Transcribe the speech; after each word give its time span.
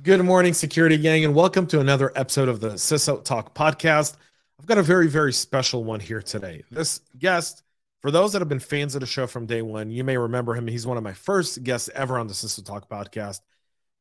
Good 0.00 0.24
morning, 0.24 0.54
security 0.54 0.96
gang, 0.96 1.24
and 1.24 1.34
welcome 1.34 1.66
to 1.66 1.80
another 1.80 2.12
episode 2.14 2.48
of 2.48 2.60
the 2.60 2.74
CISO 2.74 3.24
Talk 3.24 3.52
podcast. 3.52 4.14
I've 4.60 4.66
got 4.66 4.78
a 4.78 4.82
very, 4.82 5.08
very 5.08 5.32
special 5.32 5.82
one 5.82 5.98
here 5.98 6.22
today. 6.22 6.62
This 6.70 7.00
guest, 7.18 7.64
for 8.00 8.12
those 8.12 8.32
that 8.32 8.40
have 8.40 8.48
been 8.48 8.60
fans 8.60 8.94
of 8.94 9.00
the 9.00 9.08
show 9.08 9.26
from 9.26 9.44
day 9.44 9.60
one, 9.60 9.90
you 9.90 10.04
may 10.04 10.16
remember 10.16 10.54
him. 10.54 10.68
He's 10.68 10.86
one 10.86 10.98
of 10.98 11.02
my 11.02 11.14
first 11.14 11.64
guests 11.64 11.90
ever 11.96 12.16
on 12.16 12.28
the 12.28 12.32
CISO 12.32 12.64
Talk 12.64 12.88
podcast. 12.88 13.40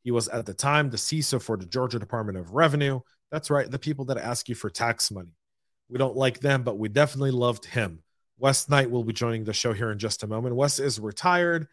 He 0.04 0.12
was 0.12 0.28
at 0.28 0.46
the 0.46 0.54
time 0.54 0.92
the 0.92 0.98
CISO 0.98 1.42
for 1.42 1.58
the 1.58 1.66
Georgia 1.66 1.98
Department 1.98 2.38
of 2.38 2.54
Revenue. 2.54 3.00
That's 3.32 3.50
right, 3.50 3.70
the 3.70 3.80
people 3.80 4.06
that 4.06 4.20
ask 4.20 4.48
you 4.50 4.54
for 4.54 4.70
tax 4.70 5.10
money. 5.10 5.34
We 5.90 5.98
don't 5.98 6.16
like 6.16 6.42
them, 6.42 6.62
but 6.62 6.78
we 6.78 6.90
definitely 6.90 7.32
loved 7.32 7.66
him. 7.66 8.04
Wes 8.38 8.70
Knight 8.70 8.92
will 8.92 9.04
be 9.04 9.14
joining 9.14 9.46
the 9.46 9.54
show 9.54 9.74
here 9.74 9.92
in 9.92 9.98
just 9.98 10.22
a 10.22 10.28
moment. 10.28 10.56
Wes 10.56 10.78
is 10.78 11.00
retired, 11.00 11.68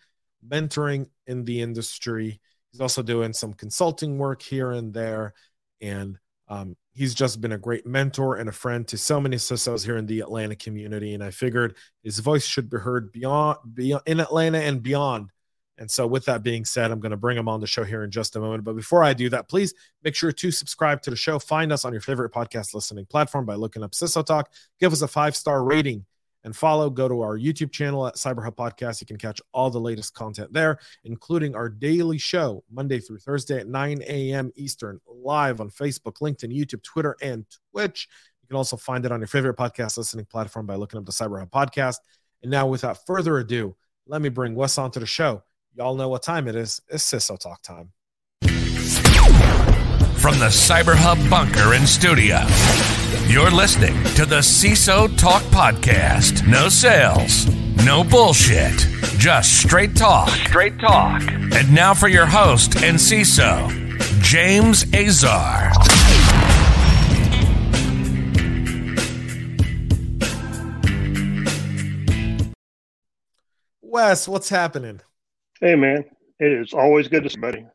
mentoring 0.49 1.11
in 1.27 1.45
the 1.45 1.61
industry 1.61 2.41
He's 2.75 2.81
also 2.81 3.05
doing 3.05 3.33
some 3.33 3.53
consulting 3.53 4.19
work 4.19 4.43
here 4.43 4.73
and 4.73 4.93
there. 4.93 5.33
And 5.81 6.19
um, 6.49 6.77
he's 6.93 7.15
just 7.15 7.41
been 7.41 7.53
a 7.53 7.59
great 7.59 7.87
mentor 7.87 8.35
and 8.35 8.49
a 8.49 8.53
friend 8.53 8.85
to 8.89 8.99
so 8.99 9.21
many 9.21 9.37
CISOs 9.37 9.85
here 9.85 9.97
in 9.97 10.07
the 10.07 10.19
Atlanta 10.19 10.57
community. 10.57 11.15
And 11.15 11.23
I 11.23 11.31
figured 11.31 11.77
his 12.03 12.19
voice 12.19 12.45
should 12.45 12.69
be 12.69 12.79
heard 12.79 13.13
beyond, 13.13 13.59
beyond 13.73 14.03
in 14.07 14.19
Atlanta 14.19 14.59
and 14.59 14.83
beyond. 14.83 15.31
And 15.79 15.89
so, 15.89 16.05
with 16.09 16.25
that 16.25 16.43
being 16.43 16.65
said, 16.65 16.91
I'm 16.91 16.99
going 16.99 17.13
to 17.13 17.17
bring 17.17 17.39
him 17.39 17.49
on 17.49 17.61
the 17.61 17.69
show 17.69 17.85
here 17.85 18.03
in 18.03 18.11
just 18.11 18.35
a 18.35 18.41
moment. 18.41 18.65
But 18.65 18.75
before 18.75 19.05
I 19.05 19.13
do 19.13 19.29
that, 19.29 19.49
please 19.49 19.73
make 20.03 20.17
sure 20.17 20.33
to 20.33 20.51
subscribe 20.51 21.01
to 21.03 21.11
the 21.11 21.17
show. 21.17 21.39
Find 21.39 21.71
us 21.73 21.85
on 21.85 21.93
your 21.93 22.03
favorite 22.03 22.33
podcast 22.33 22.75
listening 22.75 23.07
platform 23.07 23.47
by 23.47 23.55
looking 23.55 23.85
up 23.85 23.93
CISO 23.93 24.27
Talk. 24.27 24.51
Give 24.81 24.93
us 24.93 25.03
a 25.03 25.09
five 25.09 25.37
star 25.37 25.63
rating 25.63 26.07
and 26.45 26.55
follow. 26.55 26.89
Go 26.91 27.09
to 27.09 27.23
our 27.23 27.39
YouTube 27.39 27.73
channel 27.73 28.07
at 28.07 28.15
CyberHub 28.15 28.55
Podcast. 28.55 29.01
You 29.01 29.07
can 29.07 29.17
catch 29.17 29.41
all 29.53 29.71
the 29.71 29.81
latest 29.81 30.15
content 30.15 30.53
there, 30.53 30.79
including 31.05 31.55
our 31.55 31.69
daily 31.69 32.19
show, 32.19 32.63
Monday 32.71 33.01
through 33.01 33.19
Thursday 33.19 33.59
at 33.59 33.69
9 33.69 34.03
a.m. 34.07 34.53
Eastern, 34.55 35.01
live 35.07 35.61
on 35.61 35.71
Facebook, 35.71 36.19
LinkedIn, 36.21 36.57
YouTube, 36.57 36.83
Twitter, 36.83 37.17
and 37.23 37.45
Twitch. 37.73 38.09
You 38.43 38.49
can 38.49 38.57
also 38.57 38.77
find 38.77 39.05
it 39.07 39.13
on 39.13 39.21
your 39.21 39.27
favorite 39.27 39.57
podcast 39.57 39.97
listening 39.97 40.27
platform 40.27 40.67
by 40.67 40.77
looking 40.77 40.99
up 40.99 41.07
the 41.07 41.13
CyberHub 41.13 41.51
Podcast. 41.51 41.97
And 42.43 42.51
now, 42.51 42.67
without 42.67 43.07
further 43.07 43.39
ado, 43.39 43.75
let 44.07 44.21
me 44.21 44.29
bring 44.29 44.55
Wes 44.55 44.77
onto 44.77 45.01
the 45.01 45.07
show. 45.07 45.43
Y'all 45.75 45.97
know 45.97 46.09
what 46.11 46.23
time 46.23 46.47
it 46.47 46.55
is. 46.55 46.81
It's 46.89 47.11
CISO 47.11 47.39
Talk 47.39 47.63
time. 47.63 47.93
From 50.17 50.39
the 50.39 50.47
CyberHub 50.47 51.29
bunker 51.29 51.75
and 51.75 51.87
studio. 51.87 52.39
You're 53.27 53.51
listening 53.51 54.03
to 54.15 54.25
the 54.25 54.39
CISO 54.41 55.17
Talk 55.19 55.43
Podcast. 55.45 56.47
No 56.47 56.69
sales, 56.69 57.47
no 57.85 58.03
bullshit, 58.05 58.75
just 59.19 59.61
straight 59.63 59.95
talk. 59.95 60.29
Straight 60.31 60.79
talk. 60.79 61.23
And 61.23 61.75
now 61.75 61.95
for 61.95 62.09
your 62.09 62.27
host 62.27 62.77
and 62.83 62.97
CISO, 62.97 63.71
James 64.23 64.85
Azar. 64.95 65.73
Wes, 73.83 74.27
what's 74.27 74.49
happening? 74.49 75.01
Hey, 75.61 75.77
man. 75.77 76.05
It 76.41 76.53
is 76.53 76.73
always 76.73 77.09
good 77.09 77.23
to 77.23 77.31
see 77.31 77.39
you. 77.41 77.69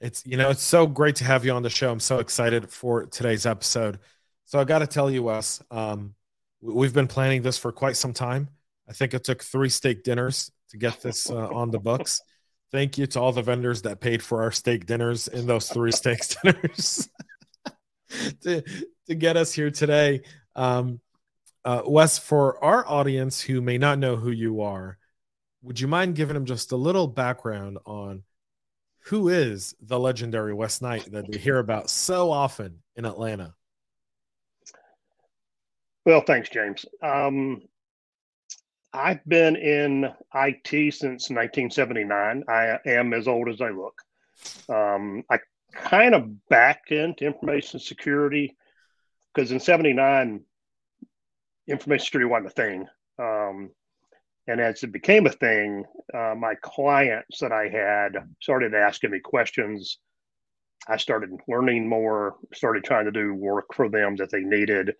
It's 0.00 0.24
you 0.26 0.36
know 0.36 0.50
it's 0.50 0.62
so 0.62 0.86
great 0.86 1.16
to 1.16 1.24
have 1.24 1.44
you 1.44 1.52
on 1.52 1.62
the 1.62 1.70
show. 1.70 1.90
I'm 1.90 2.00
so 2.00 2.18
excited 2.18 2.70
for 2.70 3.06
today's 3.06 3.46
episode. 3.46 3.98
So 4.44 4.58
I 4.58 4.64
got 4.64 4.80
to 4.80 4.86
tell 4.86 5.10
you, 5.10 5.22
Wes, 5.22 5.62
um, 5.70 6.14
we've 6.60 6.92
been 6.92 7.06
planning 7.06 7.42
this 7.42 7.58
for 7.58 7.72
quite 7.72 7.96
some 7.96 8.12
time. 8.12 8.48
I 8.88 8.92
think 8.92 9.14
it 9.14 9.24
took 9.24 9.42
three 9.42 9.70
steak 9.70 10.02
dinners 10.02 10.50
to 10.70 10.76
get 10.76 11.00
this 11.00 11.30
uh, 11.30 11.48
on 11.48 11.70
the 11.70 11.78
books. 11.78 12.20
Thank 12.70 12.98
you 12.98 13.06
to 13.08 13.20
all 13.20 13.32
the 13.32 13.42
vendors 13.42 13.82
that 13.82 14.00
paid 14.00 14.22
for 14.22 14.42
our 14.42 14.50
steak 14.50 14.86
dinners 14.86 15.28
in 15.28 15.46
those 15.46 15.68
three 15.68 15.92
steak 15.92 16.18
dinners 16.42 17.08
to, 18.42 18.62
to 19.06 19.14
get 19.14 19.36
us 19.36 19.52
here 19.52 19.70
today. 19.70 20.22
Um, 20.56 21.00
uh, 21.64 21.82
Wes, 21.86 22.18
for 22.18 22.62
our 22.62 22.86
audience 22.86 23.40
who 23.40 23.60
may 23.62 23.78
not 23.78 23.98
know 23.98 24.16
who 24.16 24.30
you 24.30 24.62
are, 24.62 24.98
would 25.62 25.80
you 25.80 25.88
mind 25.88 26.14
giving 26.14 26.34
them 26.34 26.44
just 26.44 26.72
a 26.72 26.76
little 26.76 27.06
background 27.06 27.78
on 27.86 28.22
who 29.04 29.28
is 29.28 29.74
the 29.80 29.98
legendary 29.98 30.54
Wes 30.54 30.80
Knight 30.80 31.10
that 31.12 31.28
we 31.28 31.38
hear 31.38 31.58
about 31.58 31.90
so 31.90 32.30
often 32.30 32.82
in 32.96 33.04
Atlanta? 33.04 33.54
Well, 36.06 36.22
thanks, 36.22 36.48
James. 36.48 36.86
Um, 37.02 37.62
I've 38.92 39.24
been 39.26 39.56
in 39.56 40.04
IT 40.34 40.94
since 40.94 41.30
1979. 41.30 42.44
I 42.48 42.78
am 42.86 43.12
as 43.12 43.28
old 43.28 43.48
as 43.48 43.60
I 43.60 43.70
look. 43.70 44.00
Um, 44.68 45.24
I 45.30 45.38
kind 45.74 46.14
of 46.14 46.48
backed 46.48 46.92
into 46.92 47.26
information 47.26 47.80
security 47.80 48.56
because 49.34 49.50
in 49.50 49.60
79, 49.60 50.44
information 51.66 52.04
security 52.04 52.30
wasn't 52.30 52.46
a 52.46 52.50
thing. 52.50 52.86
Um, 53.18 53.70
and 54.46 54.60
as 54.60 54.82
it 54.82 54.92
became 54.92 55.26
a 55.26 55.30
thing, 55.30 55.84
uh, 56.12 56.34
my 56.36 56.54
clients 56.62 57.38
that 57.40 57.52
I 57.52 57.68
had 57.68 58.12
started 58.40 58.74
asking 58.74 59.10
me 59.10 59.20
questions. 59.20 59.98
I 60.86 60.98
started 60.98 61.30
learning 61.48 61.88
more, 61.88 62.36
started 62.52 62.84
trying 62.84 63.06
to 63.06 63.12
do 63.12 63.34
work 63.34 63.72
for 63.72 63.88
them 63.88 64.16
that 64.16 64.30
they 64.30 64.40
needed. 64.40 64.94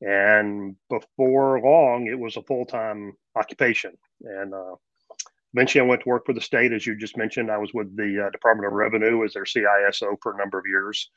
And 0.00 0.74
before 0.90 1.60
long, 1.60 2.08
it 2.08 2.18
was 2.18 2.36
a 2.36 2.42
full 2.42 2.66
time 2.66 3.12
occupation. 3.36 3.92
And 4.22 4.52
uh, 4.52 4.74
eventually, 5.54 5.82
I 5.82 5.86
went 5.86 6.02
to 6.02 6.08
work 6.08 6.26
for 6.26 6.32
the 6.32 6.40
state, 6.40 6.72
as 6.72 6.84
you 6.84 6.96
just 6.96 7.16
mentioned. 7.16 7.52
I 7.52 7.58
was 7.58 7.72
with 7.72 7.96
the 7.96 8.26
uh, 8.26 8.30
Department 8.30 8.66
of 8.66 8.72
Revenue 8.72 9.24
as 9.24 9.34
their 9.34 9.44
CISO 9.44 10.16
for 10.20 10.34
a 10.34 10.38
number 10.38 10.58
of 10.58 10.66
years 10.66 11.08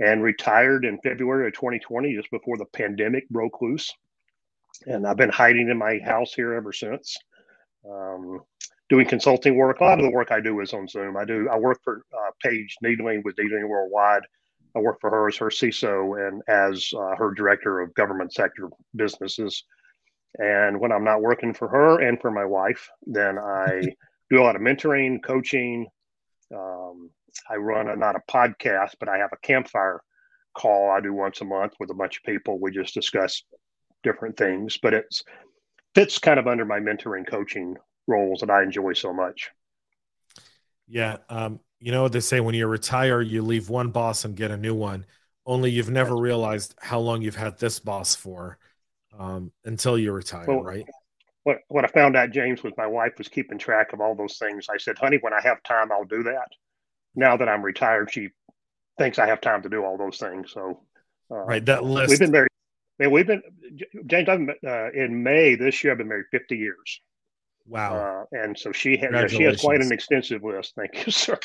and 0.00 0.24
retired 0.24 0.84
in 0.84 0.98
February 1.04 1.46
of 1.46 1.52
2020, 1.54 2.16
just 2.16 2.30
before 2.32 2.58
the 2.58 2.64
pandemic 2.64 3.28
broke 3.28 3.62
loose. 3.62 3.92
And 4.86 5.06
I've 5.06 5.16
been 5.16 5.30
hiding 5.30 5.68
in 5.70 5.78
my 5.78 5.98
house 5.98 6.34
here 6.34 6.54
ever 6.54 6.72
since. 6.72 7.16
Um, 7.88 8.40
doing 8.88 9.06
consulting 9.06 9.56
work. 9.56 9.80
A 9.80 9.84
lot 9.84 9.98
of 9.98 10.04
the 10.04 10.10
work 10.10 10.30
I 10.30 10.40
do 10.40 10.60
is 10.60 10.72
on 10.72 10.88
Zoom. 10.88 11.16
I 11.16 11.24
do. 11.24 11.48
I 11.50 11.58
work 11.58 11.80
for 11.82 12.04
uh, 12.12 12.30
Paige 12.42 12.76
Needling 12.82 13.22
with 13.24 13.36
Needling 13.38 13.68
Worldwide, 13.68 14.22
I 14.74 14.80
work 14.80 15.00
for 15.00 15.10
her 15.10 15.28
as 15.28 15.36
her 15.36 15.50
CISO 15.50 16.28
and 16.28 16.42
as 16.48 16.90
uh, 16.96 17.14
her 17.16 17.32
director 17.32 17.80
of 17.80 17.94
government 17.94 18.32
sector 18.32 18.68
businesses. 18.96 19.64
And 20.38 20.80
when 20.80 20.90
I'm 20.90 21.04
not 21.04 21.22
working 21.22 21.54
for 21.54 21.68
her 21.68 22.00
and 22.00 22.20
for 22.20 22.30
my 22.30 22.44
wife, 22.44 22.88
then 23.06 23.38
I 23.38 23.82
do 24.30 24.40
a 24.40 24.42
lot 24.42 24.56
of 24.56 24.62
mentoring, 24.62 25.22
coaching. 25.22 25.86
Um, 26.52 27.10
I 27.48 27.56
run 27.56 27.88
a, 27.88 27.96
not 27.96 28.16
a 28.16 28.32
podcast, 28.32 28.94
but 28.98 29.08
I 29.08 29.18
have 29.18 29.30
a 29.32 29.46
campfire 29.46 30.00
call 30.56 30.90
I 30.90 31.00
do 31.00 31.12
once 31.12 31.40
a 31.40 31.44
month 31.44 31.74
with 31.78 31.90
a 31.90 31.94
bunch 31.94 32.18
of 32.18 32.24
people. 32.24 32.58
We 32.60 32.72
just 32.72 32.94
discuss 32.94 33.44
different 34.04 34.36
things, 34.36 34.78
but 34.80 34.94
it 34.94 35.06
fits 35.94 36.18
kind 36.18 36.38
of 36.38 36.46
under 36.46 36.64
my 36.64 36.78
mentoring 36.78 37.26
coaching 37.26 37.76
roles 38.06 38.40
that 38.40 38.50
I 38.50 38.62
enjoy 38.62 38.92
so 38.92 39.12
much. 39.12 39.50
Yeah. 40.86 41.16
Um, 41.28 41.60
you 41.80 41.92
know 41.92 42.02
what 42.02 42.12
they 42.12 42.20
say 42.20 42.40
when 42.40 42.54
you 42.54 42.66
retire, 42.66 43.20
you 43.20 43.42
leave 43.42 43.68
one 43.68 43.90
boss 43.90 44.24
and 44.24 44.36
get 44.36 44.50
a 44.50 44.56
new 44.56 44.74
one. 44.74 45.04
Only 45.46 45.70
you've 45.70 45.90
never 45.90 46.16
realized 46.16 46.74
how 46.80 46.98
long 47.00 47.20
you've 47.20 47.36
had 47.36 47.58
this 47.58 47.78
boss 47.78 48.14
for 48.14 48.58
um, 49.18 49.52
until 49.64 49.98
you 49.98 50.12
retire, 50.12 50.46
well, 50.46 50.62
right? 50.62 50.86
What 51.42 51.58
what 51.68 51.84
I 51.84 51.88
found 51.88 52.16
out, 52.16 52.30
James, 52.30 52.62
was 52.62 52.72
my 52.78 52.86
wife 52.86 53.12
was 53.18 53.28
keeping 53.28 53.58
track 53.58 53.92
of 53.92 54.00
all 54.00 54.14
those 54.14 54.38
things. 54.38 54.66
I 54.70 54.78
said, 54.78 54.96
"Honey, 54.98 55.18
when 55.20 55.34
I 55.34 55.42
have 55.42 55.62
time, 55.62 55.92
I'll 55.92 56.04
do 56.04 56.22
that." 56.22 56.48
Now 57.14 57.36
that 57.36 57.48
I'm 57.48 57.62
retired, 57.62 58.10
she 58.10 58.30
thinks 58.96 59.18
I 59.18 59.26
have 59.26 59.42
time 59.42 59.60
to 59.62 59.68
do 59.68 59.84
all 59.84 59.98
those 59.98 60.16
things. 60.16 60.52
So, 60.52 60.80
uh, 61.30 61.36
right, 61.36 61.64
that 61.66 61.84
list. 61.84 62.10
We've 62.10 62.20
been 62.20 62.30
married. 62.30 62.48
Man, 62.98 63.10
we've 63.10 63.26
been 63.26 63.42
James. 64.06 64.28
I've 64.28 64.38
been, 64.38 64.54
uh, 64.66 64.90
in 64.92 65.22
May 65.22 65.56
this 65.56 65.82
year. 65.82 65.92
I've 65.92 65.98
been 65.98 66.08
married 66.08 66.26
50 66.30 66.56
years. 66.56 67.00
Wow. 67.66 68.26
Uh, 68.32 68.38
and 68.38 68.58
so 68.58 68.72
she 68.72 68.96
has 68.98 69.32
she 69.32 69.42
has 69.44 69.60
quite 69.60 69.80
an 69.80 69.92
extensive 69.92 70.42
list. 70.42 70.74
Thank 70.76 71.06
you, 71.06 71.12
sir. 71.12 71.38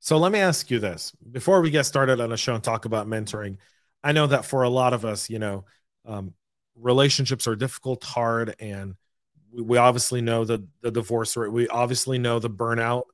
So 0.00 0.18
let 0.18 0.32
me 0.32 0.40
ask 0.40 0.70
you 0.70 0.78
this 0.78 1.12
before 1.30 1.60
we 1.60 1.70
get 1.70 1.84
started 1.84 2.20
on 2.20 2.30
the 2.30 2.36
show 2.36 2.54
and 2.54 2.62
talk 2.62 2.84
about 2.84 3.06
mentoring. 3.06 3.58
I 4.02 4.12
know 4.12 4.26
that 4.26 4.44
for 4.44 4.64
a 4.64 4.68
lot 4.68 4.94
of 4.94 5.04
us, 5.04 5.30
you 5.30 5.38
know, 5.38 5.64
um, 6.04 6.34
relationships 6.74 7.46
are 7.46 7.54
difficult, 7.54 8.02
hard, 8.02 8.56
and 8.58 8.96
we, 9.52 9.62
we 9.62 9.78
obviously 9.78 10.20
know 10.20 10.44
the 10.44 10.66
the 10.82 10.90
divorce 10.90 11.36
rate. 11.36 11.52
We 11.52 11.68
obviously 11.68 12.18
know 12.18 12.40
the 12.40 12.50
burnout 12.50 13.04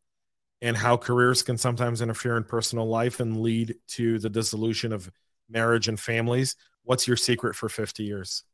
and 0.61 0.77
how 0.77 0.97
careers 0.97 1.43
can 1.43 1.59
sometimes 1.59 2.01
interfere 2.01 2.37
in 2.37 2.45
personal 2.45 2.89
life 2.89 3.21
and 3.21 3.41
lead 3.41 3.77
to 3.89 4.19
the 4.19 4.31
dissolution 4.31 4.93
of 4.93 5.11
marriage 5.49 5.89
and 5.89 6.01
families. 6.01 6.57
What's 6.89 7.07
your 7.07 7.19
secret 7.19 7.55
for 7.55 7.69
50 7.69 8.03
years? 8.03 8.45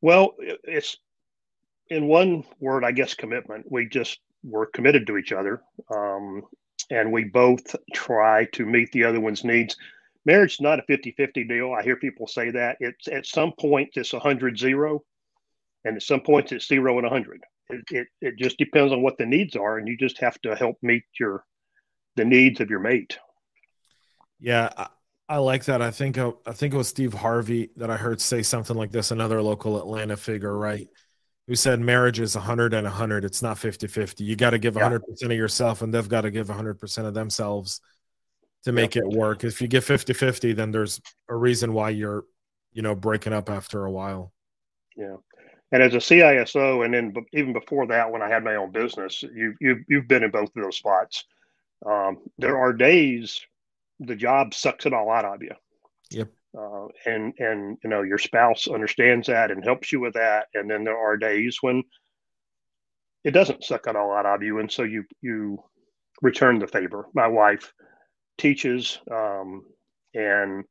Well, 0.00 0.34
it's 0.64 0.96
in 1.90 2.08
one 2.08 2.42
word, 2.58 2.82
I 2.84 2.90
guess, 2.90 3.14
commitment. 3.14 3.64
We 3.70 3.88
just 3.88 4.18
were 4.42 4.66
committed 4.66 5.06
to 5.06 5.16
each 5.16 5.30
other, 5.30 5.62
um, 5.94 6.42
and 6.90 7.12
we 7.12 7.22
both 7.22 7.76
try 7.94 8.46
to 8.46 8.66
meet 8.66 8.90
the 8.90 9.04
other 9.04 9.20
one's 9.20 9.44
needs. 9.44 9.76
Marriage 10.24 10.54
is 10.54 10.60
not 10.60 10.80
a 10.80 10.92
50-50 10.92 11.48
deal. 11.48 11.72
I 11.72 11.84
hear 11.84 11.94
people 11.94 12.26
say 12.26 12.50
that. 12.50 12.78
It's 12.80 13.06
at 13.06 13.24
some 13.24 13.52
point 13.60 13.90
it's 13.94 14.12
100 14.12 14.58
0, 14.58 15.04
and 15.84 15.94
at 15.94 16.02
some 16.02 16.20
points 16.20 16.50
it's 16.50 16.66
zero 16.66 16.98
and 16.98 17.04
100. 17.04 17.44
it, 17.70 17.84
it, 17.92 18.08
it 18.20 18.38
just 18.38 18.58
depends 18.58 18.92
on 18.92 19.02
what 19.02 19.16
the 19.18 19.26
needs 19.26 19.54
are, 19.54 19.78
and 19.78 19.86
you 19.86 19.96
just 19.96 20.18
have 20.18 20.40
to 20.40 20.56
help 20.56 20.78
meet 20.82 21.04
your 21.20 21.44
the 22.16 22.24
needs 22.24 22.60
of 22.60 22.70
your 22.70 22.80
mate. 22.80 23.16
Yeah, 24.40 24.88
I, 25.28 25.38
like 25.38 25.64
that. 25.66 25.82
I 25.82 25.90
think 25.90 26.18
uh, 26.18 26.32
I 26.46 26.52
think 26.52 26.74
it 26.74 26.76
was 26.76 26.88
Steve 26.88 27.12
Harvey 27.12 27.70
that 27.76 27.90
I 27.90 27.96
heard 27.96 28.20
say 28.20 28.42
something 28.42 28.76
like 28.76 28.92
this. 28.92 29.10
Another 29.10 29.42
local 29.42 29.78
Atlanta 29.78 30.16
figure, 30.16 30.56
right? 30.56 30.88
Who 31.46 31.54
said 31.54 31.80
marriage 31.80 32.20
is 32.20 32.34
100 32.34 32.74
and 32.74 32.84
100. 32.84 33.24
It's 33.24 33.42
not 33.42 33.58
50 33.58 33.86
50. 33.86 34.24
You 34.24 34.36
got 34.36 34.50
to 34.50 34.58
give 34.58 34.74
100% 34.74 35.00
of 35.22 35.32
yourself, 35.32 35.82
and 35.82 35.92
they've 35.92 36.08
got 36.08 36.22
to 36.22 36.30
give 36.30 36.48
100% 36.48 37.06
of 37.06 37.14
themselves 37.14 37.80
to 38.64 38.72
make 38.72 38.96
it 38.96 39.06
work. 39.06 39.44
If 39.44 39.62
you 39.62 39.68
get 39.68 39.84
50 39.84 40.12
50, 40.12 40.52
then 40.52 40.70
there's 40.70 41.00
a 41.28 41.36
reason 41.36 41.72
why 41.72 41.90
you're, 41.90 42.24
you 42.72 42.82
know, 42.82 42.94
breaking 42.94 43.32
up 43.32 43.50
after 43.50 43.84
a 43.84 43.90
while. 43.90 44.32
Yeah. 44.96 45.16
And 45.70 45.82
as 45.82 45.94
a 45.94 45.98
CISO, 45.98 46.84
and 46.84 46.94
then 46.94 47.14
even 47.32 47.52
before 47.52 47.86
that, 47.88 48.10
when 48.10 48.22
I 48.22 48.28
had 48.28 48.42
my 48.42 48.56
own 48.56 48.72
business, 48.72 49.22
you, 49.22 49.54
you, 49.60 49.84
you've 49.88 50.08
been 50.08 50.24
in 50.24 50.30
both 50.30 50.48
of 50.56 50.62
those 50.62 50.78
spots. 50.78 51.24
Um, 51.84 52.18
there 52.38 52.58
are 52.58 52.72
days 52.72 53.40
the 54.00 54.16
job 54.16 54.54
sucks 54.54 54.86
it 54.86 54.92
all 54.92 55.10
out 55.10 55.24
of 55.24 55.42
you. 55.42 55.52
Yep. 56.10 56.30
Uh, 56.58 56.86
and 57.04 57.34
and 57.38 57.78
you 57.84 57.90
know 57.90 58.02
your 58.02 58.18
spouse 58.18 58.68
understands 58.68 59.26
that 59.26 59.50
and 59.50 59.62
helps 59.64 59.92
you 59.92 60.00
with 60.00 60.14
that. 60.14 60.46
And 60.54 60.70
then 60.70 60.84
there 60.84 60.98
are 60.98 61.16
days 61.16 61.58
when 61.60 61.82
it 63.24 63.32
doesn't 63.32 63.64
suck 63.64 63.86
it 63.86 63.96
all 63.96 64.12
out 64.12 64.26
of 64.26 64.42
you, 64.42 64.58
and 64.58 64.70
so 64.70 64.82
you 64.82 65.04
you 65.20 65.62
return 66.22 66.58
the 66.58 66.66
favor. 66.66 67.06
My 67.14 67.26
wife 67.26 67.72
teaches, 68.38 68.98
um, 69.10 69.64
and 70.14 70.64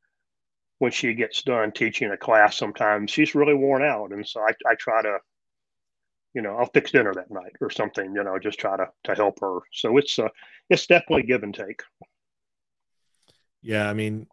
when 0.78 0.92
she 0.92 1.14
gets 1.14 1.42
done 1.42 1.72
teaching 1.72 2.10
a 2.10 2.16
class, 2.16 2.56
sometimes 2.56 3.10
she's 3.10 3.34
really 3.34 3.54
worn 3.54 3.82
out, 3.82 4.12
and 4.12 4.26
so 4.26 4.40
I, 4.40 4.50
I 4.68 4.74
try 4.74 5.02
to, 5.02 5.18
you 6.34 6.42
know, 6.42 6.56
I'll 6.56 6.70
fix 6.72 6.90
dinner 6.90 7.14
that 7.14 7.30
night 7.30 7.52
or 7.60 7.70
something, 7.70 8.14
you 8.14 8.24
know, 8.24 8.38
just 8.38 8.58
try 8.58 8.76
to 8.76 8.88
to 9.04 9.14
help 9.14 9.38
her. 9.40 9.60
So 9.72 9.96
it's 9.98 10.18
uh, 10.18 10.28
it's 10.68 10.86
definitely 10.86 11.24
give 11.24 11.44
and 11.44 11.54
take. 11.54 11.82
Yeah, 13.62 13.88
I 13.88 13.92
mean, 13.94 14.26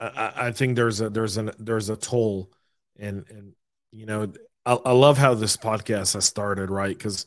I, 0.00 0.32
I 0.36 0.52
think 0.52 0.76
there's 0.76 1.00
a 1.00 1.10
there's 1.10 1.36
an 1.36 1.52
there's 1.58 1.90
a 1.90 1.96
toll, 1.96 2.52
and 2.98 3.24
and 3.30 3.54
you 3.92 4.06
know, 4.06 4.32
I, 4.66 4.74
I 4.74 4.92
love 4.92 5.18
how 5.18 5.34
this 5.34 5.56
podcast 5.56 6.14
has 6.14 6.24
started, 6.26 6.70
right? 6.70 6.96
Because 6.96 7.26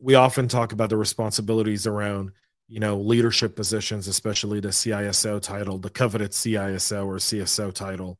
we 0.00 0.14
often 0.16 0.48
talk 0.48 0.72
about 0.72 0.90
the 0.90 0.96
responsibilities 0.96 1.86
around 1.86 2.32
you 2.68 2.80
know 2.80 2.98
leadership 3.00 3.56
positions 3.56 4.08
especially 4.08 4.60
the 4.60 4.68
ciso 4.68 5.40
title 5.42 5.78
the 5.78 5.90
coveted 5.90 6.32
ciso 6.32 7.06
or 7.06 7.16
cso 7.16 7.72
title. 7.74 8.18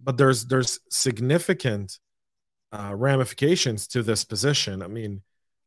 But 0.00 0.16
there's 0.18 0.46
there's 0.46 0.80
significant 0.90 1.98
uh, 2.72 2.94
ramifications 2.96 3.86
to 3.88 4.02
this 4.02 4.24
position. 4.24 4.82
I 4.82 4.88
mean 4.88 5.22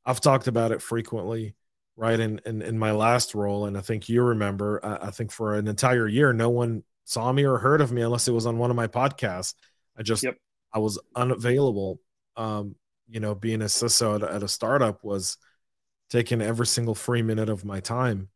i've 0.06 0.22
talked 0.22 0.48
about 0.48 0.72
it 0.72 0.82
frequently 0.82 1.56
right 2.00 2.20
in 2.20 2.40
in, 2.46 2.62
in 2.62 2.80
my 2.80 2.92
last 2.92 3.36
role 3.36 3.66
and 3.66 3.78
i 3.78 3.82
think 3.82 4.08
you 4.08 4.24
remember 4.24 4.80
uh, 4.84 5.00
i 5.02 5.12
think 5.12 5.32
for 5.32 5.56
an 5.56 5.68
entire 5.68 6.08
year 6.08 6.32
no 6.34 6.50
one 6.50 6.84
saw 7.06 7.32
me 7.32 7.44
or 7.44 7.58
heard 7.58 7.82
of 7.82 7.92
me 7.92 8.02
unless 8.02 8.28
it 8.28 8.34
was 8.34 8.46
on 8.46 8.58
one 8.58 8.70
of 8.70 8.76
my 8.76 8.88
podcasts 8.88 9.54
i 9.98 10.04
just 10.04 10.24
yep. 10.24 10.38
i 10.74 10.80
was 10.80 11.00
unavailable 11.16 12.00
um 12.38 12.76
you 13.08 13.20
know 13.20 13.36
being 13.36 13.62
a 13.62 13.66
ciso 13.66 14.16
at, 14.16 14.24
at 14.24 14.44
a 14.44 14.48
startup 14.48 15.04
was 15.04 15.38
taking 16.10 16.42
every 16.42 16.66
single 16.66 16.96
free 16.96 17.22
minute 17.22 17.50
of 17.50 17.66
my 17.66 17.80
time. 17.80 18.30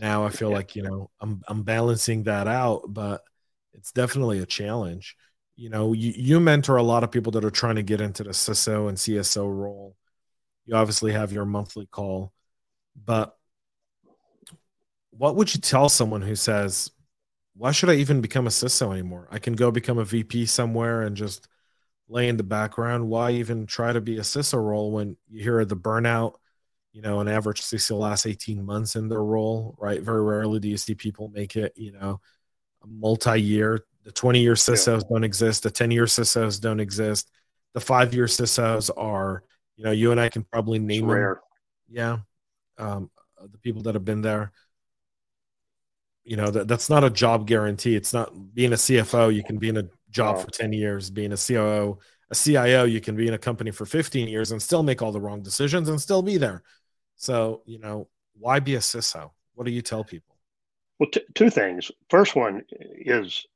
Now 0.00 0.24
I 0.24 0.30
feel 0.30 0.48
yeah. 0.48 0.56
like, 0.56 0.76
you 0.76 0.82
know, 0.82 1.10
I'm 1.20 1.42
I'm 1.46 1.62
balancing 1.62 2.24
that 2.24 2.48
out, 2.48 2.82
but 2.88 3.22
it's 3.74 3.92
definitely 3.92 4.40
a 4.40 4.46
challenge. 4.46 5.16
You 5.56 5.68
know, 5.68 5.92
you, 5.92 6.12
you 6.16 6.40
mentor 6.40 6.76
a 6.76 6.82
lot 6.82 7.04
of 7.04 7.10
people 7.10 7.32
that 7.32 7.44
are 7.44 7.50
trying 7.50 7.76
to 7.76 7.82
get 7.82 8.00
into 8.00 8.24
the 8.24 8.30
CISO 8.30 8.88
and 8.88 8.96
CSO 8.96 9.44
role. 9.46 9.96
You 10.64 10.76
obviously 10.76 11.12
have 11.12 11.32
your 11.32 11.44
monthly 11.44 11.86
call, 11.86 12.32
but 12.96 13.36
what 15.10 15.36
would 15.36 15.54
you 15.54 15.60
tell 15.60 15.88
someone 15.88 16.22
who 16.22 16.36
says, 16.36 16.90
why 17.54 17.70
should 17.70 17.90
I 17.90 17.94
even 17.94 18.20
become 18.20 18.46
a 18.46 18.50
CISO 18.50 18.92
anymore? 18.92 19.28
I 19.30 19.38
can 19.38 19.54
go 19.54 19.70
become 19.70 19.98
a 19.98 20.04
VP 20.04 20.46
somewhere 20.46 21.02
and 21.02 21.16
just 21.16 21.48
lay 22.08 22.28
in 22.28 22.36
the 22.36 22.42
background. 22.42 23.08
Why 23.08 23.32
even 23.32 23.66
try 23.66 23.92
to 23.92 24.00
be 24.00 24.16
a 24.16 24.22
CISO 24.22 24.62
role 24.62 24.90
when 24.90 25.16
you 25.28 25.42
hear 25.42 25.64
the 25.64 25.76
burnout 25.76 26.34
you 26.92 27.00
know, 27.00 27.20
an 27.20 27.28
average 27.28 27.62
CISO 27.62 27.98
lasts 27.98 28.26
18 28.26 28.64
months 28.64 28.96
in 28.96 29.08
their 29.08 29.22
role, 29.22 29.74
right? 29.78 30.02
Very 30.02 30.22
rarely 30.22 30.60
do 30.60 30.68
you 30.68 30.76
see 30.76 30.94
people 30.94 31.28
make 31.28 31.56
it, 31.56 31.72
you 31.74 31.92
know, 31.92 32.20
multi-year. 32.86 33.84
The 34.04 34.12
20-year 34.12 34.54
CISOs 34.54 35.02
yeah. 35.02 35.08
don't 35.10 35.24
exist. 35.24 35.62
The 35.62 35.70
10-year 35.70 36.04
CISOs 36.04 36.60
don't 36.60 36.80
exist. 36.80 37.30
The 37.72 37.80
five-year 37.80 38.26
CISOs 38.26 38.90
are, 38.96 39.42
you 39.76 39.84
know, 39.84 39.90
you 39.90 40.10
and 40.10 40.20
I 40.20 40.28
can 40.28 40.44
probably 40.44 40.78
name 40.78 41.04
it's 41.04 41.12
rare. 41.12 41.34
Them. 41.34 41.42
Yeah. 41.88 42.18
Um, 42.82 43.10
the 43.50 43.58
people 43.58 43.82
that 43.82 43.94
have 43.94 44.04
been 44.04 44.22
there. 44.22 44.52
You 46.24 46.36
know, 46.36 46.50
that, 46.50 46.68
that's 46.68 46.88
not 46.88 47.04
a 47.04 47.10
job 47.10 47.46
guarantee. 47.46 47.96
It's 47.96 48.12
not 48.12 48.54
being 48.54 48.72
a 48.72 48.76
CFO, 48.76 49.34
you 49.34 49.42
can 49.42 49.58
be 49.58 49.68
in 49.68 49.76
a 49.76 49.88
job 50.10 50.38
for 50.40 50.50
10 50.50 50.72
years, 50.72 51.10
being 51.10 51.32
a 51.32 51.36
COO, 51.36 51.98
a 52.30 52.34
CIO, 52.34 52.84
you 52.84 53.00
can 53.00 53.16
be 53.16 53.26
in 53.26 53.34
a 53.34 53.38
company 53.38 53.70
for 53.70 53.86
15 53.86 54.28
years 54.28 54.52
and 54.52 54.62
still 54.62 54.82
make 54.82 55.02
all 55.02 55.12
the 55.12 55.20
wrong 55.20 55.42
decisions 55.42 55.88
and 55.88 56.00
still 56.00 56.22
be 56.22 56.36
there. 56.36 56.62
So, 57.16 57.62
you 57.66 57.78
know, 57.78 58.08
why 58.38 58.60
be 58.60 58.76
a 58.76 58.78
CISO? 58.78 59.30
What 59.54 59.64
do 59.64 59.72
you 59.72 59.82
tell 59.82 60.04
people? 60.04 60.36
Well, 60.98 61.10
t- 61.10 61.24
two 61.34 61.50
things. 61.50 61.90
First 62.08 62.36
one 62.36 62.62
is 62.70 63.46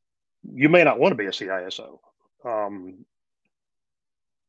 you 0.43 0.69
may 0.69 0.84
not 0.84 0.99
want 0.99 1.12
to 1.12 1.17
be 1.17 1.26
a 1.26 1.31
CISO. 1.31 1.99
Um, 2.44 3.05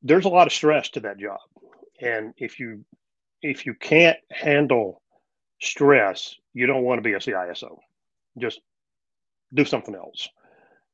there's 0.01 0.25
a 0.25 0.29
lot 0.29 0.47
of 0.47 0.53
stress 0.53 0.89
to 0.89 0.99
that 1.01 1.17
job, 1.17 1.39
and 2.01 2.33
if 2.37 2.59
you 2.59 2.85
if 3.41 3.65
you 3.65 3.73
can't 3.73 4.17
handle 4.31 5.01
stress, 5.61 6.35
you 6.53 6.65
don't 6.65 6.83
want 6.83 6.99
to 6.99 7.03
be 7.03 7.13
a 7.13 7.19
CISO. 7.19 7.77
Just 8.39 8.61
do 9.53 9.65
something 9.65 9.95
else. 9.95 10.27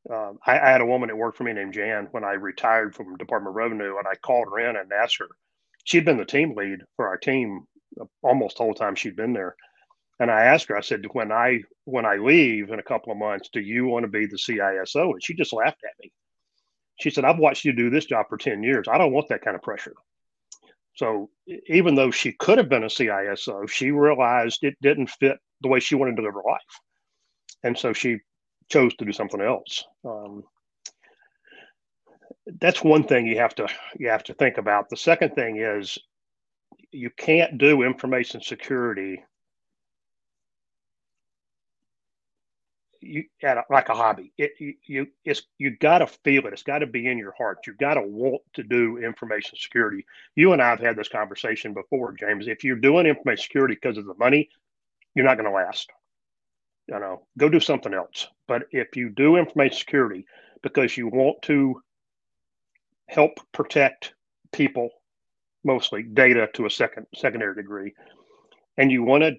Um, 0.09 0.39
I, 0.45 0.59
I, 0.59 0.69
had 0.69 0.81
a 0.81 0.85
woman 0.85 1.07
that 1.07 1.15
worked 1.15 1.37
for 1.37 1.45
me 1.45 1.53
named 1.53 1.73
Jan 1.73 2.09
when 2.11 2.25
I 2.25 2.33
retired 2.33 2.93
from 2.93 3.15
Department 3.15 3.51
of 3.51 3.55
Revenue, 3.55 3.97
and 3.97 4.05
I 4.05 4.15
called 4.15 4.47
her 4.51 4.59
in 4.59 4.75
and 4.75 4.91
asked 4.91 5.17
her. 5.19 5.29
She'd 5.85 6.03
been 6.03 6.17
the 6.17 6.25
team 6.25 6.55
lead 6.55 6.79
for 6.97 7.07
our 7.07 7.17
team 7.17 7.65
almost 8.21 8.57
the 8.57 8.63
whole 8.63 8.73
time 8.73 8.95
she'd 8.95 9.15
been 9.15 9.33
there. 9.33 9.55
And 10.19 10.29
I 10.29 10.45
asked 10.45 10.67
her, 10.67 10.77
I 10.77 10.81
said, 10.81 11.03
when 11.13 11.31
I 11.31 11.61
when 11.85 12.05
I 12.05 12.15
leave 12.15 12.69
in 12.69 12.79
a 12.79 12.83
couple 12.83 13.11
of 13.11 13.17
months, 13.17 13.49
do 13.51 13.59
you 13.59 13.85
want 13.85 14.03
to 14.03 14.11
be 14.11 14.25
the 14.25 14.37
CISO? 14.37 15.11
And 15.11 15.23
she 15.23 15.33
just 15.33 15.53
laughed 15.53 15.81
at 15.83 15.99
me. 16.01 16.11
She 16.99 17.09
said, 17.09 17.25
I've 17.25 17.39
watched 17.39 17.65
you 17.65 17.73
do 17.73 17.89
this 17.89 18.05
job 18.05 18.27
for 18.29 18.37
10 18.37 18.63
years. 18.63 18.87
I 18.89 18.97
don't 18.97 19.11
want 19.11 19.29
that 19.29 19.41
kind 19.41 19.55
of 19.55 19.61
pressure. 19.61 19.93
So 20.95 21.29
even 21.67 21.95
though 21.95 22.11
she 22.11 22.33
could 22.33 22.57
have 22.57 22.69
been 22.69 22.83
a 22.83 22.87
CISO, 22.87 23.69
she 23.69 23.91
realized 23.91 24.63
it 24.63 24.75
didn't 24.81 25.09
fit 25.09 25.37
the 25.61 25.67
way 25.67 25.79
she 25.79 25.95
wanted 25.95 26.17
to 26.17 26.21
live 26.21 26.33
her 26.33 26.43
life. 26.45 26.61
And 27.63 27.77
so 27.77 27.93
she 27.93 28.19
chose 28.69 28.95
to 28.95 29.05
do 29.05 29.11
something 29.11 29.41
else. 29.41 29.83
Um, 30.05 30.43
that's 32.59 32.83
one 32.83 33.03
thing 33.03 33.25
you 33.25 33.37
have 33.39 33.55
to 33.55 33.67
you 33.97 34.09
have 34.09 34.23
to 34.25 34.33
think 34.33 34.57
about. 34.57 34.89
The 34.89 34.97
second 34.97 35.33
thing 35.33 35.57
is 35.57 35.97
you 36.91 37.09
can't 37.09 37.57
do 37.57 37.83
information 37.83 38.41
security 38.41 39.23
you 43.05 43.23
at 43.41 43.57
a, 43.57 43.63
like 43.69 43.89
a 43.89 43.93
hobby. 43.93 44.31
It 44.37 44.51
you, 44.59 44.75
you 44.85 45.07
it's 45.23 45.43
you 45.57 45.77
got 45.77 45.99
to 45.99 46.07
feel 46.07 46.45
it. 46.47 46.53
It's 46.53 46.63
got 46.63 46.79
to 46.79 46.87
be 46.87 47.07
in 47.07 47.17
your 47.17 47.33
heart. 47.37 47.59
You 47.67 47.73
got 47.73 47.95
to 47.95 48.01
want 48.01 48.41
to 48.53 48.63
do 48.63 48.97
information 48.97 49.57
security. 49.57 50.05
You 50.35 50.53
and 50.53 50.61
I 50.61 50.69
have 50.69 50.79
had 50.79 50.95
this 50.95 51.09
conversation 51.09 51.73
before, 51.73 52.13
James. 52.13 52.47
If 52.47 52.63
you're 52.63 52.75
doing 52.75 53.05
information 53.05 53.43
security 53.43 53.75
because 53.75 53.97
of 53.97 54.05
the 54.05 54.15
money, 54.15 54.49
you're 55.15 55.25
not 55.25 55.37
going 55.37 55.49
to 55.49 55.55
last. 55.55 55.89
You 56.87 56.99
know, 56.99 57.25
go 57.37 57.49
do 57.49 57.59
something 57.59 57.93
else. 57.93 58.27
But 58.47 58.63
if 58.71 58.95
you 58.95 59.09
do 59.09 59.37
information 59.37 59.77
security 59.77 60.25
because 60.61 60.97
you 60.97 61.07
want 61.07 61.41
to 61.43 61.81
help 63.07 63.39
protect 63.51 64.13
people 64.51 64.89
mostly 65.63 66.03
data 66.03 66.49
to 66.53 66.65
a 66.65 66.69
second 66.69 67.07
secondary 67.15 67.55
degree, 67.55 67.93
and 68.77 68.91
you 68.91 69.03
want 69.03 69.23
to 69.23 69.35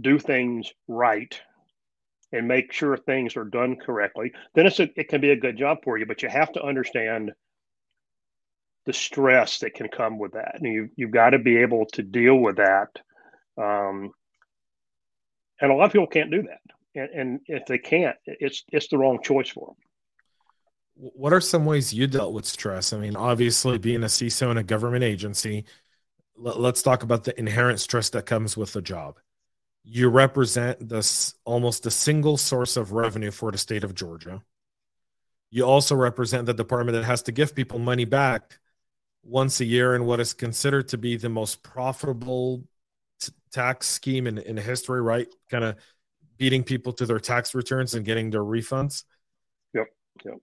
do 0.00 0.18
things 0.18 0.72
right 0.88 1.40
and 2.34 2.48
make 2.48 2.72
sure 2.72 2.96
things 2.96 3.36
are 3.36 3.44
done 3.44 3.76
correctly, 3.76 4.32
then 4.54 4.66
it's 4.66 4.80
a, 4.80 4.88
it 4.98 5.08
can 5.08 5.20
be 5.20 5.30
a 5.30 5.36
good 5.36 5.56
job 5.56 5.78
for 5.84 5.98
you. 5.98 6.06
But 6.06 6.22
you 6.22 6.28
have 6.28 6.52
to 6.52 6.62
understand 6.62 7.32
the 8.86 8.92
stress 8.92 9.60
that 9.60 9.74
can 9.74 9.88
come 9.88 10.18
with 10.18 10.32
that, 10.32 10.56
and 10.56 10.72
you 10.72 10.90
you've 10.96 11.10
got 11.10 11.30
to 11.30 11.38
be 11.38 11.58
able 11.58 11.86
to 11.94 12.02
deal 12.02 12.36
with 12.36 12.56
that. 12.56 12.88
Um, 13.56 14.12
and 15.60 15.70
a 15.70 15.74
lot 15.74 15.86
of 15.86 15.92
people 15.92 16.06
can't 16.06 16.30
do 16.30 16.42
that, 16.42 16.60
and, 16.94 17.10
and 17.10 17.40
if 17.46 17.66
they 17.66 17.78
can't, 17.78 18.16
it's 18.26 18.64
it's 18.70 18.88
the 18.88 18.98
wrong 18.98 19.20
choice 19.22 19.48
for 19.48 19.68
them 19.68 19.76
what 20.96 21.32
are 21.32 21.40
some 21.40 21.64
ways 21.64 21.92
you 21.92 22.06
dealt 22.06 22.32
with 22.32 22.46
stress? 22.46 22.92
I 22.92 22.98
mean, 22.98 23.16
obviously, 23.16 23.78
being 23.78 24.02
a 24.02 24.06
CISO 24.06 24.50
in 24.50 24.58
a 24.58 24.62
government 24.62 25.02
agency, 25.02 25.64
let, 26.36 26.56
us 26.56 26.82
talk 26.82 27.02
about 27.02 27.24
the 27.24 27.38
inherent 27.38 27.80
stress 27.80 28.10
that 28.10 28.26
comes 28.26 28.56
with 28.56 28.72
the 28.72 28.82
job. 28.82 29.18
You 29.84 30.08
represent 30.08 30.88
this 30.88 31.34
almost 31.44 31.84
a 31.86 31.90
single 31.90 32.36
source 32.36 32.76
of 32.76 32.92
revenue 32.92 33.30
for 33.30 33.52
the 33.52 33.58
state 33.58 33.84
of 33.84 33.94
Georgia. 33.94 34.42
You 35.50 35.64
also 35.64 35.94
represent 35.94 36.46
the 36.46 36.54
department 36.54 36.96
that 36.96 37.04
has 37.04 37.22
to 37.24 37.32
give 37.32 37.54
people 37.54 37.78
money 37.78 38.04
back 38.04 38.58
once 39.22 39.60
a 39.60 39.64
year 39.64 39.94
in 39.94 40.04
what 40.04 40.20
is 40.20 40.32
considered 40.32 40.88
to 40.88 40.98
be 40.98 41.16
the 41.16 41.28
most 41.28 41.62
profitable 41.62 42.64
t- 43.20 43.32
tax 43.52 43.86
scheme 43.86 44.26
in, 44.26 44.38
in 44.38 44.56
history, 44.56 45.00
right? 45.00 45.28
Kind 45.50 45.64
of 45.64 45.76
beating 46.36 46.64
people 46.64 46.92
to 46.94 47.06
their 47.06 47.20
tax 47.20 47.54
returns 47.54 47.94
and 47.94 48.04
getting 48.04 48.30
their 48.30 48.42
refunds. 48.42 49.04
Yep. 49.74 49.86
Yep. 50.24 50.34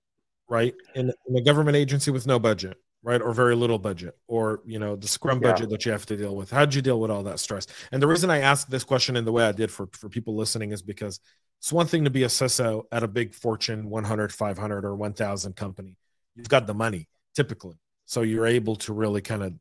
Right. 0.50 0.74
In, 0.96 1.12
in 1.28 1.36
a 1.36 1.42
government 1.42 1.78
agency 1.78 2.12
with 2.12 2.28
no 2.28 2.40
budget, 2.40 2.78
right? 3.04 3.22
Or 3.22 3.34
very 3.34 3.56
little 3.56 3.80
budget, 3.80 4.18
or, 4.28 4.62
you 4.66 4.80
know, 4.80 4.96
the 4.96 5.08
scrum 5.08 5.40
budget 5.40 5.70
yeah. 5.70 5.76
that 5.76 5.86
you 5.86 5.92
have 5.92 6.06
to 6.08 6.18
deal 6.18 6.36
with. 6.36 6.52
How'd 6.52 6.74
you 6.74 6.82
deal 6.82 7.00
with 7.00 7.10
all 7.10 7.24
that 7.24 7.40
stress? 7.40 7.68
And 7.92 8.02
the 8.02 8.08
reason 8.08 8.30
I 8.30 8.40
asked 8.40 8.70
this 8.70 8.84
question 8.84 9.16
in 9.16 9.26
the 9.26 9.32
way 9.32 9.44
I 9.44 9.52
did 9.52 9.72
for, 9.72 9.88
for 9.94 10.10
people 10.10 10.36
listening 10.36 10.72
is 10.72 10.82
because 10.82 11.20
it's 11.60 11.74
one 11.74 11.88
thing 11.88 12.04
to 12.06 12.10
be 12.10 12.24
a 12.24 12.28
CISO 12.28 12.84
at 12.92 13.04
a 13.04 13.08
big 13.08 13.34
Fortune 13.34 13.90
100, 13.90 14.32
500, 14.32 14.86
or 14.86 14.96
1000 14.96 15.56
company. 15.56 15.98
You've 16.36 16.50
got 16.50 16.68
the 16.68 16.74
money 16.74 17.08
typically. 17.36 17.78
So 18.06 18.22
you're 18.22 18.48
able 18.48 18.76
to 18.78 18.94
really 18.94 19.22
kind 19.22 19.44
of 19.44 19.54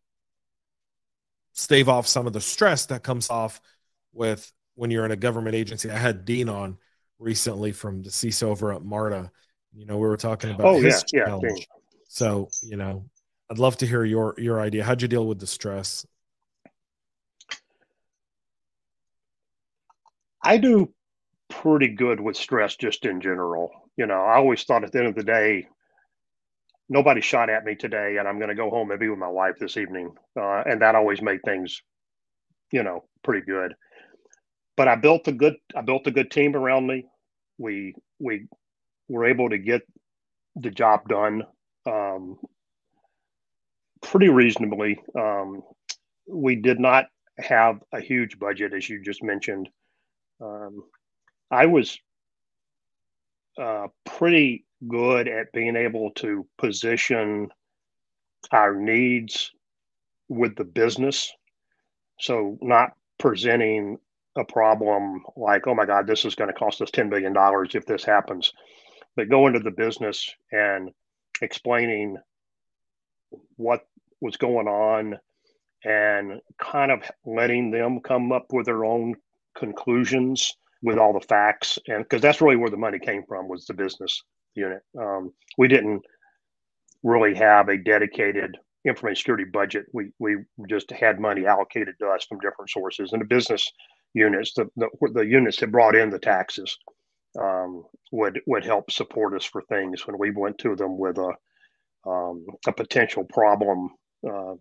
stave 1.52 1.88
off 1.88 2.06
some 2.06 2.26
of 2.26 2.32
the 2.32 2.40
stress 2.40 2.86
that 2.86 3.02
comes 3.02 3.30
off 3.30 3.60
with 4.12 4.50
when 4.74 4.90
you're 4.90 5.04
in 5.04 5.10
a 5.10 5.16
government 5.16 5.54
agency. 5.54 5.90
I 5.90 5.98
had 5.98 6.24
Dean 6.24 6.48
on 6.48 6.78
recently 7.18 7.72
from 7.72 8.02
the 8.02 8.10
CISO 8.10 8.44
over 8.44 8.72
at 8.72 8.82
MARTA. 8.82 9.30
You 9.74 9.86
know, 9.86 9.98
we 9.98 10.08
were 10.08 10.16
talking 10.16 10.50
about 10.50 10.66
oh, 10.66 10.80
his 10.80 11.04
yeah, 11.12 11.26
challenge. 11.26 11.58
Yeah, 11.58 11.64
so, 12.08 12.48
you 12.62 12.76
know, 12.76 13.04
I'd 13.50 13.58
love 13.58 13.76
to 13.78 13.86
hear 13.86 14.04
your 14.04 14.34
your 14.38 14.60
idea. 14.60 14.84
How'd 14.84 15.02
you 15.02 15.08
deal 15.08 15.26
with 15.26 15.40
the 15.40 15.46
stress? 15.46 16.06
I 20.42 20.56
do 20.56 20.92
pretty 21.48 21.88
good 21.88 22.20
with 22.20 22.36
stress 22.36 22.76
just 22.76 23.04
in 23.04 23.20
general. 23.20 23.70
You 23.96 24.06
know, 24.06 24.20
I 24.20 24.36
always 24.36 24.62
thought 24.64 24.84
at 24.84 24.92
the 24.92 24.98
end 24.98 25.08
of 25.08 25.14
the 25.14 25.24
day, 25.24 25.66
nobody 26.90 27.20
shot 27.20 27.48
at 27.48 27.64
me 27.64 27.74
today 27.74 28.16
and 28.18 28.28
i'm 28.28 28.38
going 28.38 28.50
to 28.50 28.54
go 28.54 28.68
home 28.68 28.90
and 28.90 29.00
be 29.00 29.08
with 29.08 29.18
my 29.18 29.28
wife 29.28 29.54
this 29.58 29.78
evening 29.78 30.12
uh, 30.38 30.62
and 30.66 30.82
that 30.82 30.94
always 30.94 31.22
made 31.22 31.40
things 31.44 31.80
you 32.72 32.82
know 32.82 33.04
pretty 33.22 33.46
good 33.46 33.74
but 34.76 34.88
i 34.88 34.96
built 34.96 35.26
a 35.28 35.32
good 35.32 35.54
i 35.74 35.80
built 35.80 36.06
a 36.06 36.10
good 36.10 36.30
team 36.30 36.54
around 36.54 36.86
me 36.86 37.06
we 37.56 37.94
we 38.18 38.46
were 39.08 39.24
able 39.24 39.48
to 39.48 39.56
get 39.56 39.82
the 40.56 40.70
job 40.70 41.08
done 41.08 41.42
um, 41.86 42.36
pretty 44.02 44.28
reasonably 44.28 45.00
um, 45.18 45.62
we 46.28 46.56
did 46.56 46.80
not 46.80 47.06
have 47.38 47.80
a 47.92 48.00
huge 48.00 48.38
budget 48.38 48.72
as 48.74 48.88
you 48.88 49.02
just 49.02 49.22
mentioned 49.22 49.68
um, 50.40 50.82
i 51.50 51.66
was 51.66 51.98
uh, 53.58 53.88
pretty 54.04 54.64
good 54.88 55.28
at 55.28 55.52
being 55.52 55.76
able 55.76 56.10
to 56.12 56.46
position 56.58 57.48
our 58.52 58.74
needs 58.74 59.52
with 60.28 60.56
the 60.56 60.64
business. 60.64 61.32
So, 62.18 62.58
not 62.62 62.92
presenting 63.18 63.98
a 64.36 64.44
problem 64.44 65.22
like, 65.36 65.66
oh 65.66 65.74
my 65.74 65.84
God, 65.84 66.06
this 66.06 66.24
is 66.24 66.34
going 66.34 66.48
to 66.48 66.54
cost 66.54 66.80
us 66.80 66.90
$10 66.90 67.10
billion 67.10 67.34
if 67.74 67.84
this 67.84 68.04
happens, 68.04 68.52
but 69.16 69.28
go 69.28 69.46
into 69.46 69.58
the 69.58 69.70
business 69.70 70.32
and 70.52 70.90
explaining 71.42 72.16
what 73.56 73.86
was 74.20 74.36
going 74.36 74.68
on 74.68 75.18
and 75.84 76.40
kind 76.58 76.90
of 76.90 77.02
letting 77.24 77.70
them 77.70 78.00
come 78.00 78.32
up 78.32 78.46
with 78.52 78.66
their 78.66 78.84
own 78.84 79.14
conclusions 79.56 80.54
with 80.82 80.98
all 80.98 81.12
the 81.12 81.26
facts 81.26 81.78
and 81.88 82.04
because 82.04 82.22
that's 82.22 82.40
really 82.40 82.56
where 82.56 82.70
the 82.70 82.76
money 82.76 82.98
came 82.98 83.22
from 83.26 83.48
was 83.48 83.66
the 83.66 83.74
business 83.74 84.22
unit. 84.54 84.82
Um, 84.98 85.32
we 85.58 85.68
didn't 85.68 86.02
really 87.02 87.34
have 87.34 87.68
a 87.68 87.78
dedicated 87.78 88.56
information 88.84 89.16
security 89.16 89.44
budget. 89.44 89.86
We 89.92 90.10
we 90.18 90.36
just 90.68 90.90
had 90.90 91.20
money 91.20 91.46
allocated 91.46 91.94
to 92.00 92.08
us 92.08 92.24
from 92.24 92.40
different 92.40 92.70
sources, 92.70 93.12
and 93.12 93.20
the 93.20 93.26
business 93.26 93.66
units, 94.14 94.54
the 94.54 94.68
the, 94.76 94.88
the 95.12 95.26
units 95.26 95.58
that 95.58 95.72
brought 95.72 95.96
in 95.96 96.10
the 96.10 96.18
taxes, 96.18 96.76
um, 97.38 97.84
would 98.12 98.40
would 98.46 98.64
help 98.64 98.90
support 98.90 99.34
us 99.34 99.44
for 99.44 99.62
things 99.62 100.06
when 100.06 100.18
we 100.18 100.30
went 100.30 100.58
to 100.58 100.76
them 100.76 100.98
with 100.98 101.18
a 101.18 101.32
um, 102.06 102.46
a 102.66 102.72
potential 102.72 103.24
problem 103.24 103.90
um, 104.28 104.58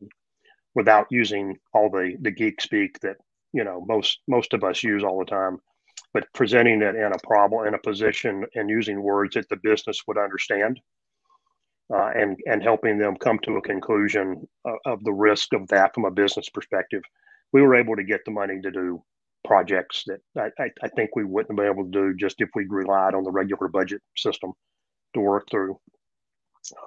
without 0.76 1.08
using 1.10 1.58
all 1.74 1.90
the 1.90 2.16
the 2.22 2.32
geek 2.32 2.62
speak 2.62 3.00
that 3.02 3.18
you 3.54 3.64
know 3.64 3.84
most 3.88 4.20
most 4.28 4.54
of 4.54 4.64
us 4.64 4.84
use 4.84 5.04
all 5.04 5.20
the 5.20 5.26
time. 5.26 5.58
But 6.14 6.26
presenting 6.34 6.82
it 6.82 6.96
in 6.96 7.12
a 7.14 7.28
problem 7.28 7.68
in 7.68 7.76
a 7.76 7.80
position 7.80 8.46
and 8.56 8.70
using 8.70 9.02
words 9.02 9.36
that 9.36 9.48
the 9.50 9.58
business 9.58 10.02
would 10.08 10.18
understand 10.18 10.80
uh, 11.94 12.12
and 12.16 12.38
and 12.48 12.64
helping 12.64 12.98
them 12.98 13.16
come 13.18 13.40
to 13.44 13.58
a 13.58 13.62
conclusion 13.62 14.48
of, 14.66 14.76
of 14.86 15.04
the 15.04 15.14
risk 15.14 15.54
of 15.54 15.68
that 15.68 15.94
from 15.94 16.06
a 16.06 16.12
business 16.12 16.50
perspective 16.50 17.02
we 17.52 17.62
were 17.62 17.76
able 17.76 17.96
to 17.96 18.04
get 18.04 18.22
the 18.26 18.32
money 18.32 18.60
to 18.62 18.72
do 18.72 19.02
projects 19.46 20.04
that 20.06 20.20
I, 20.38 20.64
I, 20.64 20.70
I 20.84 20.88
think 20.90 21.16
we 21.16 21.24
wouldn't 21.24 21.58
be 21.58 21.66
able 21.66 21.86
to 21.86 21.92
do 21.92 22.14
just 22.16 22.36
if 22.40 22.50
we 22.56 22.66
relied 22.70 23.16
on 23.16 23.24
the 23.24 23.32
regular 23.32 23.68
budget 23.68 24.02
system 24.16 24.52
to 25.14 25.22
work 25.22 25.48
through 25.50 25.80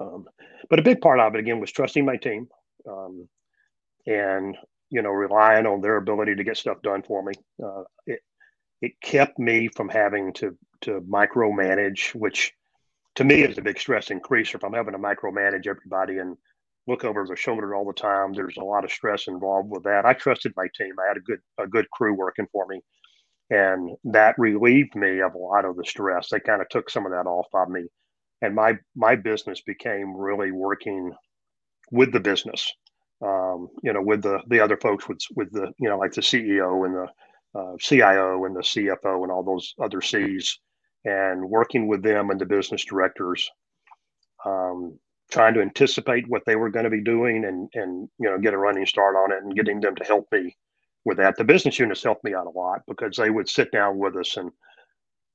um, 0.01 0.27
but 0.71 0.79
a 0.79 0.83
big 0.83 1.01
part 1.01 1.21
of 1.21 1.35
it 1.35 1.41
again 1.41 1.61
was 1.61 1.73
trusting 1.73 2.05
my 2.05 2.17
team 2.17 2.49
um, 2.89 3.29
and 4.07 4.57
you 4.91 5.03
know 5.03 5.11
relying 5.11 5.67
on 5.67 5.81
their 5.81 5.97
ability 5.97 6.35
to 6.35 6.45
get 6.45 6.57
stuff 6.57 6.81
done 6.83 7.03
for 7.03 7.23
me 7.23 7.33
uh, 7.65 7.83
it, 8.07 8.21
it 8.83 9.01
kept 9.01 9.39
me 9.39 9.69
from 9.69 9.89
having 9.89 10.33
to 10.35 10.57
to 10.83 11.01
micromanage, 11.03 12.15
which 12.15 12.53
to 13.15 13.25
me 13.25 13.43
is 13.43 13.57
a 13.57 13.63
big 13.63 13.79
stress 13.79 14.09
increaser. 14.09 14.57
If 14.57 14.65
I'm 14.65 14.73
having 14.75 14.93
to 14.93 14.99
micromanage 14.99 15.67
everybody 15.67 16.19
and 16.19 16.37
look 16.87 17.05
over 17.05 17.25
their 17.25 17.37
shoulder 17.37 17.75
all 17.75 17.87
the 17.87 17.93
time, 17.93 18.33
there's 18.33 18.57
a 18.57 18.65
lot 18.65 18.85
of 18.85 18.93
stress 18.93 19.29
involved 19.29 19.71
with 19.71 19.85
that. 19.85 20.05
I 20.05 20.13
trusted 20.13 20.53
my 20.57 20.67
team. 20.77 20.95
I 21.03 21.09
had 21.09 21.17
a 21.17 21.21
good 21.21 21.41
a 21.59 21.67
good 21.67 21.89
crew 21.91 22.15
working 22.15 22.49
for 22.53 22.67
me, 22.67 22.81
and 23.51 23.97
that 24.05 24.35
relieved 24.39 24.95
me 24.95 25.21
of 25.21 25.35
a 25.35 25.39
lot 25.39 25.65
of 25.65 25.77
the 25.77 25.85
stress. 25.85 26.29
They 26.31 26.41
kind 26.41 26.61
of 26.61 26.69
took 26.69 26.91
some 26.91 27.07
of 27.07 27.13
that 27.13 27.27
off 27.27 27.47
of 27.55 27.71
me, 27.71 27.87
and 28.43 28.55
my 28.57 28.75
my 28.97 29.17
business 29.17 29.63
became 29.63 30.17
really 30.17 30.53
working 30.53 31.13
with 31.93 32.13
the 32.13 32.21
business. 32.21 32.73
Um, 33.25 33.69
you 33.83 33.93
know, 33.93 34.03
with 34.03 34.23
the 34.23 34.41
the 34.49 34.61
other 34.61 34.77
folks, 34.77 35.09
with 35.09 35.21
with 35.37 35.53
the 35.53 35.73
you 35.79 35.89
know 35.89 35.99
like 35.99 36.13
the 36.13 36.23
CEO 36.23 36.87
and 36.87 36.95
the 36.97 37.61
uh, 37.61 37.77
CIO 37.81 38.45
and 38.45 38.57
the 38.57 38.61
CFO 38.61 39.23
and 39.23 39.33
all 39.33 39.45
those 39.45 39.75
other 39.83 40.03
C's, 40.03 40.59
and 41.05 41.49
working 41.49 41.89
with 41.89 42.03
them 42.03 42.31
and 42.31 42.41
the 42.41 42.47
business 42.47 42.85
directors, 42.85 43.51
um, 44.47 44.99
trying 45.31 45.55
to 45.55 45.63
anticipate 45.63 46.29
what 46.29 46.43
they 46.47 46.57
were 46.57 46.71
going 46.71 46.85
to 46.85 46.91
be 46.91 47.03
doing 47.03 47.45
and 47.45 47.69
and 47.75 48.09
you 48.19 48.31
know 48.31 48.39
get 48.39 48.55
a 48.55 48.59
running 48.59 48.87
start 48.87 49.17
on 49.17 49.33
it 49.33 49.43
and 49.45 49.57
getting 49.57 49.81
them 49.81 49.97
to 49.97 50.05
help 50.05 50.27
me 50.33 50.57
with 51.05 51.19
that. 51.19 51.37
The 51.37 51.45
business 51.45 51.79
units 51.79 52.05
helped 52.05 52.25
me 52.25 52.35
out 52.35 52.47
a 52.47 52.51
lot 52.59 52.83
because 52.89 53.17
they 53.17 53.31
would 53.31 53.49
sit 53.49 53.73
down 53.73 53.99
with 53.99 54.17
us 54.17 54.37
and 54.37 54.51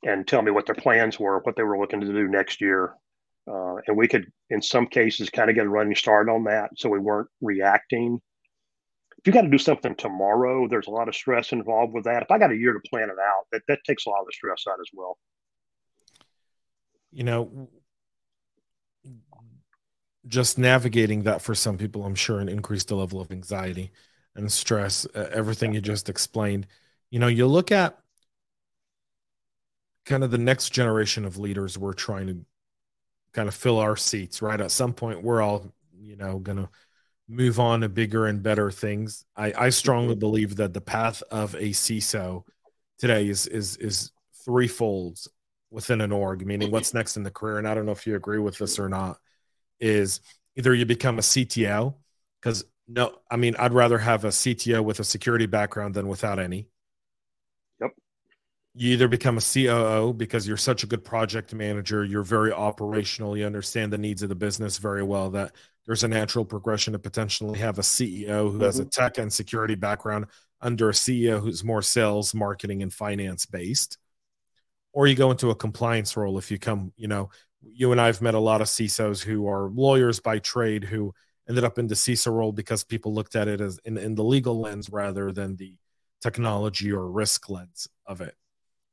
and 0.03 0.27
tell 0.27 0.41
me 0.41 0.51
what 0.51 0.65
their 0.65 0.75
plans 0.75 1.19
were, 1.19 1.39
what 1.39 1.55
they 1.55 1.63
were 1.63 1.79
looking 1.79 2.01
to 2.01 2.07
do 2.07 2.27
next 2.27 2.61
year. 2.61 2.93
Uh, 3.49 3.75
and 3.87 3.95
we 3.95 4.07
could, 4.07 4.31
in 4.49 4.61
some 4.61 4.87
cases, 4.87 5.29
kind 5.29 5.49
of 5.49 5.55
get 5.55 5.65
a 5.65 5.69
running 5.69 5.95
start 5.95 6.29
on 6.29 6.43
that, 6.43 6.69
so 6.75 6.89
we 6.89 6.99
weren't 6.99 7.29
reacting 7.41 8.19
if 9.17 9.25
you 9.25 9.33
got 9.33 9.41
to 9.41 9.49
do 9.49 9.57
something 9.57 9.95
tomorrow, 9.95 10.67
there's 10.67 10.87
a 10.87 10.91
lot 10.91 11.07
of 11.07 11.15
stress 11.15 11.51
involved 11.51 11.93
with 11.93 12.03
that. 12.03 12.23
If 12.23 12.31
I 12.31 12.37
got 12.37 12.51
a 12.51 12.55
year 12.55 12.73
to 12.73 12.79
plan 12.89 13.09
it 13.09 13.17
out, 13.19 13.45
that, 13.51 13.61
that 13.67 13.79
takes 13.85 14.05
a 14.05 14.09
lot 14.09 14.21
of 14.21 14.27
the 14.27 14.31
stress 14.33 14.63
out 14.69 14.79
as 14.79 14.87
well. 14.93 15.17
You 17.11 17.23
know, 17.23 17.69
just 20.27 20.57
navigating 20.57 21.23
that 21.23 21.41
for 21.41 21.55
some 21.55 21.77
people, 21.77 22.05
I'm 22.05 22.15
sure, 22.15 22.39
and 22.39 22.49
increase 22.49 22.83
the 22.83 22.95
level 22.95 23.19
of 23.19 23.31
anxiety 23.31 23.91
and 24.35 24.51
stress. 24.51 25.07
Uh, 25.15 25.29
everything 25.31 25.73
you 25.73 25.81
just 25.81 26.09
explained. 26.09 26.67
You 27.09 27.19
know, 27.19 27.27
you 27.27 27.47
look 27.47 27.71
at 27.71 27.97
kind 30.07 30.23
of 30.23 30.31
the 30.31 30.37
next 30.37 30.69
generation 30.69 31.25
of 31.25 31.37
leaders 31.37 31.77
we're 31.77 31.93
trying 31.93 32.27
to 32.27 32.37
kind 33.33 33.47
of 33.47 33.53
fill 33.53 33.77
our 33.77 33.95
seats, 33.95 34.41
right? 34.41 34.59
At 34.59 34.71
some 34.71 34.93
point, 34.93 35.21
we're 35.21 35.41
all, 35.41 35.71
you 35.99 36.15
know, 36.15 36.39
going 36.39 36.57
to 36.57 36.69
move 37.27 37.59
on 37.59 37.81
to 37.81 37.89
bigger 37.89 38.25
and 38.25 38.41
better 38.41 38.71
things. 38.71 39.25
I, 39.35 39.53
I 39.55 39.69
strongly 39.69 40.13
mm-hmm. 40.13 40.21
believe 40.21 40.55
that 40.55 40.73
the 40.73 40.81
path 40.81 41.21
of 41.29 41.53
a 41.55 41.69
CISO 41.69 42.43
today 42.97 43.27
is 43.27 43.45
is 43.47 43.77
is 43.77 44.11
threefold 44.45 45.19
within 45.69 45.99
an 45.99 46.13
org, 46.13 46.45
meaning 46.45 46.71
what's 46.71 46.93
next 46.93 47.17
in 47.17 47.23
the 47.23 47.31
career. 47.31 47.57
And 47.57 47.67
I 47.67 47.75
don't 47.75 47.85
know 47.85 47.91
if 47.91 48.07
you 48.07 48.15
agree 48.15 48.39
with 48.39 48.57
this 48.57 48.79
or 48.79 48.87
not, 48.87 49.17
is 49.79 50.21
either 50.55 50.73
you 50.73 50.85
become 50.85 51.19
a 51.19 51.21
CTO, 51.21 51.93
because 52.41 52.63
no, 52.87 53.13
I 53.29 53.35
mean, 53.35 53.55
I'd 53.59 53.73
rather 53.73 53.97
have 53.97 54.23
a 54.23 54.29
CTO 54.29 54.81
with 54.83 55.01
a 55.01 55.03
security 55.03 55.45
background 55.45 55.93
than 55.93 56.07
without 56.07 56.39
any. 56.39 56.69
You 58.79 58.93
either 58.93 59.07
become 59.07 59.39
a 59.39 59.41
COO 59.41 60.13
because 60.13 60.47
you're 60.47 60.55
such 60.55 60.83
a 60.83 60.87
good 60.87 61.03
project 61.03 61.51
manager, 61.51 62.05
you're 62.05 62.21
very 62.21 62.51
operational, 62.51 63.35
you 63.35 63.43
understand 63.43 63.91
the 63.91 63.97
needs 63.97 64.21
of 64.21 64.29
the 64.29 64.35
business 64.35 64.77
very 64.77 65.01
well 65.01 65.31
that 65.31 65.53
there's 65.87 66.03
a 66.03 66.07
natural 66.07 66.45
progression 66.45 66.93
to 66.93 66.99
potentially 66.99 67.57
have 67.57 67.79
a 67.79 67.81
CEO 67.81 68.51
who 68.51 68.59
has 68.59 68.77
a 68.77 68.83
mm-hmm. 68.83 68.89
tech 68.89 69.17
and 69.17 69.33
security 69.33 69.73
background 69.73 70.27
under 70.61 70.89
a 70.89 70.93
CEO 70.93 71.41
who's 71.41 71.63
more 71.63 71.81
sales, 71.81 72.35
marketing, 72.35 72.83
and 72.83 72.93
finance 72.93 73.47
based. 73.47 73.97
Or 74.93 75.07
you 75.07 75.15
go 75.15 75.31
into 75.31 75.49
a 75.49 75.55
compliance 75.55 76.15
role 76.15 76.37
if 76.37 76.51
you 76.51 76.59
come, 76.59 76.93
you 76.97 77.07
know, 77.07 77.31
you 77.63 77.91
and 77.91 77.99
I 77.99 78.05
have 78.05 78.21
met 78.21 78.35
a 78.35 78.39
lot 78.39 78.61
of 78.61 78.67
CISOs 78.67 79.23
who 79.23 79.47
are 79.47 79.69
lawyers 79.69 80.19
by 80.19 80.37
trade 80.37 80.83
who 80.83 81.15
ended 81.49 81.63
up 81.63 81.79
in 81.79 81.87
the 81.87 81.95
CISO 81.95 82.31
role 82.31 82.51
because 82.51 82.83
people 82.83 83.11
looked 83.11 83.35
at 83.35 83.47
it 83.47 83.59
as 83.59 83.79
in, 83.85 83.97
in 83.97 84.13
the 84.13 84.23
legal 84.23 84.59
lens 84.59 84.91
rather 84.91 85.31
than 85.31 85.55
the 85.55 85.75
technology 86.21 86.91
or 86.91 87.09
risk 87.09 87.49
lens 87.49 87.87
of 88.05 88.21
it. 88.21 88.35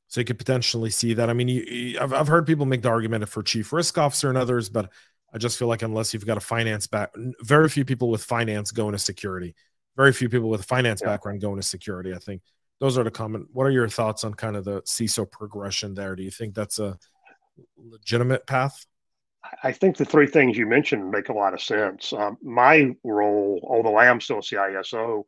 So 0.07 0.21
you 0.21 0.25
could 0.25 0.37
potentially 0.37 0.89
see 0.89 1.13
that. 1.15 1.29
I 1.29 1.33
mean, 1.33 1.47
you, 1.47 1.61
you, 1.63 1.99
I've, 1.99 2.13
I've 2.13 2.27
heard 2.27 2.45
people 2.45 2.65
make 2.65 2.81
the 2.81 2.89
argument 2.89 3.27
for 3.27 3.41
chief 3.43 3.73
risk 3.73 3.97
officer 3.97 4.29
and 4.29 4.37
others, 4.37 4.69
but 4.69 4.91
I 5.33 5.37
just 5.37 5.57
feel 5.57 5.67
like 5.67 5.81
unless 5.81 6.13
you've 6.13 6.25
got 6.25 6.37
a 6.37 6.41
finance 6.41 6.87
back, 6.87 7.11
very 7.41 7.67
few 7.69 7.85
people 7.85 8.09
with 8.09 8.23
finance 8.23 8.71
go 8.71 8.87
into 8.87 8.99
security. 8.99 9.55
Very 9.97 10.13
few 10.13 10.29
people 10.29 10.49
with 10.49 10.63
finance 10.65 11.01
yeah. 11.01 11.09
background 11.09 11.41
go 11.41 11.51
into 11.51 11.63
security. 11.63 12.13
I 12.13 12.19
think 12.19 12.41
those 12.79 12.97
are 12.97 13.03
the 13.03 13.11
common. 13.11 13.47
What 13.51 13.65
are 13.65 13.71
your 13.71 13.87
thoughts 13.87 14.23
on 14.23 14.33
kind 14.33 14.55
of 14.55 14.65
the 14.65 14.81
CISO 14.83 15.29
progression 15.29 15.93
there? 15.93 16.15
Do 16.15 16.23
you 16.23 16.31
think 16.31 16.53
that's 16.53 16.79
a 16.79 16.97
legitimate 17.77 18.45
path? 18.45 18.85
I 19.63 19.71
think 19.71 19.97
the 19.97 20.05
three 20.05 20.27
things 20.27 20.57
you 20.57 20.65
mentioned 20.65 21.09
make 21.11 21.29
a 21.29 21.33
lot 21.33 21.53
of 21.53 21.61
sense. 21.61 22.13
Um, 22.13 22.37
my 22.41 22.95
role, 23.03 23.65
although 23.69 23.95
I 23.95 24.07
am 24.07 24.19
still 24.19 24.39
a 24.39 24.41
CISO, 24.41 25.23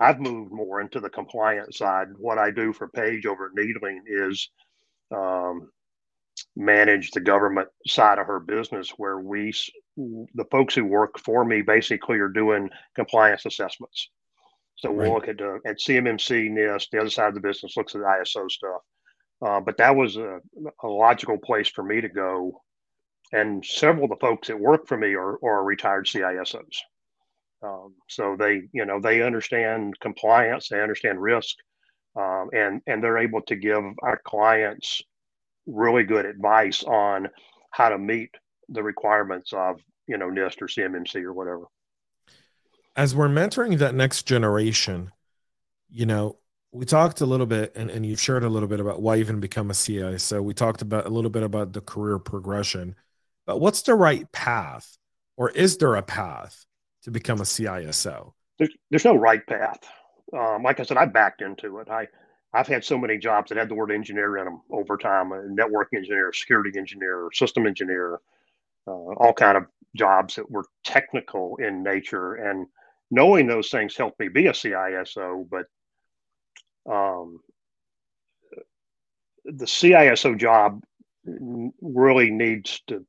I've 0.00 0.20
moved 0.20 0.52
more 0.52 0.80
into 0.80 1.00
the 1.00 1.10
compliance 1.10 1.78
side. 1.78 2.08
What 2.16 2.38
I 2.38 2.50
do 2.50 2.72
for 2.72 2.88
Paige 2.88 3.26
over 3.26 3.46
at 3.46 3.54
Needling 3.54 4.02
is 4.06 4.50
um, 5.14 5.70
manage 6.56 7.10
the 7.10 7.20
government 7.20 7.68
side 7.86 8.18
of 8.18 8.26
her 8.26 8.40
business, 8.40 8.90
where 8.96 9.18
we, 9.18 9.52
the 9.96 10.44
folks 10.50 10.74
who 10.74 10.84
work 10.84 11.18
for 11.18 11.44
me, 11.44 11.62
basically 11.62 12.18
are 12.18 12.28
doing 12.28 12.70
compliance 12.94 13.46
assessments. 13.46 14.08
So 14.76 14.90
we'll 14.90 15.12
look 15.12 15.28
at 15.28 15.40
uh, 15.40 15.58
at 15.64 15.78
CMMC, 15.78 16.50
NIST. 16.50 16.90
The 16.90 17.00
other 17.00 17.10
side 17.10 17.28
of 17.28 17.34
the 17.34 17.40
business 17.40 17.76
looks 17.76 17.94
at 17.94 18.00
ISO 18.00 18.50
stuff. 18.50 18.82
Uh, 19.40 19.60
but 19.60 19.76
that 19.76 19.94
was 19.94 20.16
a, 20.16 20.40
a, 20.82 20.88
logical 20.88 21.36
place 21.36 21.68
for 21.68 21.82
me 21.82 22.00
to 22.00 22.08
go. 22.08 22.62
And 23.32 23.64
several 23.64 24.04
of 24.04 24.10
the 24.10 24.16
folks 24.16 24.48
that 24.48 24.58
work 24.58 24.86
for 24.86 24.96
me 24.96 25.14
are, 25.14 25.38
are 25.44 25.64
retired 25.64 26.06
CISOs. 26.06 26.76
Um, 27.62 27.94
so 28.08 28.36
they, 28.38 28.62
you 28.72 28.84
know, 28.84 29.00
they 29.00 29.22
understand 29.22 29.98
compliance, 30.00 30.68
they 30.68 30.80
understand 30.80 31.20
risk, 31.20 31.56
um, 32.16 32.50
and 32.52 32.82
and 32.86 33.02
they're 33.02 33.18
able 33.18 33.42
to 33.42 33.56
give 33.56 33.82
our 34.02 34.20
clients 34.24 35.02
really 35.66 36.02
good 36.02 36.26
advice 36.26 36.82
on 36.82 37.28
how 37.70 37.88
to 37.88 37.98
meet 37.98 38.30
the 38.68 38.82
requirements 38.82 39.52
of, 39.52 39.80
you 40.06 40.18
know, 40.18 40.28
NIST 40.28 40.62
or 40.62 40.66
CMMC 40.66 41.22
or 41.22 41.32
whatever. 41.32 41.64
As 42.96 43.14
we're 43.14 43.28
mentoring 43.28 43.78
that 43.78 43.94
next 43.94 44.24
generation, 44.24 45.12
you 45.88 46.04
know, 46.04 46.38
we 46.72 46.84
talked 46.84 47.20
a 47.20 47.26
little 47.26 47.46
bit 47.46 47.72
and, 47.76 47.90
and 47.90 48.04
you've 48.04 48.20
shared 48.20 48.44
a 48.44 48.48
little 48.48 48.68
bit 48.68 48.80
about 48.80 49.00
why 49.00 49.14
you 49.14 49.20
even 49.20 49.40
become 49.40 49.70
a 49.70 49.74
CI. 49.74 50.18
So 50.18 50.42
we 50.42 50.54
talked 50.54 50.82
about 50.82 51.06
a 51.06 51.10
little 51.10 51.30
bit 51.30 51.42
about 51.42 51.72
the 51.72 51.80
career 51.80 52.18
progression, 52.18 52.94
but 53.46 53.60
what's 53.60 53.82
the 53.82 53.94
right 53.94 54.30
path 54.32 54.98
or 55.36 55.50
is 55.50 55.76
there 55.78 55.94
a 55.94 56.02
path 56.02 56.64
to 57.02 57.10
become 57.10 57.40
a 57.40 57.44
CISO? 57.44 58.32
There's, 58.58 58.70
there's 58.90 59.04
no 59.04 59.16
right 59.16 59.44
path. 59.46 59.80
Um, 60.36 60.62
like 60.62 60.80
I 60.80 60.84
said, 60.84 60.96
I 60.96 61.06
backed 61.06 61.42
into 61.42 61.78
it. 61.78 61.88
I, 61.90 62.06
I've 62.54 62.66
had 62.66 62.84
so 62.84 62.98
many 62.98 63.18
jobs 63.18 63.48
that 63.48 63.58
had 63.58 63.68
the 63.68 63.74
word 63.74 63.90
engineer 63.90 64.38
in 64.38 64.44
them 64.44 64.62
over 64.70 64.96
time, 64.96 65.32
a 65.32 65.42
network 65.48 65.88
engineer, 65.94 66.32
security 66.32 66.78
engineer, 66.78 67.28
system 67.32 67.66
engineer, 67.66 68.20
uh, 68.86 68.90
all 68.90 69.32
kind 69.32 69.56
of 69.56 69.64
jobs 69.96 70.36
that 70.36 70.50
were 70.50 70.64
technical 70.84 71.56
in 71.56 71.82
nature. 71.82 72.34
And 72.34 72.66
knowing 73.10 73.46
those 73.46 73.70
things 73.70 73.96
helped 73.96 74.20
me 74.20 74.28
be 74.28 74.46
a 74.46 74.52
CISO, 74.52 75.46
but 75.50 75.66
um, 76.90 77.40
the 79.44 79.66
CISO 79.66 80.38
job 80.38 80.82
really 81.24 82.30
needs 82.30 82.80
to 82.88 83.04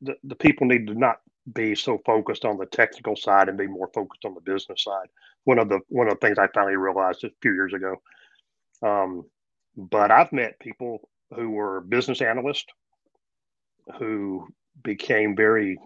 the, 0.00 0.16
the 0.24 0.34
people 0.34 0.66
need 0.66 0.86
to 0.88 0.94
not 0.94 1.20
be 1.54 1.74
so 1.74 1.98
focused 2.04 2.44
on 2.44 2.58
the 2.58 2.66
technical 2.66 3.16
side 3.16 3.48
and 3.48 3.58
be 3.58 3.66
more 3.66 3.90
focused 3.94 4.24
on 4.24 4.34
the 4.34 4.40
business 4.40 4.82
side. 4.82 5.08
One 5.44 5.58
of 5.58 5.68
the 5.68 5.80
one 5.88 6.08
of 6.08 6.14
the 6.14 6.26
things 6.26 6.38
I 6.38 6.48
finally 6.54 6.76
realized 6.76 7.24
a 7.24 7.30
few 7.40 7.52
years 7.52 7.72
ago. 7.72 7.96
Um, 8.82 9.24
but 9.76 10.10
I've 10.10 10.32
met 10.32 10.58
people 10.58 11.08
who 11.34 11.50
were 11.50 11.80
business 11.80 12.20
analysts 12.20 12.66
who 13.98 14.46
became 14.82 15.36
very 15.36 15.78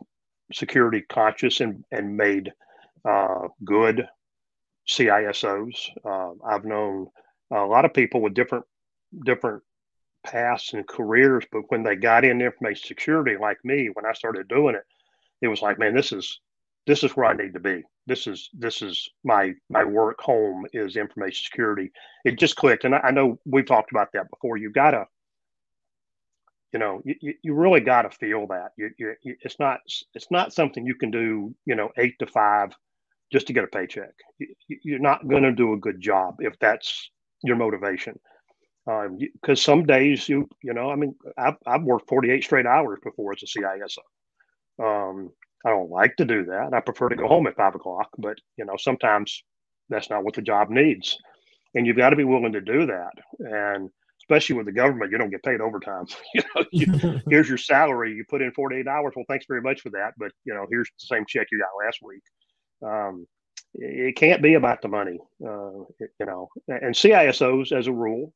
security 0.52 1.02
conscious 1.08 1.60
and, 1.60 1.84
and 1.90 2.16
made 2.16 2.52
uh, 3.04 3.48
good 3.64 4.06
CISOs. 4.88 5.90
Uh, 6.04 6.32
I've 6.46 6.64
known 6.64 7.08
a 7.52 7.64
lot 7.64 7.84
of 7.84 7.94
people 7.94 8.20
with 8.20 8.34
different 8.34 8.64
different 9.24 9.62
paths 10.24 10.72
and 10.72 10.86
careers, 10.86 11.44
but 11.52 11.62
when 11.68 11.82
they 11.82 11.96
got 11.96 12.24
in 12.24 12.40
information 12.40 12.86
security, 12.86 13.36
like 13.40 13.58
me, 13.64 13.90
when 13.92 14.06
I 14.06 14.12
started 14.12 14.48
doing 14.48 14.74
it, 14.74 14.84
it 15.42 15.48
was 15.48 15.60
like, 15.60 15.78
man, 15.78 15.94
this 15.94 16.12
is 16.12 16.40
this 16.86 17.04
is 17.04 17.12
where 17.12 17.26
I 17.26 17.34
need 17.34 17.52
to 17.54 17.60
be. 17.60 17.82
This 18.06 18.26
is 18.26 18.48
this 18.54 18.82
is 18.82 19.08
my 19.24 19.52
my 19.68 19.84
work 19.84 20.20
home 20.20 20.66
is 20.72 20.96
information 20.96 21.44
security. 21.44 21.92
It 22.24 22.38
just 22.38 22.56
clicked, 22.56 22.84
and 22.84 22.94
I, 22.94 22.98
I 22.98 23.10
know 23.10 23.38
we've 23.44 23.66
talked 23.66 23.90
about 23.90 24.08
that 24.14 24.30
before. 24.30 24.56
You 24.56 24.70
gotta, 24.70 25.06
you 26.72 26.78
know, 26.78 27.02
you, 27.04 27.34
you 27.42 27.54
really 27.54 27.80
gotta 27.80 28.10
feel 28.10 28.46
that. 28.48 28.70
You, 28.76 28.90
you, 28.98 29.36
it's 29.42 29.58
not 29.60 29.80
it's 30.14 30.30
not 30.30 30.52
something 30.52 30.86
you 30.86 30.94
can 30.94 31.10
do, 31.10 31.54
you 31.66 31.74
know, 31.74 31.90
eight 31.98 32.18
to 32.20 32.26
five 32.26 32.72
just 33.32 33.46
to 33.46 33.52
get 33.52 33.64
a 33.64 33.68
paycheck. 33.68 34.12
You're 34.68 34.98
not 34.98 35.26
going 35.26 35.42
to 35.42 35.52
do 35.52 35.72
a 35.72 35.78
good 35.78 36.00
job 36.00 36.36
if 36.40 36.58
that's 36.58 37.10
your 37.42 37.56
motivation. 37.56 38.18
Because 38.84 39.08
um, 39.48 39.56
some 39.56 39.86
days 39.86 40.28
you, 40.28 40.48
you 40.62 40.74
know, 40.74 40.90
I 40.90 40.96
mean, 40.96 41.14
I've, 41.38 41.54
I've 41.66 41.82
worked 41.82 42.08
48 42.08 42.44
straight 42.44 42.66
hours 42.66 42.98
before 43.02 43.32
as 43.32 43.42
a 43.42 43.46
CISO. 43.46 43.98
Um, 44.80 45.30
I 45.64 45.70
don't 45.70 45.90
like 45.90 46.16
to 46.16 46.24
do 46.24 46.44
that. 46.46 46.70
I 46.72 46.80
prefer 46.80 47.08
to 47.08 47.16
go 47.16 47.28
home 47.28 47.46
at 47.46 47.56
five 47.56 47.74
o'clock, 47.74 48.08
but 48.18 48.38
you 48.56 48.64
know, 48.64 48.76
sometimes 48.78 49.42
that's 49.88 50.10
not 50.10 50.24
what 50.24 50.34
the 50.34 50.42
job 50.42 50.70
needs, 50.70 51.18
and 51.74 51.86
you've 51.86 51.96
got 51.96 52.10
to 52.10 52.16
be 52.16 52.24
willing 52.24 52.52
to 52.52 52.60
do 52.60 52.86
that. 52.86 53.12
And 53.38 53.90
especially 54.20 54.56
with 54.56 54.66
the 54.66 54.72
government, 54.72 55.10
you 55.10 55.18
don't 55.18 55.30
get 55.30 55.42
paid 55.42 55.60
overtime. 55.60 56.06
you 56.34 56.42
know, 56.54 56.64
you, 56.72 57.20
here's 57.28 57.48
your 57.48 57.58
salary. 57.58 58.12
You 58.14 58.24
put 58.28 58.42
in 58.42 58.52
48 58.52 58.86
hours. 58.88 59.12
Well, 59.14 59.24
thanks 59.28 59.46
very 59.46 59.62
much 59.62 59.80
for 59.80 59.90
that, 59.90 60.12
but 60.18 60.32
you 60.44 60.54
know, 60.54 60.66
here's 60.70 60.88
the 60.88 61.06
same 61.06 61.24
check 61.26 61.48
you 61.52 61.58
got 61.58 61.84
last 61.84 61.98
week. 62.02 62.22
Um, 62.84 63.26
it 63.74 64.16
can't 64.16 64.42
be 64.42 64.54
about 64.54 64.82
the 64.82 64.88
money, 64.88 65.18
uh, 65.44 65.84
you 65.98 66.26
know. 66.26 66.48
And 66.68 66.94
CISOs, 66.94 67.72
as 67.72 67.86
a 67.86 67.92
rule, 67.92 68.34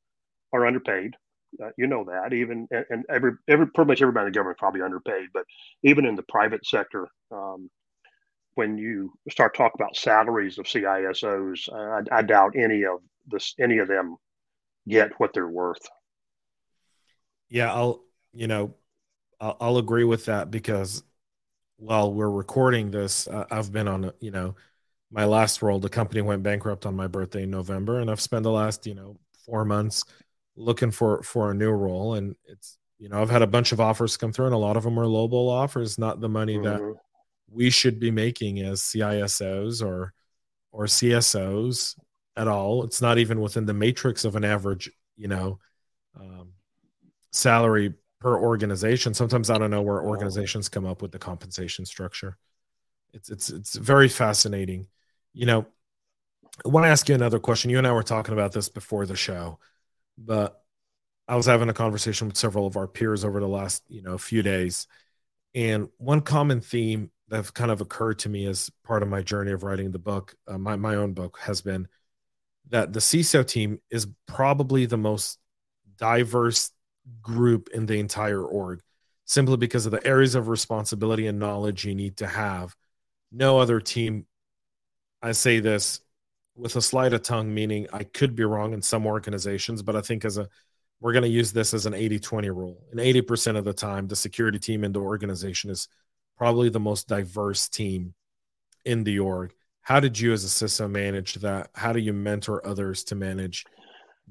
are 0.52 0.66
underpaid. 0.66 1.14
Uh, 1.62 1.70
you 1.76 1.86
know 1.86 2.04
that. 2.04 2.32
Even 2.32 2.68
and 2.90 3.04
every 3.08 3.32
every 3.48 3.66
pretty 3.68 3.88
much 3.88 4.02
everybody 4.02 4.26
in 4.26 4.32
the 4.32 4.36
government 4.36 4.58
probably 4.58 4.82
underpaid, 4.82 5.28
but 5.32 5.44
even 5.82 6.04
in 6.06 6.14
the 6.14 6.24
private 6.24 6.66
sector, 6.66 7.08
um, 7.30 7.70
when 8.54 8.78
you 8.78 9.12
start 9.30 9.54
talking 9.54 9.76
about 9.80 9.96
salaries 9.96 10.58
of 10.58 10.66
CISOs, 10.66 11.72
I, 11.72 12.18
I 12.18 12.22
doubt 12.22 12.54
any 12.56 12.84
of 12.84 13.00
this 13.26 13.54
any 13.60 13.78
of 13.78 13.88
them 13.88 14.16
get 14.88 15.12
what 15.18 15.32
they're 15.32 15.48
worth. 15.48 15.86
Yeah, 17.48 17.72
I'll 17.72 18.02
you 18.32 18.46
know 18.46 18.74
I'll, 19.40 19.56
I'll 19.60 19.78
agree 19.78 20.04
with 20.04 20.26
that 20.26 20.50
because 20.50 21.02
while 21.76 22.12
we're 22.12 22.30
recording 22.30 22.90
this, 22.90 23.28
uh, 23.28 23.44
I've 23.50 23.72
been 23.72 23.88
on, 23.88 24.12
you 24.20 24.30
know, 24.30 24.54
my 25.10 25.24
last 25.24 25.62
role. 25.62 25.78
The 25.78 25.88
company 25.88 26.22
went 26.22 26.42
bankrupt 26.42 26.86
on 26.86 26.96
my 26.96 27.06
birthday 27.06 27.44
in 27.44 27.50
November, 27.50 28.00
and 28.00 28.10
I've 28.10 28.20
spent 28.20 28.42
the 28.42 28.50
last, 28.50 28.86
you 28.86 28.94
know, 28.94 29.18
four 29.44 29.64
months 29.64 30.04
looking 30.56 30.90
for 30.90 31.22
for 31.22 31.50
a 31.50 31.54
new 31.54 31.70
role. 31.70 32.14
And 32.14 32.34
it's, 32.46 32.78
you 32.98 33.08
know, 33.08 33.20
I've 33.20 33.30
had 33.30 33.42
a 33.42 33.46
bunch 33.46 33.72
of 33.72 33.80
offers 33.80 34.16
come 34.16 34.32
through, 34.32 34.46
and 34.46 34.54
a 34.54 34.58
lot 34.58 34.76
of 34.76 34.82
them 34.82 34.98
are 34.98 35.04
lowball 35.04 35.50
offers, 35.50 35.98
not 35.98 36.20
the 36.20 36.28
money 36.28 36.54
mm-hmm. 36.56 36.64
that 36.64 36.94
we 37.50 37.70
should 37.70 38.00
be 38.00 38.10
making 38.10 38.60
as 38.60 38.80
CISOs 38.80 39.84
or 39.84 40.12
or 40.72 40.84
CSOs 40.84 41.98
at 42.36 42.48
all. 42.48 42.84
It's 42.84 43.00
not 43.00 43.18
even 43.18 43.40
within 43.40 43.66
the 43.66 43.74
matrix 43.74 44.24
of 44.24 44.36
an 44.36 44.44
average, 44.44 44.90
you 45.16 45.28
know, 45.28 45.58
um, 46.18 46.52
salary 47.32 47.94
per 48.20 48.38
organization. 48.38 49.14
Sometimes 49.14 49.50
I 49.50 49.58
don't 49.58 49.70
know 49.70 49.82
where 49.82 50.02
organizations 50.02 50.68
come 50.68 50.86
up 50.86 51.02
with 51.02 51.12
the 51.12 51.18
compensation 51.18 51.84
structure. 51.86 52.36
It's 53.12 53.30
it's 53.30 53.50
it's 53.50 53.76
very 53.76 54.08
fascinating. 54.08 54.86
You 55.32 55.46
know, 55.46 55.66
I 56.64 56.68
want 56.68 56.84
to 56.84 56.90
ask 56.90 57.08
you 57.08 57.14
another 57.14 57.38
question. 57.38 57.70
You 57.70 57.78
and 57.78 57.86
I 57.86 57.92
were 57.92 58.02
talking 58.02 58.34
about 58.34 58.52
this 58.52 58.68
before 58.68 59.06
the 59.06 59.16
show, 59.16 59.58
but 60.18 60.62
I 61.28 61.36
was 61.36 61.46
having 61.46 61.68
a 61.68 61.74
conversation 61.74 62.28
with 62.28 62.36
several 62.36 62.66
of 62.66 62.76
our 62.76 62.86
peers 62.86 63.24
over 63.24 63.40
the 63.40 63.48
last, 63.48 63.82
you 63.88 64.02
know, 64.02 64.16
few 64.16 64.42
days. 64.42 64.86
And 65.54 65.88
one 65.98 66.20
common 66.20 66.60
theme 66.60 67.10
that 67.28 67.52
kind 67.54 67.70
of 67.70 67.80
occurred 67.80 68.20
to 68.20 68.28
me 68.28 68.46
as 68.46 68.70
part 68.84 69.02
of 69.02 69.08
my 69.08 69.22
journey 69.22 69.52
of 69.52 69.64
writing 69.64 69.90
the 69.90 69.98
book, 69.98 70.34
uh, 70.46 70.58
my, 70.58 70.76
my 70.76 70.94
own 70.94 71.12
book, 71.12 71.38
has 71.42 71.60
been 71.60 71.88
that 72.68 72.92
the 72.92 73.00
CISO 73.00 73.46
team 73.46 73.80
is 73.90 74.06
probably 74.26 74.86
the 74.86 74.96
most 74.96 75.38
diverse 75.98 76.70
group 77.22 77.68
in 77.72 77.86
the 77.86 77.98
entire 77.98 78.42
org 78.42 78.80
simply 79.24 79.56
because 79.56 79.86
of 79.86 79.92
the 79.92 80.06
areas 80.06 80.34
of 80.34 80.48
responsibility 80.48 81.26
and 81.26 81.38
knowledge 81.38 81.84
you 81.84 81.94
need 81.94 82.16
to 82.18 82.26
have. 82.26 82.76
No 83.32 83.58
other 83.58 83.80
team, 83.80 84.26
I 85.20 85.32
say 85.32 85.58
this 85.60 86.00
with 86.56 86.76
a 86.76 86.82
slight 86.82 87.12
of 87.12 87.22
tongue, 87.22 87.52
meaning 87.52 87.86
I 87.92 88.04
could 88.04 88.34
be 88.34 88.44
wrong 88.44 88.72
in 88.72 88.82
some 88.82 89.06
organizations, 89.06 89.82
but 89.82 89.96
I 89.96 90.00
think 90.00 90.24
as 90.24 90.38
a 90.38 90.48
we're 91.00 91.12
going 91.12 91.24
to 91.24 91.28
use 91.28 91.52
this 91.52 91.74
as 91.74 91.86
an 91.86 91.94
80 91.94 92.18
20 92.20 92.50
rule. 92.50 92.82
And 92.90 93.00
80% 93.00 93.56
of 93.56 93.64
the 93.64 93.72
time, 93.72 94.08
the 94.08 94.16
security 94.16 94.58
team 94.58 94.82
in 94.82 94.92
the 94.92 95.00
organization 95.00 95.70
is 95.70 95.88
probably 96.38 96.68
the 96.68 96.80
most 96.80 97.08
diverse 97.08 97.68
team 97.68 98.14
in 98.84 99.04
the 99.04 99.18
org. 99.18 99.52
How 99.82 100.00
did 100.00 100.18
you 100.18 100.32
as 100.32 100.44
a 100.44 100.48
CISO 100.48 100.90
manage 100.90 101.34
that? 101.34 101.70
How 101.74 101.92
do 101.92 102.00
you 102.00 102.12
mentor 102.12 102.66
others 102.66 103.04
to 103.04 103.14
manage 103.14 103.64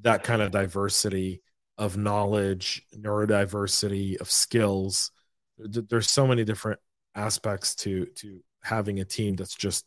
that 0.01 0.23
kind 0.23 0.41
of 0.41 0.51
diversity 0.51 1.41
of 1.77 1.97
knowledge, 1.97 2.83
neurodiversity 2.95 4.19
of 4.19 4.31
skills? 4.31 5.11
There's 5.57 6.09
so 6.09 6.27
many 6.27 6.43
different 6.43 6.79
aspects 7.13 7.75
to 7.75 8.07
to 8.07 8.41
having 8.63 8.99
a 8.99 9.05
team 9.05 9.35
that's 9.35 9.55
just 9.55 9.85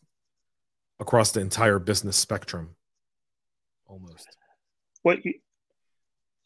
across 0.99 1.31
the 1.31 1.39
entire 1.39 1.79
business 1.79 2.17
spectrum 2.17 2.75
almost. 3.87 4.27
What 5.03 5.19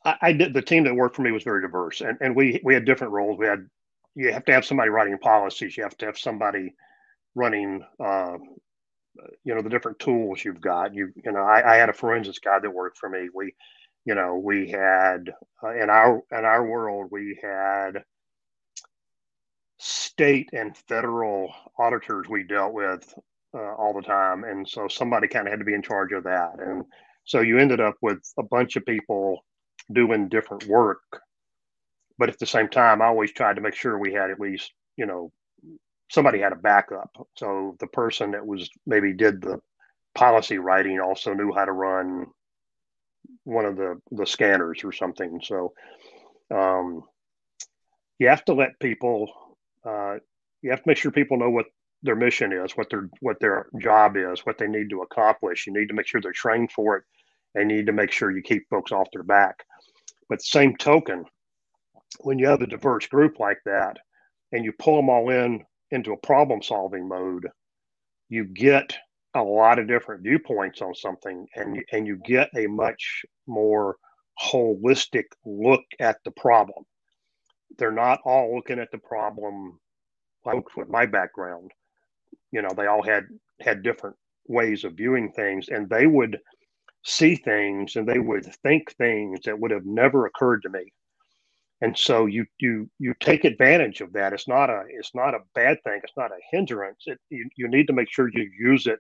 I, 0.06 0.16
I, 0.22 0.34
did 0.34 0.54
the 0.54 0.62
team 0.62 0.84
that 0.84 0.96
worked 0.96 1.16
for 1.16 1.22
me 1.24 1.32
was 1.32 1.44
very 1.44 1.62
diverse 1.62 2.02
and, 2.02 2.18
and 2.22 2.36
we 2.36 2.62
we 2.64 2.74
had 2.74 2.86
different 2.86 3.14
roles. 3.14 3.38
We 3.38 3.48
had 3.48 3.68
you 4.16 4.32
have 4.32 4.46
to 4.46 4.54
have 4.54 4.66
somebody 4.66 4.90
writing 4.90 5.18
policies. 5.18 5.76
You 5.76 5.84
have 5.84 5.98
to 5.98 6.06
have 6.06 6.18
somebody 6.18 6.74
running 7.36 7.84
uh, 8.00 8.38
you 9.44 9.56
know 9.56 9.62
the 9.62 9.70
different 9.70 10.00
tools 10.00 10.44
you've 10.44 10.62
got. 10.62 10.94
You 10.94 11.12
you 11.16 11.32
know 11.32 11.42
I, 11.42 11.74
I, 11.74 11.76
had 11.78 11.90
a 11.90 11.94
forensics 11.94 12.40
guy 12.40 12.60
that 12.60 12.70
worked 12.70 12.98
for 12.98 13.10
me. 13.10 13.30
We 13.34 13.56
you 14.06 14.16
know 14.16 14.36
we 14.36 14.70
had 14.70 15.34
uh, 15.64 15.74
in 15.76 15.90
our 15.90 16.22
in 16.32 16.46
our 16.46 16.66
world 16.66 17.10
we 17.12 17.40
had 17.42 18.04
state 19.80 20.50
and 20.54 20.78
federal 20.78 21.54
auditors 21.78 22.28
we 22.30 22.44
dealt 22.44 22.74
with 22.74 23.14
uh, 23.54 23.74
all 23.76 23.94
the 23.94 24.02
time, 24.02 24.44
and 24.44 24.68
so 24.68 24.88
somebody 24.88 25.28
kind 25.28 25.48
of 25.48 25.52
had 25.52 25.60
to 25.60 25.66
be 25.66 25.74
in 25.74 25.82
charge 25.82 26.12
of 26.12 26.24
that, 26.24 26.54
and 26.60 26.84
so 27.26 27.42
you 27.42 27.58
ended 27.58 27.80
up 27.80 27.96
with 28.02 28.20
a 28.38 28.44
bunch 28.44 28.76
of 28.76 28.86
people 28.86 29.44
doing 29.92 30.30
different 30.30 30.66
work, 30.68 31.22
but 32.18 32.30
at 32.30 32.40
the 32.40 32.46
same 32.46 32.68
time, 32.68 33.02
I 33.02 33.06
always 33.06 33.32
tried 33.32 33.56
to 33.56 33.62
make 33.62 33.76
sure 33.76 33.98
we 33.98 34.14
had 34.14 34.32
at 34.32 34.40
least 34.40 34.72
you 34.98 35.06
know 35.06 35.32
somebody 36.10 36.40
had 36.40 36.54
a 36.54 36.58
backup. 36.58 37.10
So 37.38 37.76
the 37.80 37.88
person 37.88 38.32
that 38.32 38.46
was 38.46 38.70
maybe 38.86 39.14
did 39.14 39.42
the 39.42 39.60
policy 40.16 40.60
writing 40.60 41.00
also 41.00 41.34
knew 41.34 41.52
how 41.52 41.66
to 41.66 41.72
run 41.72 42.28
one 43.44 43.66
of 43.66 43.76
the 43.76 44.00
the 44.12 44.26
scanners 44.26 44.84
or 44.84 44.92
something. 44.92 45.42
So 45.44 45.74
um, 46.54 47.04
you 48.20 48.28
have 48.28 48.46
to 48.46 48.54
let 48.54 48.80
people 48.80 49.32
uh, 49.86 50.16
you 50.62 50.70
have 50.72 50.84
to 50.84 50.88
make 50.88 50.98
sure 50.98 51.12
people 51.12 51.38
know 51.38 51.50
what 51.50 51.66
their 52.04 52.16
mission 52.16 52.54
is, 52.54 52.74
what 52.74 52.90
their 52.90 53.10
what 53.22 53.40
their 53.40 53.68
job 53.82 54.18
is, 54.18 54.46
what 54.46 54.58
they 54.58 54.68
need 54.68 54.90
to 54.90 55.02
accomplish. 55.02 55.66
You 55.66 55.74
need 55.74 55.88
to 55.88 55.94
make 55.94 56.08
sure 56.08 56.22
they're 56.22 56.32
trained 56.32 56.72
for 56.72 56.98
it. 56.98 57.04
They 57.56 57.64
need 57.64 57.86
to 57.88 57.94
make 57.94 58.12
sure 58.12 58.32
you 58.32 58.42
keep 58.42 58.68
folks 58.70 58.92
off 58.92 59.08
their 59.14 59.24
back. 59.24 59.64
But 60.30 60.42
same 60.42 60.76
token, 60.78 61.26
when 62.20 62.40
you 62.40 62.48
have 62.48 62.62
a 62.62 62.68
diverse 62.68 63.08
group 63.08 63.40
like 63.40 63.60
that, 63.66 63.98
and 64.52 64.66
you 64.66 64.74
pull 64.80 64.98
them 64.98 65.10
all 65.10 65.30
in 65.30 65.64
into 65.92 66.14
a 66.14 66.18
problem 66.18 66.62
solving 66.62 67.08
mode, 67.08 67.48
you 68.30 68.46
get 68.46 68.96
a 69.36 69.42
lot 69.42 69.80
of 69.80 69.88
different 69.88 70.24
viewpoints 70.24 70.82
on 70.82 70.94
something, 70.96 71.48
and 71.56 71.84
and 71.92 72.08
you 72.08 72.18
get 72.26 72.50
a 72.56 72.68
much 72.68 73.26
more 73.48 73.98
holistic 74.42 75.26
look 75.46 75.84
at 76.00 76.18
the 76.26 76.32
problem 76.32 76.84
they're 77.78 77.92
not 77.92 78.20
all 78.26 78.56
looking 78.56 78.80
at 78.80 78.92
the 78.92 78.98
problem 78.98 79.80
like 80.46 80.76
with 80.76 80.90
my 80.90 81.06
background 81.06 81.72
you 82.54 82.64
know 82.64 82.72
they 82.78 82.88
all 82.88 83.04
had 83.04 83.26
had 83.62 83.84
different 83.84 84.18
ways 84.48 84.86
of 84.86 84.94
viewing 84.96 85.34
things 85.34 85.70
and 85.70 85.90
they 85.90 86.08
would 86.08 86.40
see 87.06 87.36
things 87.36 87.96
and 87.96 88.08
they 88.08 88.20
would 88.20 88.46
think 88.64 88.96
things 88.98 89.42
that 89.46 89.60
would 89.60 89.72
have 89.72 89.86
never 89.86 90.26
occurred 90.26 90.62
to 90.64 90.70
me. 90.70 90.92
And 91.82 91.98
so 91.98 92.26
you 92.28 92.46
you 92.60 92.90
you 93.00 93.14
take 93.20 93.46
advantage 93.46 94.02
of 94.02 94.14
that. 94.14 94.34
It's 94.34 94.48
not 94.48 94.70
a 94.70 94.84
it's 94.90 95.16
not 95.16 95.36
a 95.36 95.40
bad 95.56 95.78
thing. 95.84 96.02
It's 96.04 96.18
not 96.18 96.32
a 96.32 96.40
hindrance. 96.52 97.04
It, 97.08 97.20
you, 97.30 97.50
you 97.58 97.68
need 97.70 97.88
to 97.88 97.94
make 97.94 98.12
sure 98.12 98.30
you 98.34 98.50
use 98.60 98.88
it 98.88 99.00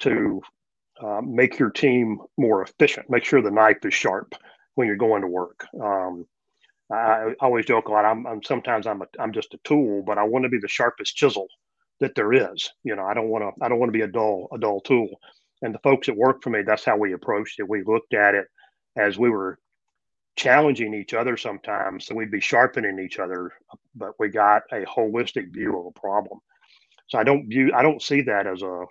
to 0.00 0.42
uh, 1.02 1.22
make 1.24 1.58
your 1.58 1.70
team 1.70 2.20
more 2.38 2.62
efficient. 2.62 3.10
Make 3.10 3.24
sure 3.24 3.42
the 3.42 3.50
knife 3.50 3.84
is 3.84 3.94
sharp 3.94 4.34
when 4.76 4.86
you're 4.88 4.96
going 4.96 5.22
to 5.22 5.28
work. 5.28 5.66
Um, 5.82 6.26
I, 6.92 7.34
always 7.40 7.66
joke 7.66 7.88
a 7.88 7.92
lot. 7.92 8.06
I'm, 8.06 8.26
I'm 8.26 8.42
sometimes 8.44 8.86
I'm 8.86 9.02
a, 9.02 9.06
I'm 9.20 9.32
just 9.32 9.54
a 9.54 9.60
tool, 9.64 10.02
but 10.06 10.18
I 10.18 10.24
want 10.24 10.44
to 10.44 10.50
be 10.50 10.58
the 10.60 10.68
sharpest 10.68 11.16
chisel 11.16 11.48
that 12.00 12.14
there 12.14 12.32
is. 12.32 12.70
You 12.82 12.96
know, 12.96 13.04
I 13.04 13.14
don't 13.14 13.28
want 13.28 13.44
to 13.44 13.64
I 13.64 13.68
don't 13.68 13.78
want 13.78 13.88
to 13.88 13.98
be 13.98 14.04
a 14.04 14.08
dull 14.08 14.48
a 14.52 14.58
dull 14.58 14.80
tool. 14.80 15.08
And 15.62 15.74
the 15.74 15.78
folks 15.80 16.06
that 16.06 16.16
work 16.16 16.42
for 16.42 16.50
me, 16.50 16.62
that's 16.62 16.84
how 16.84 16.96
we 16.96 17.12
approached 17.12 17.60
it. 17.60 17.68
We 17.68 17.82
looked 17.84 18.14
at 18.14 18.34
it 18.34 18.46
as 18.96 19.18
we 19.18 19.28
were 19.28 19.58
challenging 20.36 20.94
each 20.94 21.12
other 21.12 21.36
sometimes, 21.36 22.06
so 22.06 22.14
we'd 22.14 22.30
be 22.30 22.40
sharpening 22.40 22.98
each 22.98 23.18
other, 23.18 23.52
but 23.94 24.12
we 24.18 24.28
got 24.28 24.62
a 24.72 24.86
holistic 24.86 25.52
view 25.52 25.78
of 25.78 25.86
a 25.86 26.00
problem. 26.00 26.38
So 27.08 27.18
I 27.18 27.24
don't 27.24 27.48
view 27.48 27.72
I 27.74 27.82
don't 27.82 28.02
see 28.02 28.22
that 28.22 28.46
as 28.46 28.62
a 28.62 28.84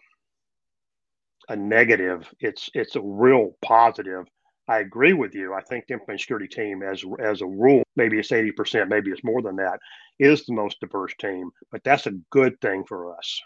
a 1.50 1.56
negative. 1.56 2.32
It's 2.40 2.70
it's 2.74 2.96
a 2.96 3.02
real 3.02 3.56
positive 3.62 4.26
I 4.70 4.80
agree 4.80 5.14
with 5.14 5.34
you. 5.34 5.56
I 5.56 5.62
think 5.62 5.88
the 5.88 5.96
information 5.96 6.20
security 6.20 6.48
team, 6.48 6.84
as 6.84 7.04
as 7.20 7.42
a 7.42 7.46
rule, 7.48 7.84
maybe 7.96 8.20
it's 8.20 8.32
eighty 8.32 8.52
percent, 8.52 8.88
maybe 8.88 9.10
it's 9.10 9.24
more 9.24 9.42
than 9.42 9.56
that, 9.56 9.80
is 10.20 10.46
the 10.46 10.54
most 10.54 10.80
diverse 10.80 11.14
team. 11.20 11.50
But 11.72 11.84
that's 11.84 12.06
a 12.06 12.12
good 12.30 12.62
thing 12.62 12.84
for 12.88 13.18
us. 13.18 13.42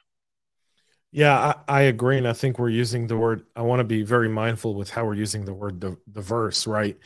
Yeah, 1.13 1.53
I, 1.67 1.79
I 1.79 1.81
agree, 1.83 2.17
and 2.17 2.27
I 2.27 2.33
think 2.33 2.59
we're 2.59 2.69
using 2.69 3.07
the 3.07 3.15
word. 3.15 3.45
I 3.55 3.61
want 3.61 3.79
to 3.79 3.83
be 3.85 4.03
very 4.03 4.27
mindful 4.27 4.75
with 4.75 4.89
how 4.89 5.05
we're 5.05 5.13
using 5.13 5.45
the 5.45 5.53
word 5.53 5.79
diverse, 6.11 6.67
right? 6.67 6.97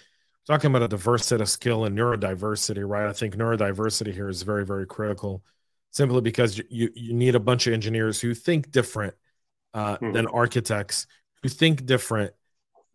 Talking 0.48 0.72
about 0.72 0.84
a 0.84 0.88
diverse 0.88 1.26
set 1.26 1.42
of 1.42 1.50
skill 1.50 1.86
and 1.86 1.98
neurodiversity, 1.98 2.88
right? 2.88 3.08
I 3.08 3.14
think 3.14 3.36
neurodiversity 3.36 4.14
here 4.14 4.30
is 4.30 4.44
very, 4.44 4.66
very 4.66 4.88
critical, 4.88 5.44
simply 5.92 6.22
because 6.22 6.58
you 6.70 6.90
you 6.96 7.14
need 7.14 7.36
a 7.36 7.40
bunch 7.40 7.68
of 7.68 7.74
engineers 7.74 8.20
who 8.20 8.34
think 8.34 8.72
different 8.72 9.14
uh, 9.74 9.98
mm-hmm. 9.98 10.14
than 10.14 10.26
architects, 10.28 11.06
who 11.44 11.50
think 11.50 11.86
different 11.86 12.34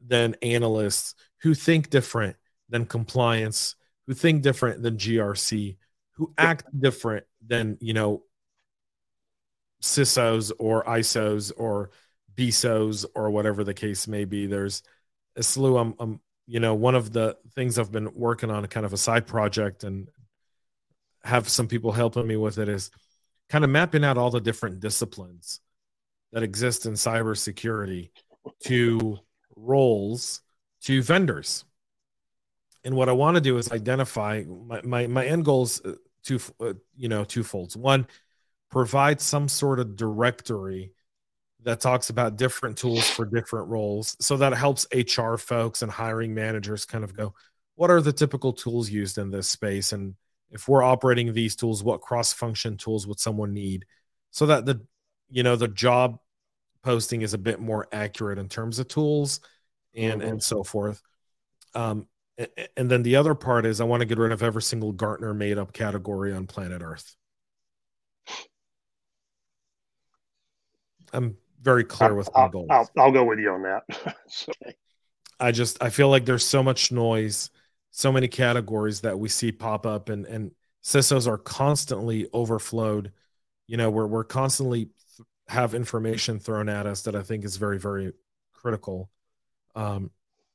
than 0.07 0.37
analysts 0.43 1.15
who 1.43 1.55
think 1.55 1.91
different 1.91 2.37
than 2.69 2.87
compliance, 2.87 3.77
who 4.07 4.15
think 4.15 4.43
different 4.43 4.83
than 4.83 4.97
GRC, 4.97 5.77
who 6.13 6.33
act 6.39 6.67
different 6.79 7.25
than, 7.47 7.79
you 7.81 7.95
know, 7.95 8.23
CISOs 9.83 10.53
or 10.59 10.85
ISOs 10.85 11.53
or 11.57 11.91
BISOs 12.35 13.05
or 13.15 13.31
whatever 13.31 13.65
the 13.65 13.75
case 13.75 14.07
may 14.09 14.25
be. 14.25 14.47
There's 14.47 14.83
uh, 14.87 15.41
a 15.41 15.43
slew. 15.43 15.77
I'm, 15.77 15.95
I'm, 15.99 16.21
you 16.47 16.61
know, 16.61 16.75
one 16.75 16.95
of 16.95 17.13
the 17.13 17.37
things 17.55 17.79
I've 17.79 17.93
been 17.93 18.13
working 18.15 18.51
on, 18.51 18.67
kind 18.67 18.87
of 18.87 18.93
a 18.93 18.99
side 18.99 19.27
project, 19.27 19.85
and 19.85 20.09
have 21.25 21.49
some 21.49 21.69
people 21.69 21.93
helping 21.93 22.27
me 22.27 22.37
with 22.37 22.59
it, 22.59 22.69
is 22.69 22.91
kind 23.49 23.65
of 23.65 23.71
mapping 23.71 24.05
out 24.05 24.19
all 24.19 24.31
the 24.31 24.41
different 24.41 24.81
disciplines 24.81 25.61
that 26.33 26.43
exist 26.43 26.87
in 26.87 26.95
cybersecurity 26.95 28.11
to 28.65 29.19
roles 29.57 30.41
to 30.83 31.03
vendors. 31.03 31.65
And 32.85 32.97
what 32.97 33.09
I 33.09 33.13
want 33.13 33.37
to 33.37 33.41
do 33.41 33.59
is 33.59 33.71
identify 33.71 34.45
my, 34.45 34.83
my, 34.83 35.07
my 35.07 35.25
end 35.27 35.45
goals 35.45 35.81
uh, 35.85 35.95
two 36.25 36.41
uh, 36.61 36.75
you 36.97 37.09
know 37.09 37.25
twofolds. 37.25 37.77
One, 37.77 38.07
provide 38.71 39.21
some 39.21 39.49
sort 39.49 39.81
of 39.81 39.97
directory 39.97 40.93
that 41.63 41.81
talks 41.81 42.11
about 42.11 42.37
different 42.37 42.77
tools 42.77 43.09
for 43.09 43.25
different 43.25 43.69
roles 43.69 44.17
so 44.19 44.37
that 44.37 44.53
helps 44.53 44.87
HR 44.93 45.37
folks 45.37 45.83
and 45.83 45.93
hiring 45.93 46.35
managers 46.35 46.85
kind 46.85 47.05
of 47.05 47.15
go, 47.15 47.35
what 47.77 47.91
are 47.91 48.01
the 48.01 48.13
typical 48.13 48.53
tools 48.53 48.91
used 48.91 49.17
in 49.17 49.31
this 49.31 49.49
space? 49.49 49.93
And 49.93 50.17
if 50.51 50.69
we're 50.69 50.83
operating 50.83 51.33
these 51.33 51.55
tools, 51.55 51.85
what 51.85 52.01
cross 52.01 52.33
function 52.33 52.77
tools 52.77 53.07
would 53.07 53.21
someone 53.21 53.53
need? 53.55 53.85
So 54.31 54.47
that 54.47 54.67
the 54.67 54.83
you 55.31 55.43
know 55.43 55.57
the 55.57 55.69
job 55.69 56.19
posting 56.83 57.23
is 57.23 57.35
a 57.35 57.39
bit 57.39 57.61
more 57.61 57.89
accurate 57.93 58.39
in 58.39 58.49
terms 58.49 58.79
of 58.79 58.89
tools 58.89 59.41
and 59.95 60.21
mm-hmm. 60.21 60.31
and 60.31 60.43
so 60.43 60.63
forth. 60.63 61.03
Um, 61.75 62.07
and 62.77 62.91
then 62.91 63.03
the 63.03 63.17
other 63.17 63.35
part 63.35 63.67
is 63.67 63.81
I 63.81 63.85
want 63.85 64.01
to 64.01 64.07
get 64.07 64.19
rid 64.19 64.33
of 64.33 64.43
every 64.43 64.63
single 64.63 64.93
Gartner 64.93 65.35
made 65.35 65.59
up 65.59 65.73
category 65.73 66.33
on 66.33 66.47
planet 66.47 66.83
Earth. 66.83 67.15
I'm 71.13 71.37
very 71.61 71.85
clear 71.85 72.15
with 72.15 72.31
my 72.35 72.49
goals. 72.49 72.69
I'll, 72.71 72.91
I'll, 72.97 73.13
go 73.13 73.25
with 73.25 73.39
you 73.39 73.51
on 73.51 73.63
that. 73.63 74.17
I 75.41 75.53
just 75.53 75.83
I 75.83 75.91
feel 75.91 76.09
like 76.09 76.25
there's 76.25 76.45
so 76.45 76.63
much 76.63 76.91
noise, 76.91 77.51
so 77.91 78.11
many 78.11 78.29
categories 78.29 79.03
that 79.03 79.19
we 79.19 79.29
see 79.29 79.53
pop 79.53 79.87
up, 79.87 80.09
and 80.09 80.27
and 80.27 80.53
CISOs 80.83 81.29
are 81.29 81.39
constantly 81.39 82.29
overflowed. 82.33 83.13
You 83.67 83.77
know, 83.77 83.91
we're 83.91 84.07
we're 84.07 84.25
constantly 84.25 84.89
have 85.53 85.75
information 85.75 86.39
thrown 86.39 86.69
at 86.69 86.87
us 86.87 87.03
that 87.03 87.15
I 87.15 87.23
think 87.23 87.45
is 87.45 87.57
very, 87.57 87.79
very 87.79 88.13
critical. 88.53 89.11
Um, 89.75 90.11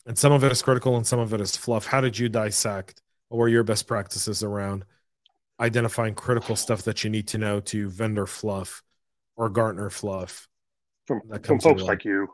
and 0.06 0.18
some 0.18 0.32
of 0.32 0.44
it 0.44 0.52
is 0.52 0.62
critical 0.62 0.98
and 0.98 1.06
some 1.06 1.20
of 1.20 1.34
it 1.34 1.42
is 1.42 1.56
fluff. 1.56 1.86
How 1.86 2.02
did 2.02 2.18
you 2.18 2.30
dissect? 2.30 3.02
What 3.30 3.38
were 3.38 3.48
your 3.48 3.64
best 3.64 3.88
practices 3.88 4.42
around 4.44 4.86
identifying 5.60 6.16
critical 6.16 6.56
stuff 6.56 6.84
that 6.84 7.04
you 7.04 7.10
need 7.10 7.28
to 7.30 7.38
know 7.38 7.60
to 7.60 7.90
vendor 7.90 8.26
fluff 8.26 8.84
or 9.36 9.50
Gartner 9.50 9.90
fluff? 9.90 10.48
From, 11.06 11.22
from 11.44 11.60
folks 11.60 11.84
like 11.84 12.04
you, 12.04 12.28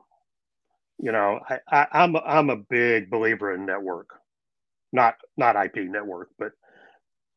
you 0.99 1.12
know, 1.12 1.39
I, 1.47 1.60
I, 1.69 1.88
I'm 1.91 2.15
I'm 2.15 2.49
a 2.49 2.58
big 2.58 3.12
believer 3.12 3.54
in 3.54 3.65
network, 3.65 4.10
not 4.91 5.15
not 5.38 5.56
IP 5.56 5.78
network, 5.89 6.30
but 6.39 6.54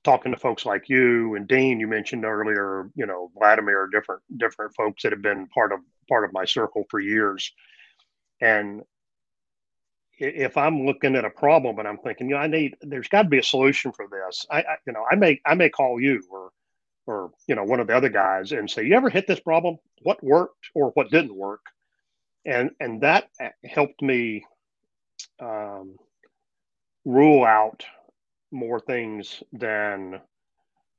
talking 0.06 0.32
to 0.32 0.38
folks 0.38 0.64
like 0.64 0.88
you 0.88 1.34
and 1.34 1.48
Dean, 1.48 1.80
you 1.80 1.88
mentioned 1.88 2.24
earlier, 2.24 2.88
you 2.94 3.06
know, 3.06 3.30
Vladimir, 3.36 3.88
different 3.92 4.22
different 4.38 4.72
folks 4.74 5.02
that 5.02 5.10
have 5.10 5.20
been 5.20 5.48
part 5.48 5.72
of 5.72 5.80
part 6.08 6.24
of 6.24 6.32
my 6.32 6.44
circle 6.44 6.84
for 6.88 7.00
years. 7.00 7.52
And 8.40 8.82
if 10.18 10.56
I'm 10.56 10.86
looking 10.86 11.16
at 11.16 11.24
a 11.24 11.30
problem 11.30 11.78
and 11.80 11.88
I'm 11.88 11.98
thinking, 11.98 12.28
you 12.28 12.36
know, 12.36 12.40
I 12.40 12.46
need, 12.46 12.76
there's 12.80 13.08
got 13.08 13.24
to 13.24 13.28
be 13.28 13.38
a 13.38 13.42
solution 13.42 13.92
for 13.92 14.06
this. 14.10 14.46
I, 14.50 14.60
I, 14.60 14.76
you 14.86 14.92
know, 14.92 15.04
I 15.10 15.16
may, 15.16 15.40
I 15.44 15.54
may 15.54 15.68
call 15.68 16.00
you 16.00 16.22
or, 16.30 16.50
or 17.06 17.32
you 17.46 17.54
know, 17.54 17.64
one 17.64 17.80
of 17.80 17.88
the 17.88 17.96
other 17.96 18.08
guys 18.08 18.52
and 18.52 18.70
say, 18.70 18.84
you 18.84 18.94
ever 18.94 19.10
hit 19.10 19.26
this 19.26 19.40
problem? 19.40 19.76
What 20.02 20.22
worked 20.22 20.70
or 20.74 20.90
what 20.90 21.10
didn't 21.10 21.34
work? 21.34 21.60
And 22.44 22.70
and 22.78 23.00
that 23.00 23.28
helped 23.64 24.00
me 24.00 24.46
um, 25.40 25.96
rule 27.04 27.44
out 27.44 27.84
more 28.50 28.80
things 28.80 29.42
than 29.52 30.20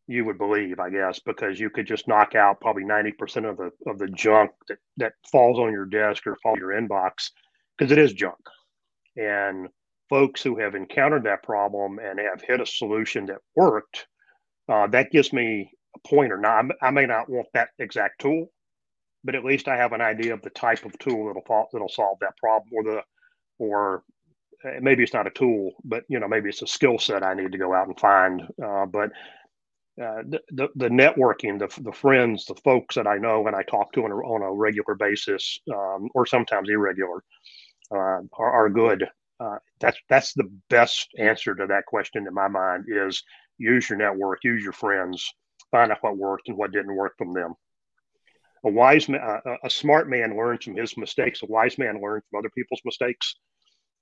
you 0.08 0.24
would 0.26 0.38
believe, 0.38 0.80
I 0.80 0.90
guess, 0.90 1.20
because 1.20 1.60
you 1.60 1.70
could 1.70 1.86
just 1.86 2.08
knock 2.08 2.34
out 2.34 2.62
probably 2.62 2.84
90% 2.84 3.50
of 3.50 3.58
the 3.58 3.72
of 3.90 4.00
the 4.00 4.08
junk 4.08 4.52
that, 4.70 4.78
that 4.98 5.14
falls 5.30 5.60
on 5.60 5.72
your 5.72 5.86
desk 5.86 6.26
or 6.26 6.38
fall 6.42 6.54
in 6.54 6.60
your 6.60 6.82
inbox 6.82 7.32
because 7.78 7.92
it 7.92 7.98
is 7.98 8.14
junk. 8.14 8.40
And 9.18 9.68
folks 10.10 10.42
who 10.42 10.58
have 10.58 10.76
encountered 10.76 11.24
that 11.24 11.44
problem 11.44 12.00
and 12.00 12.20
have 12.20 12.42
hit 12.42 12.62
a 12.62 12.66
solution 12.66 13.26
that 13.26 13.40
worked, 13.56 14.08
uh, 14.70 14.88
that 14.88 15.12
gives 15.12 15.34
me 15.34 15.72
a 15.96 16.08
pointer. 16.08 16.38
Now, 16.38 16.62
I 16.82 16.92
may 16.92 17.06
not 17.06 17.30
want 17.30 17.48
that 17.54 17.70
exact 17.80 18.22
tool, 18.22 18.48
but 19.24 19.36
at 19.36 19.44
least 19.44 19.68
I 19.68 19.76
have 19.76 19.92
an 19.92 20.02
idea 20.02 20.34
of 20.34 20.42
the 20.42 20.50
type 20.52 20.86
of 20.86 20.98
tool 21.00 21.28
that'll 21.28 21.68
that'll 21.74 21.90
solve 21.90 22.20
that 22.22 22.38
problem, 22.38 22.70
or 22.74 22.84
the 22.84 23.02
or 23.60 24.04
maybe 24.82 25.04
it's 25.04 25.14
not 25.14 25.28
a 25.28 25.32
tool, 25.32 25.72
but 25.84 26.04
you 26.08 26.20
know 26.20 26.28
maybe 26.28 26.50
it's 26.50 26.62
a 26.62 26.68
skill 26.68 26.98
set 27.00 27.24
I 27.24 27.34
need 27.34 27.52
to 27.52 27.58
go 27.58 27.74
out 27.74 27.88
and 27.88 28.00
find. 28.00 28.42
Uh, 28.64 28.86
but 28.86 29.12
uh, 30.02 30.22
the, 30.28 30.70
the, 30.76 30.90
networking, 30.90 31.58
the 31.58 31.82
the 31.82 31.92
friends, 31.92 32.46
the 32.46 32.56
folks 32.56 32.96
that 32.96 33.08
I 33.08 33.18
know 33.18 33.48
and 33.48 33.56
I 33.56 33.64
talk 33.64 33.92
to 33.94 34.04
on 34.04 34.12
a, 34.12 34.16
on 34.16 34.42
a 34.44 34.54
regular 34.54 34.96
basis, 34.96 35.60
um, 35.74 36.10
or 36.14 36.26
sometimes 36.26 36.70
irregular, 36.70 37.24
uh, 37.92 38.22
are, 38.34 38.52
are, 38.52 38.70
good. 38.70 39.08
Uh, 39.40 39.58
that's 39.80 39.98
that's 40.10 40.34
the 40.34 40.50
best 40.70 41.10
answer 41.18 41.56
to 41.56 41.68
that 41.68 41.86
question 41.86 42.28
in 42.28 42.34
my 42.34 42.48
mind. 42.48 42.86
Is 42.88 43.24
use 43.58 43.90
your 43.90 43.98
network, 43.98 44.44
use 44.44 44.64
your 44.64 44.74
friends, 44.74 45.32
find 45.72 45.92
out 45.92 46.02
what 46.02 46.18
worked 46.18 46.48
and 46.48 46.58
what 46.58 46.72
didn't 46.72 46.96
work 46.96 47.14
from 47.18 47.34
them. 47.34 47.54
A 48.66 48.70
wise 48.70 49.08
man, 49.08 49.22
a 49.64 49.70
smart 49.70 50.10
man 50.10 50.36
learns 50.36 50.66
from 50.66 50.76
his 50.76 50.98
mistakes. 50.98 51.42
A 51.44 51.46
wise 51.46 51.78
man 51.78 52.02
learns 52.02 52.24
from 52.30 52.40
other 52.40 52.50
people's 52.56 52.82
mistakes 52.86 53.36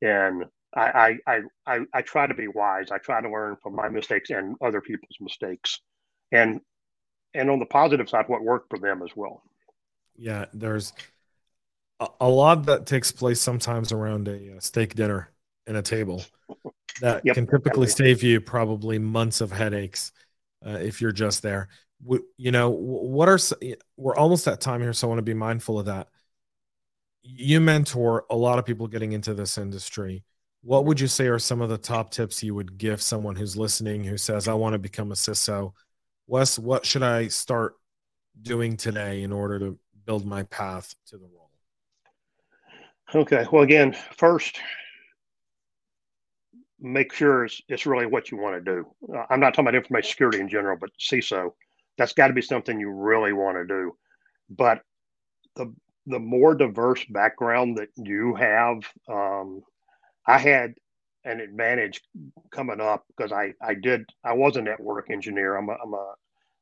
and 0.02 0.46
I, 0.76 1.18
I 1.26 1.42
I 1.66 1.80
I 1.94 2.02
try 2.02 2.28
to 2.28 2.34
be 2.34 2.48
wise. 2.48 2.92
I 2.92 2.98
try 2.98 3.22
to 3.22 3.30
learn 3.30 3.56
from 3.64 3.76
my 3.76 3.88
mistakes 3.90 4.30
and 4.30 4.56
other 4.62 4.82
people's 4.82 5.18
mistakes, 5.22 5.80
and 6.32 6.60
and 7.34 7.50
on 7.50 7.60
the 7.60 7.66
positive 7.66 8.10
side, 8.10 8.26
what 8.28 8.44
worked 8.44 8.70
for 8.70 8.80
them 8.80 9.02
as 9.02 9.10
well. 9.16 9.44
Yeah, 10.18 10.46
there's 10.54 10.94
a, 12.00 12.08
a 12.22 12.30
lot 12.30 12.66
that 12.66 12.86
takes 12.86 13.12
place 13.12 13.40
sometimes 13.40 13.92
around 13.92 14.28
a, 14.28 14.58
a 14.58 14.62
steak 14.62 14.96
dinner 14.96 15.30
and 15.68 15.78
a 15.78 15.82
table 15.82 16.24
that 17.02 17.26
yep, 17.26 17.36
can 17.36 17.48
typically 17.48 17.88
save 17.88 18.24
you 18.24 18.42
probably 18.42 19.00
months 19.00 19.42
of 19.42 19.52
headaches 19.52 20.12
uh, 20.66 20.72
if 20.82 21.02
you're 21.02 21.12
just 21.12 21.42
there. 21.42 21.70
you 22.38 22.52
know, 22.52 22.70
what 22.70 23.30
are 23.30 23.40
we're 23.98 24.16
almost 24.16 24.48
at 24.48 24.60
time 24.60 24.82
here, 24.82 24.94
so 24.94 25.08
I 25.08 25.10
want 25.10 25.20
to 25.20 25.24
be 25.24 25.34
mindful 25.34 25.80
of 25.80 25.86
that 25.86 26.10
you 27.28 27.60
mentor 27.60 28.26
a 28.30 28.36
lot 28.36 28.60
of 28.60 28.66
people 28.66 28.88
getting 28.88 29.14
into 29.14 29.34
this 29.34 29.58
industry. 29.58 30.24
What 30.62 30.86
would 30.86 31.00
you 31.00 31.08
say 31.08 31.28
are 31.28 31.40
some 31.40 31.62
of 31.62 31.70
the 31.70 31.78
top 31.78 32.12
tips 32.12 32.44
you 32.44 32.54
would 32.56 32.78
give 32.78 33.02
someone 33.02 33.36
who's 33.36 33.58
listening 33.58 34.04
who 34.04 34.18
says, 34.18 34.48
I 34.48 34.54
want 34.54 34.74
to 34.74 34.80
become 34.80 35.12
a 35.12 35.16
CISO? 35.16 35.74
Wes, 36.28 36.58
what 36.60 36.86
should 36.86 37.04
I 37.04 37.28
start 37.28 37.76
doing 38.42 38.78
today 38.78 39.24
in 39.24 39.32
order 39.32 39.60
to 39.60 39.78
build 40.06 40.26
my 40.26 40.44
path 40.44 40.94
to 41.08 41.18
the 41.18 41.26
role? 41.26 41.50
Okay. 43.14 43.46
Well, 43.52 43.64
again, 43.64 43.96
first, 44.18 44.60
make 46.80 47.14
sure 47.14 47.46
it's, 47.46 47.62
it's 47.70 47.86
really 47.86 48.06
what 48.06 48.32
you 48.32 48.38
want 48.38 48.56
to 48.56 48.72
do. 48.72 48.88
Uh, 49.16 49.26
I'm 49.30 49.40
not 49.40 49.54
talking 49.54 49.66
about 49.68 49.76
information 49.76 50.10
security 50.10 50.40
in 50.40 50.50
general, 50.50 50.78
but 50.80 50.90
CISO, 51.00 51.52
that's 51.98 52.14
got 52.14 52.28
to 52.28 52.34
be 52.34 52.42
something 52.42 52.80
you 52.80 52.90
really 52.92 53.34
want 53.34 53.58
to 53.58 53.66
do. 53.66 53.96
But 54.50 54.82
the 55.56 55.74
the 56.08 56.20
more 56.20 56.56
diverse 56.56 57.04
background 57.06 57.78
that 57.78 57.90
you 57.96 58.36
have, 58.36 58.78
um, 59.10 59.62
I 60.28 60.38
had 60.38 60.74
an 61.24 61.40
advantage 61.40 62.02
coming 62.52 62.80
up 62.80 63.04
because 63.08 63.32
I, 63.32 63.54
I 63.62 63.74
did 63.74 64.06
I 64.24 64.34
was 64.34 64.58
a 64.58 64.62
network 64.62 65.10
engineer. 65.10 65.58
I'm 65.58 65.70
a, 65.70 65.74
I'm 65.74 65.94
a 65.94 66.14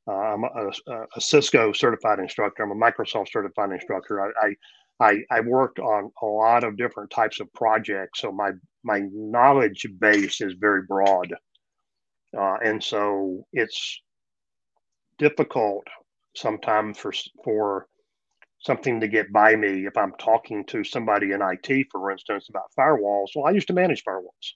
uh, 0.06 0.12
I'm 0.12 0.44
a, 0.44 0.72
a, 1.16 1.22
Cisco 1.22 1.72
certified 1.72 2.20
instructor. 2.20 2.64
I'm 2.64 2.72
a 2.72 2.76
Microsoft 2.76 3.30
certified 3.32 3.72
instructor. 3.72 4.22
I, 4.22 4.32
I, 4.42 4.56
I, 5.00 5.24
I 5.32 5.40
worked 5.40 5.80
on 5.80 6.12
a 6.22 6.26
lot 6.26 6.66
of 6.66 6.76
different 6.76 7.10
types 7.10 7.40
of 7.40 7.52
projects, 7.54 8.20
so 8.20 8.32
my 8.32 8.52
my 8.84 9.04
knowledge 9.14 9.86
base 10.00 10.42
is 10.42 10.54
very 10.60 10.84
broad, 10.84 11.34
uh, 12.38 12.58
and 12.64 12.84
so 12.84 13.46
it's 13.54 14.02
difficult 15.18 15.88
sometimes 16.36 16.98
for 16.98 17.14
for 17.44 17.88
something 18.63 18.99
to 19.02 19.08
get 19.08 19.32
by 19.32 19.56
me 19.56 19.86
if 19.86 19.97
I'm 19.97 20.13
talking 20.17 20.65
to 20.67 20.84
somebody 20.84 21.32
in 21.32 21.41
IT, 21.41 21.88
for 21.91 22.12
instance, 22.12 22.47
about 22.49 22.71
firewalls. 22.78 23.28
Well, 23.36 23.45
I 23.45 23.52
used 23.52 23.67
to 23.67 23.73
manage 23.73 24.04
firewalls, 24.04 24.54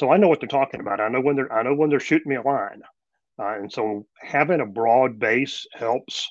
so 0.00 0.10
I 0.10 0.16
know 0.16 0.28
what 0.28 0.40
they're 0.40 0.48
talking 0.48 0.80
about. 0.80 1.00
I 1.00 1.08
know 1.08 1.20
when 1.20 1.36
they're 1.36 1.52
I 1.52 1.62
know 1.62 1.74
when 1.74 1.90
they're 1.90 2.00
shooting 2.00 2.30
me 2.30 2.36
a 2.36 2.42
line, 2.42 2.82
uh, 3.38 3.54
and 3.58 3.70
so 3.72 4.06
having 4.20 4.60
a 4.60 4.66
broad 4.66 5.18
base 5.18 5.66
helps. 5.74 6.30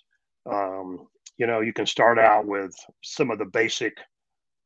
Um, 0.51 1.07
you 1.37 1.47
know, 1.47 1.61
you 1.61 1.73
can 1.73 1.85
start 1.85 2.19
out 2.19 2.45
with 2.45 2.75
some 3.01 3.31
of 3.31 3.39
the 3.39 3.45
basic 3.45 3.93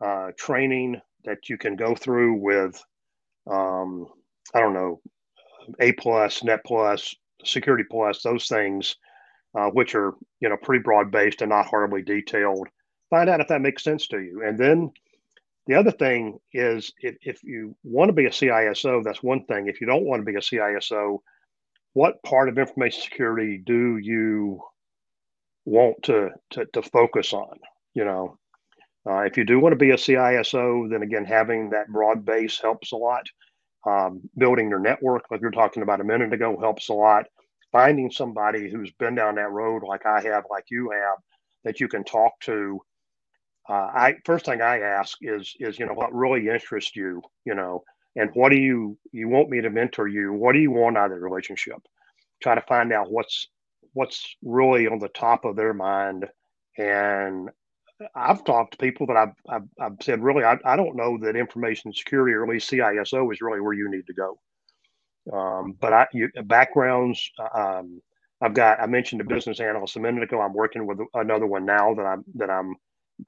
uh, 0.03 0.31
training 0.37 0.99
that 1.25 1.49
you 1.49 1.57
can 1.57 1.75
go 1.75 1.95
through 1.95 2.35
with, 2.35 2.81
um, 3.49 4.07
I 4.53 4.59
don't 4.59 4.73
know, 4.73 5.01
A 5.79 5.93
plus, 5.93 6.43
Net 6.43 6.61
plus, 6.65 7.15
Security 7.43 7.85
plus, 7.89 8.21
those 8.23 8.47
things 8.47 8.95
uh, 9.55 9.69
which 9.69 9.95
are 9.95 10.13
you 10.39 10.49
know 10.49 10.57
pretty 10.57 10.83
broad 10.83 11.11
based 11.11 11.41
and 11.41 11.49
not 11.49 11.65
horribly 11.65 12.01
detailed. 12.01 12.67
Find 13.09 13.29
out 13.29 13.39
if 13.39 13.47
that 13.47 13.61
makes 13.61 13.83
sense 13.83 14.07
to 14.07 14.19
you, 14.19 14.43
and 14.45 14.57
then 14.57 14.91
the 15.67 15.75
other 15.75 15.91
thing 15.91 16.39
is 16.53 16.91
if, 16.99 17.15
if 17.21 17.43
you 17.43 17.75
want 17.83 18.09
to 18.09 18.13
be 18.13 18.25
a 18.25 18.31
CISO, 18.31 19.03
that's 19.03 19.23
one 19.23 19.45
thing. 19.45 19.67
If 19.67 19.81
you 19.81 19.87
don't 19.87 20.05
want 20.05 20.21
to 20.21 20.31
be 20.31 20.37
a 20.37 20.41
CISO, 20.41 21.19
what 21.93 22.21
part 22.23 22.49
of 22.49 22.57
information 22.57 23.01
security 23.01 23.61
do 23.65 23.97
you 23.97 24.61
want 25.65 26.03
to 26.03 26.31
to, 26.51 26.65
to 26.73 26.81
focus 26.81 27.33
on? 27.33 27.59
You 27.93 28.05
know, 28.05 28.37
uh, 29.09 29.21
if 29.21 29.37
you 29.37 29.45
do 29.45 29.59
want 29.59 29.73
to 29.73 29.77
be 29.77 29.91
a 29.91 29.95
CISO, 29.95 30.89
then 30.89 31.01
again, 31.01 31.25
having 31.25 31.69
that 31.69 31.87
broad 31.87 32.25
base 32.25 32.59
helps 32.61 32.91
a 32.91 32.97
lot. 32.97 33.25
Um, 33.87 34.21
building 34.35 34.69
your 34.69 34.79
network, 34.79 35.25
like 35.29 35.41
you 35.41 35.45
were 35.45 35.51
talking 35.51 35.83
about 35.83 36.01
a 36.01 36.03
minute 36.03 36.33
ago, 36.33 36.57
helps 36.59 36.89
a 36.89 36.93
lot 36.93 37.27
finding 37.75 38.09
somebody 38.09 38.71
who's 38.71 38.91
been 38.93 39.15
down 39.15 39.35
that 39.35 39.51
road 39.51 39.83
like 39.83 40.05
I 40.05 40.21
have, 40.21 40.45
like 40.49 40.63
you 40.71 40.91
have, 40.91 41.17
that 41.65 41.81
you 41.81 41.89
can 41.89 42.05
talk 42.05 42.31
to. 42.43 42.79
Uh, 43.67 43.73
I 43.73 44.15
first 44.23 44.45
thing 44.45 44.61
I 44.61 44.79
ask 44.79 45.17
is 45.21 45.53
is 45.59 45.77
you 45.77 45.85
know 45.85 45.93
what 45.93 46.13
really 46.13 46.47
interests 46.47 46.95
you, 46.95 47.21
you 47.43 47.53
know, 47.53 47.83
and 48.15 48.29
what 48.33 48.53
do 48.53 48.57
you 48.57 48.97
you 49.11 49.27
want 49.27 49.49
me 49.49 49.59
to 49.59 49.69
mentor 49.69 50.07
you? 50.07 50.31
What 50.31 50.53
do 50.53 50.59
you 50.59 50.71
want 50.71 50.97
out 50.97 51.11
of 51.11 51.17
the 51.17 51.23
relationship? 51.23 51.79
Try 52.41 52.55
to 52.55 52.61
find 52.61 52.93
out 52.93 53.11
what's 53.11 53.49
what's 53.91 54.37
really 54.41 54.87
on 54.87 54.99
the 54.99 55.09
top 55.09 55.43
of 55.43 55.57
their 55.57 55.73
mind. 55.73 56.27
And 56.77 57.49
I've 58.15 58.45
talked 58.45 58.71
to 58.73 58.77
people 58.77 59.07
that 59.07 59.17
I've, 59.17 59.33
I've, 59.49 59.67
I've 59.79 59.97
said, 60.01 60.21
really, 60.21 60.43
I, 60.43 60.57
I 60.65 60.75
don't 60.75 60.97
know 60.97 61.17
that 61.19 61.37
information 61.37 61.93
security 61.93 62.33
or 62.33 62.43
at 62.43 62.49
least 62.49 62.69
CISO 62.69 63.31
is 63.33 63.41
really 63.41 63.61
where 63.61 63.73
you 63.73 63.89
need 63.89 64.05
to 64.07 64.13
go. 64.13 64.37
Um, 65.31 65.75
but 65.79 65.93
I 65.93 66.07
you, 66.13 66.29
backgrounds. 66.43 67.29
Um, 67.55 68.01
I've 68.41 68.53
got. 68.53 68.79
I 68.79 68.85
mentioned 68.85 69.21
a 69.21 69.25
business 69.25 69.59
analyst 69.59 69.95
a 69.95 69.99
minute 69.99 70.23
ago. 70.23 70.41
I'm 70.41 70.53
working 70.53 70.85
with 70.85 70.99
another 71.13 71.47
one 71.47 71.65
now 71.65 71.93
that 71.95 72.05
I'm 72.05 72.23
that 72.35 72.49
I'm 72.49 72.75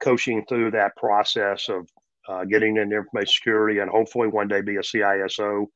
coaching 0.00 0.44
through 0.48 0.72
that 0.72 0.96
process 0.96 1.68
of 1.68 1.88
uh, 2.28 2.44
getting 2.44 2.76
into 2.76 2.96
information 2.96 3.32
security 3.32 3.78
and 3.80 3.90
hopefully 3.90 4.28
one 4.28 4.48
day 4.48 4.60
be 4.60 4.76
a 4.76 4.80
CISO. 4.80 5.66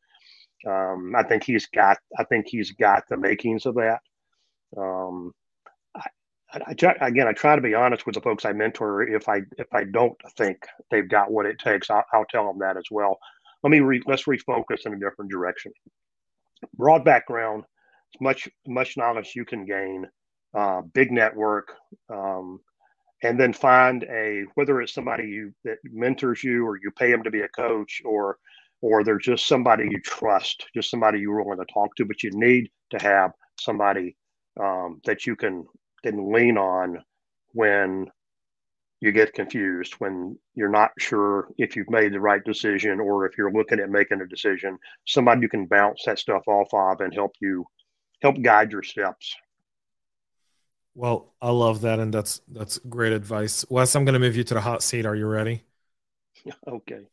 Um, 0.66 1.14
I 1.16 1.22
think 1.24 1.44
he's 1.44 1.66
got. 1.66 1.98
I 2.18 2.24
think 2.24 2.46
he's 2.48 2.72
got 2.72 3.04
the 3.08 3.16
makings 3.16 3.66
of 3.66 3.74
that. 3.76 4.00
Um, 4.76 5.32
I, 5.96 6.06
I, 6.54 7.06
again, 7.06 7.26
I 7.26 7.32
try 7.32 7.56
to 7.56 7.62
be 7.62 7.74
honest 7.74 8.06
with 8.06 8.14
the 8.14 8.20
folks 8.20 8.44
I 8.44 8.52
mentor. 8.52 9.02
If 9.02 9.28
I 9.28 9.40
if 9.58 9.66
I 9.72 9.84
don't 9.84 10.16
think 10.36 10.58
they've 10.90 11.08
got 11.08 11.32
what 11.32 11.46
it 11.46 11.58
takes, 11.58 11.90
I'll, 11.90 12.04
I'll 12.12 12.26
tell 12.26 12.46
them 12.46 12.60
that 12.60 12.76
as 12.76 12.86
well. 12.90 13.18
Let 13.64 13.70
me 13.70 13.80
re, 13.80 14.00
let's 14.06 14.24
refocus 14.24 14.86
in 14.86 14.94
a 14.94 14.98
different 14.98 15.30
direction 15.30 15.72
broad 16.76 17.04
background, 17.04 17.64
much 18.20 18.48
much 18.66 18.96
knowledge 18.96 19.32
you 19.34 19.44
can 19.44 19.64
gain, 19.64 20.06
uh, 20.54 20.82
big 20.94 21.10
network, 21.12 21.72
um, 22.10 22.60
and 23.22 23.38
then 23.38 23.52
find 23.52 24.04
a 24.04 24.44
whether 24.54 24.80
it's 24.80 24.94
somebody 24.94 25.24
you 25.28 25.52
that 25.64 25.78
mentors 25.84 26.42
you 26.44 26.66
or 26.66 26.76
you 26.76 26.90
pay 26.92 27.10
them 27.10 27.22
to 27.22 27.30
be 27.30 27.42
a 27.42 27.48
coach 27.48 28.02
or 28.04 28.38
or 28.80 29.04
they're 29.04 29.18
just 29.18 29.46
somebody 29.46 29.88
you 29.90 30.00
trust, 30.00 30.66
just 30.74 30.90
somebody 30.90 31.20
you're 31.20 31.42
willing 31.42 31.58
to 31.58 31.72
talk 31.72 31.94
to, 31.96 32.04
but 32.04 32.22
you 32.22 32.30
need 32.32 32.68
to 32.90 32.98
have 33.00 33.30
somebody 33.58 34.16
um, 34.60 35.00
that 35.04 35.26
you 35.26 35.36
can 35.36 35.64
can 36.02 36.32
lean 36.32 36.58
on 36.58 36.98
when 37.52 38.08
you 39.02 39.10
get 39.10 39.34
confused, 39.34 39.94
when 39.94 40.38
you're 40.54 40.70
not 40.70 40.92
sure 40.96 41.48
if 41.58 41.74
you've 41.74 41.90
made 41.90 42.12
the 42.12 42.20
right 42.20 42.42
decision 42.44 43.00
or 43.00 43.26
if 43.26 43.36
you're 43.36 43.50
looking 43.50 43.80
at 43.80 43.90
making 43.90 44.20
a 44.20 44.26
decision. 44.28 44.78
Somebody 45.08 45.40
you 45.40 45.48
can 45.48 45.66
bounce 45.66 46.04
that 46.06 46.20
stuff 46.20 46.46
off 46.46 46.72
of 46.72 47.00
and 47.00 47.12
help 47.12 47.32
you 47.40 47.66
help 48.22 48.40
guide 48.40 48.70
your 48.70 48.84
steps. 48.84 49.34
Well, 50.94 51.34
I 51.42 51.50
love 51.50 51.80
that, 51.80 51.98
and 51.98 52.14
that's 52.14 52.42
that's 52.46 52.78
great 52.78 53.12
advice, 53.12 53.64
Wes. 53.68 53.96
I'm 53.96 54.04
going 54.04 54.12
to 54.14 54.20
move 54.20 54.36
you 54.36 54.44
to 54.44 54.54
the 54.54 54.60
hot 54.60 54.84
seat. 54.84 55.04
Are 55.04 55.16
you 55.16 55.26
ready? 55.26 55.64
Okay. 56.66 57.06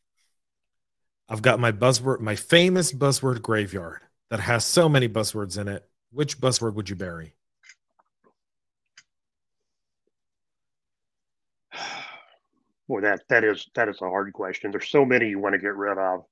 I've 1.27 1.43
got 1.43 1.59
my 1.59 1.71
buzzword, 1.71 2.19
my 2.19 2.35
famous 2.35 2.91
buzzword 2.91 3.43
graveyard 3.43 4.01
that 4.31 4.39
has 4.39 4.65
so 4.65 4.89
many 4.89 5.07
buzzwords 5.07 5.59
in 5.59 5.67
it. 5.67 5.87
Which 6.11 6.39
buzzword 6.39 6.73
would 6.73 6.89
you 6.89 6.95
bury? 6.95 7.35
Boy, 12.89 13.01
that 13.01 13.21
that 13.29 13.43
is 13.43 13.67
that 13.75 13.87
is 13.87 14.01
a 14.01 14.09
hard 14.09 14.33
question. 14.33 14.71
There's 14.71 14.89
so 14.89 15.05
many 15.05 15.29
you 15.29 15.39
want 15.39 15.53
to 15.53 15.59
get 15.59 15.75
rid 15.75 15.97
of. 15.97 16.25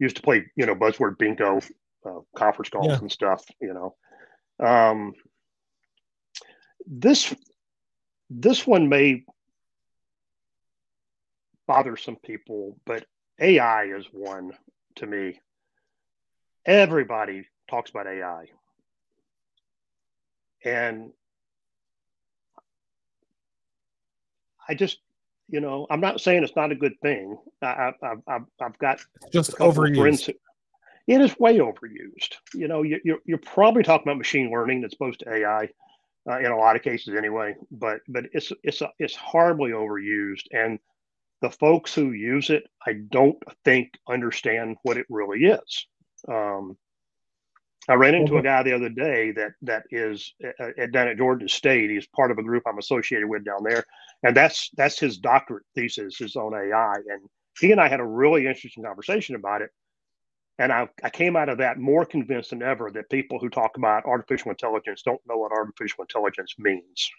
Used 0.00 0.16
to 0.16 0.22
play, 0.22 0.46
you 0.56 0.66
know, 0.66 0.74
buzzword 0.74 1.16
bingo, 1.16 1.60
uh, 2.04 2.20
conference 2.36 2.68
calls 2.70 2.88
yeah. 2.88 2.98
and 2.98 3.10
stuff. 3.10 3.44
You 3.60 3.72
know, 4.60 4.66
um, 4.66 5.14
this 6.86 7.32
this 8.28 8.66
one 8.66 8.88
may 8.88 9.24
bother 11.68 11.96
some 11.96 12.16
people, 12.16 12.76
but 12.84 13.06
AI 13.38 13.84
is 13.84 14.06
one 14.12 14.52
to 14.96 15.06
me. 15.06 15.40
Everybody 16.66 17.46
talks 17.70 17.90
about 17.90 18.08
AI. 18.08 18.46
And 20.64 21.12
I 24.68 24.74
just, 24.74 24.98
you 25.48 25.60
know, 25.60 25.86
I'm 25.90 26.00
not 26.00 26.20
saying 26.20 26.42
it's 26.42 26.56
not 26.56 26.72
a 26.72 26.76
good 26.76 26.98
thing. 27.02 27.36
I, 27.62 27.92
have 28.02 28.42
I've 28.60 28.78
got 28.78 29.00
it's 29.22 29.32
just 29.32 29.52
overused. 29.58 30.34
It 31.06 31.20
is 31.20 31.38
way 31.38 31.58
overused. 31.58 32.36
You 32.54 32.66
know, 32.66 32.82
you, 32.82 32.98
you're, 33.04 33.18
you're 33.26 33.38
probably 33.38 33.82
talking 33.82 34.08
about 34.08 34.16
machine 34.16 34.50
learning 34.50 34.80
that's 34.80 34.94
opposed 34.94 35.20
to 35.20 35.34
AI 35.34 35.68
uh, 36.30 36.38
in 36.38 36.46
a 36.46 36.56
lot 36.56 36.76
of 36.76 36.82
cases 36.82 37.14
anyway. 37.14 37.54
But 37.70 38.00
but 38.08 38.24
it's 38.32 38.52
it's 38.62 38.82
it's 38.98 39.14
horribly 39.14 39.72
overused, 39.72 40.46
and 40.52 40.78
the 41.42 41.50
folks 41.50 41.94
who 41.94 42.12
use 42.12 42.48
it, 42.48 42.64
I 42.86 42.94
don't 42.94 43.36
think 43.64 43.90
understand 44.08 44.76
what 44.82 44.96
it 44.96 45.06
really 45.10 45.44
is. 45.44 45.86
Um, 46.26 46.78
I 47.88 47.94
ran 47.94 48.14
into 48.14 48.38
a 48.38 48.42
guy 48.42 48.62
the 48.62 48.74
other 48.74 48.88
day 48.88 49.32
that 49.32 49.52
that 49.62 49.84
is 49.90 50.32
uh, 50.42 50.70
at, 50.78 50.92
down 50.92 51.08
at 51.08 51.18
Georgia 51.18 51.48
State. 51.48 51.90
He's 51.90 52.06
part 52.06 52.30
of 52.30 52.38
a 52.38 52.42
group 52.42 52.62
I'm 52.66 52.78
associated 52.78 53.28
with 53.28 53.44
down 53.44 53.62
there, 53.62 53.84
and 54.22 54.34
that's 54.34 54.70
that's 54.76 54.98
his 54.98 55.18
doctorate 55.18 55.64
thesis 55.74 56.20
is 56.20 56.36
on 56.36 56.54
AI. 56.54 56.94
And 56.94 57.20
he 57.60 57.72
and 57.72 57.80
I 57.80 57.88
had 57.88 58.00
a 58.00 58.04
really 58.04 58.46
interesting 58.46 58.84
conversation 58.84 59.34
about 59.34 59.60
it. 59.60 59.70
And 60.58 60.72
I, 60.72 60.88
I 61.02 61.10
came 61.10 61.36
out 61.36 61.48
of 61.48 61.58
that 61.58 61.78
more 61.78 62.06
convinced 62.06 62.50
than 62.50 62.62
ever 62.62 62.90
that 62.92 63.10
people 63.10 63.38
who 63.38 63.48
talk 63.48 63.76
about 63.76 64.04
artificial 64.06 64.50
intelligence 64.50 65.02
don't 65.04 65.20
know 65.26 65.36
what 65.36 65.52
artificial 65.52 66.02
intelligence 66.02 66.54
means. 66.58 67.10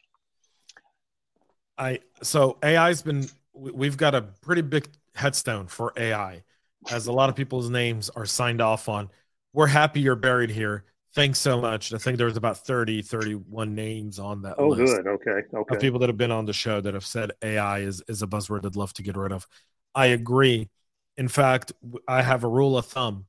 I 1.78 2.00
so 2.24 2.58
AI's 2.64 3.02
been 3.02 3.28
we've 3.54 3.98
got 3.98 4.16
a 4.16 4.22
pretty 4.22 4.62
big 4.62 4.88
headstone 5.14 5.68
for 5.68 5.94
AI, 5.98 6.44
as 6.90 7.08
a 7.08 7.12
lot 7.12 7.30
of 7.30 7.36
people's 7.36 7.70
names 7.70 8.10
are 8.10 8.26
signed 8.26 8.62
off 8.62 8.90
on. 8.90 9.10
We're 9.56 9.68
happy 9.68 10.02
you're 10.02 10.18
buried 10.18 10.50
here. 10.50 10.84
Thanks 11.14 11.40
so 11.40 11.62
much. 11.62 11.94
I 11.94 11.98
think 11.98 12.18
there 12.18 12.28
was 12.28 12.36
about 12.36 12.66
30, 12.66 13.02
31 13.02 13.74
names 13.74 14.20
on 14.20 14.42
that 14.42 14.56
oh, 14.58 14.68
list. 14.68 14.98
good. 14.98 15.08
Okay. 15.08 15.42
Okay. 15.54 15.76
Of 15.76 15.82
people 15.82 15.98
that 16.00 16.10
have 16.10 16.18
been 16.18 16.30
on 16.30 16.46
the 16.46 16.52
show 16.52 16.82
that 16.82 16.94
have 16.94 17.06
said 17.06 17.32
AI 17.42 17.80
is, 17.80 18.04
is 18.10 18.22
a 18.22 18.28
buzzword 18.28 18.66
I'd 18.66 18.76
love 18.76 18.92
to 18.96 19.02
get 19.02 19.16
rid 19.16 19.32
of. 19.32 19.48
I 19.96 20.08
agree. 20.08 20.70
In 21.16 21.30
fact, 21.30 21.72
I 22.06 22.22
have 22.22 22.44
a 22.44 22.50
rule 22.50 22.78
of 22.78 22.86
thumb 22.86 23.28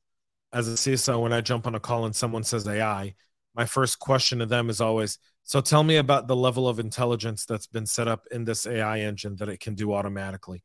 as 0.52 0.66
a 0.66 0.72
CISO 0.72 1.22
when 1.22 1.32
I 1.32 1.42
jump 1.42 1.64
on 1.64 1.76
a 1.76 1.80
call 1.80 2.06
and 2.06 2.16
someone 2.16 2.42
says 2.42 2.66
AI, 2.66 3.14
my 3.54 3.64
first 3.64 4.00
question 4.00 4.40
to 4.40 4.46
them 4.46 4.68
is 4.68 4.80
always, 4.80 5.20
so 5.44 5.60
tell 5.60 5.84
me 5.84 5.98
about 5.98 6.26
the 6.26 6.34
level 6.34 6.68
of 6.68 6.80
intelligence 6.80 7.46
that's 7.46 7.68
been 7.68 7.86
set 7.86 8.08
up 8.08 8.26
in 8.32 8.44
this 8.44 8.66
AI 8.66 8.98
engine 8.98 9.36
that 9.36 9.48
it 9.48 9.60
can 9.60 9.76
do 9.76 9.94
automatically. 9.94 10.64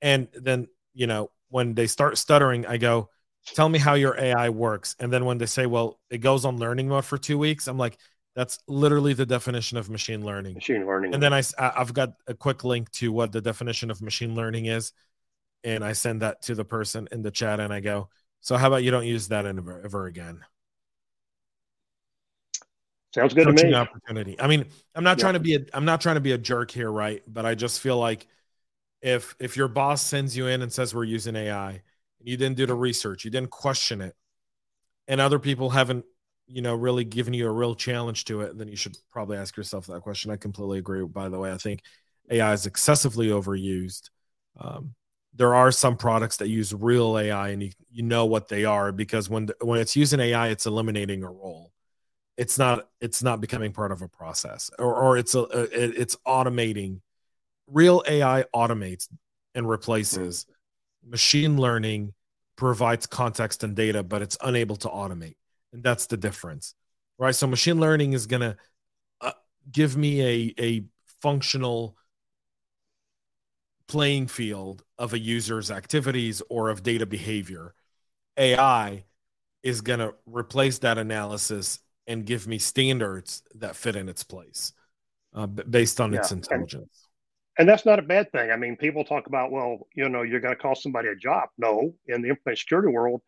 And 0.00 0.28
then, 0.34 0.68
you 0.94 1.08
know, 1.08 1.32
when 1.48 1.74
they 1.74 1.88
start 1.88 2.16
stuttering, 2.16 2.64
I 2.64 2.76
go, 2.76 3.10
tell 3.46 3.68
me 3.68 3.78
how 3.78 3.94
your 3.94 4.18
AI 4.18 4.48
works. 4.48 4.96
And 4.98 5.12
then 5.12 5.24
when 5.24 5.38
they 5.38 5.46
say, 5.46 5.66
well, 5.66 5.98
it 6.10 6.18
goes 6.18 6.44
on 6.44 6.58
learning 6.58 6.88
mode 6.88 7.04
for 7.04 7.18
two 7.18 7.38
weeks, 7.38 7.66
I'm 7.66 7.78
like, 7.78 7.98
that's 8.36 8.58
literally 8.68 9.12
the 9.12 9.26
definition 9.26 9.76
of 9.76 9.90
machine 9.90 10.24
learning. 10.24 10.54
Machine 10.54 10.86
learning. 10.86 11.14
And 11.14 11.22
then 11.22 11.32
I, 11.32 11.42
I've 11.58 11.92
got 11.92 12.14
a 12.26 12.34
quick 12.34 12.64
link 12.64 12.90
to 12.92 13.12
what 13.12 13.32
the 13.32 13.40
definition 13.40 13.90
of 13.90 14.00
machine 14.00 14.34
learning 14.34 14.66
is. 14.66 14.92
And 15.64 15.84
I 15.84 15.92
send 15.92 16.22
that 16.22 16.42
to 16.42 16.54
the 16.54 16.64
person 16.64 17.08
in 17.12 17.22
the 17.22 17.30
chat 17.30 17.60
and 17.60 17.72
I 17.72 17.80
go, 17.80 18.08
so 18.40 18.56
how 18.56 18.68
about 18.68 18.82
you 18.82 18.90
don't 18.90 19.06
use 19.06 19.28
that 19.28 19.44
ever, 19.44 19.82
ever 19.84 20.06
again? 20.06 20.40
Sounds 23.14 23.34
good 23.34 23.46
Coaching 23.46 23.56
to 23.56 23.66
me. 23.66 23.74
Opportunity. 23.74 24.40
I 24.40 24.46
mean, 24.46 24.66
I'm 24.94 25.04
not 25.04 25.18
yeah. 25.18 25.22
trying 25.22 25.34
to 25.34 25.40
be 25.40 25.56
a 25.56 25.60
I'm 25.74 25.84
not 25.84 26.00
trying 26.00 26.14
to 26.14 26.20
be 26.20 26.32
a 26.32 26.38
jerk 26.38 26.70
here, 26.70 26.90
right? 26.90 27.22
But 27.26 27.44
I 27.44 27.54
just 27.56 27.80
feel 27.80 27.98
like 27.98 28.28
if 29.02 29.34
if 29.40 29.56
your 29.56 29.68
boss 29.68 30.00
sends 30.00 30.36
you 30.36 30.46
in 30.46 30.62
and 30.62 30.72
says 30.72 30.94
we're 30.94 31.04
using 31.04 31.34
AI, 31.34 31.82
you 32.22 32.36
didn't 32.36 32.56
do 32.56 32.66
the 32.66 32.74
research, 32.74 33.24
you 33.24 33.30
didn't 33.30 33.50
question 33.50 34.00
it, 34.00 34.14
and 35.08 35.20
other 35.20 35.38
people 35.38 35.70
haven't, 35.70 36.04
you 36.46 36.62
know, 36.62 36.74
really 36.74 37.04
given 37.04 37.34
you 37.34 37.46
a 37.46 37.52
real 37.52 37.74
challenge 37.74 38.24
to 38.26 38.42
it, 38.42 38.56
then 38.58 38.68
you 38.68 38.76
should 38.76 38.96
probably 39.10 39.36
ask 39.36 39.56
yourself 39.56 39.86
that 39.86 40.02
question. 40.02 40.30
I 40.30 40.36
completely 40.36 40.78
agree. 40.78 41.04
By 41.04 41.28
the 41.28 41.38
way, 41.38 41.52
I 41.52 41.56
think 41.56 41.82
AI 42.30 42.52
is 42.52 42.66
excessively 42.66 43.28
overused. 43.28 44.10
Um, 44.58 44.94
there 45.34 45.54
are 45.54 45.70
some 45.70 45.96
products 45.96 46.38
that 46.38 46.48
use 46.48 46.74
real 46.74 47.18
AI, 47.18 47.50
and 47.50 47.62
you, 47.62 47.70
you 47.90 48.02
know 48.02 48.26
what 48.26 48.48
they 48.48 48.64
are 48.64 48.92
because 48.92 49.30
when 49.30 49.48
when 49.60 49.80
it's 49.80 49.96
using 49.96 50.20
AI, 50.20 50.48
it's 50.48 50.66
eliminating 50.66 51.22
a 51.22 51.30
role 51.30 51.72
it's 52.40 52.58
not 52.58 52.88
it's 53.02 53.22
not 53.22 53.40
becoming 53.42 53.70
part 53.70 53.92
of 53.92 54.00
a 54.00 54.08
process 54.08 54.70
or, 54.78 54.94
or 54.94 55.18
it's 55.18 55.34
a, 55.34 55.42
it, 55.42 55.94
it's 55.98 56.16
automating 56.26 57.00
real 57.66 58.02
ai 58.08 58.44
automates 58.54 59.08
and 59.54 59.68
replaces 59.68 60.46
machine 61.06 61.56
learning 61.56 62.12
provides 62.56 63.06
context 63.06 63.64
and 63.64 63.74
data 63.74 64.02
but 64.02 64.22
it's 64.22 64.36
unable 64.42 64.76
to 64.76 64.88
automate 64.88 65.36
and 65.72 65.82
that's 65.82 66.06
the 66.06 66.16
difference 66.16 66.74
right 67.18 67.34
so 67.34 67.46
machine 67.46 67.80
learning 67.80 68.12
is 68.12 68.26
going 68.26 68.42
to 68.42 68.56
uh, 69.20 69.32
give 69.70 69.96
me 69.96 70.22
a 70.22 70.54
a 70.58 70.84
functional 71.22 71.96
playing 73.88 74.26
field 74.26 74.84
of 74.98 75.14
a 75.14 75.18
user's 75.18 75.70
activities 75.70 76.42
or 76.48 76.68
of 76.68 76.82
data 76.82 77.06
behavior 77.06 77.74
ai 78.36 79.04
is 79.62 79.80
going 79.80 79.98
to 79.98 80.14
replace 80.26 80.78
that 80.78 80.98
analysis 80.98 81.80
and 82.06 82.26
give 82.26 82.46
me 82.46 82.58
standards 82.58 83.42
that 83.54 83.76
fit 83.76 83.96
in 83.96 84.08
its 84.08 84.24
place 84.24 84.72
uh, 85.34 85.46
based 85.46 86.00
on 86.00 86.12
yeah. 86.12 86.18
its 86.18 86.32
intelligence. 86.32 87.06
And, 87.60 87.68
that's 87.68 87.84
not 87.84 87.98
a 87.98 88.02
bad 88.02 88.32
thing. 88.32 88.50
I 88.50 88.56
mean, 88.56 88.76
people 88.76 89.04
talk 89.04 89.26
about, 89.26 89.52
well, 89.52 89.86
you 89.94 90.08
know, 90.08 90.22
you're 90.22 90.40
going 90.40 90.54
to 90.54 90.60
cost 90.60 90.82
somebody 90.82 91.08
a 91.08 91.14
job. 91.14 91.50
No, 91.58 91.94
in 92.06 92.22
the 92.22 92.28
information 92.28 92.60
security 92.60 92.88
world, 92.88 93.20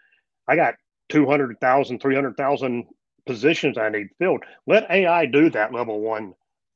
I 0.49 0.57
got 0.57 0.75
200,000, 1.11 2.01
300,000 2.01 2.85
positions 3.27 3.79
I 3.79 3.89
need 3.91 4.09
filled. 4.19 4.45
Let 4.67 4.91
AI 4.91 5.27
do 5.27 5.51
that 5.51 5.73
level 5.73 6.01
one 6.01 6.35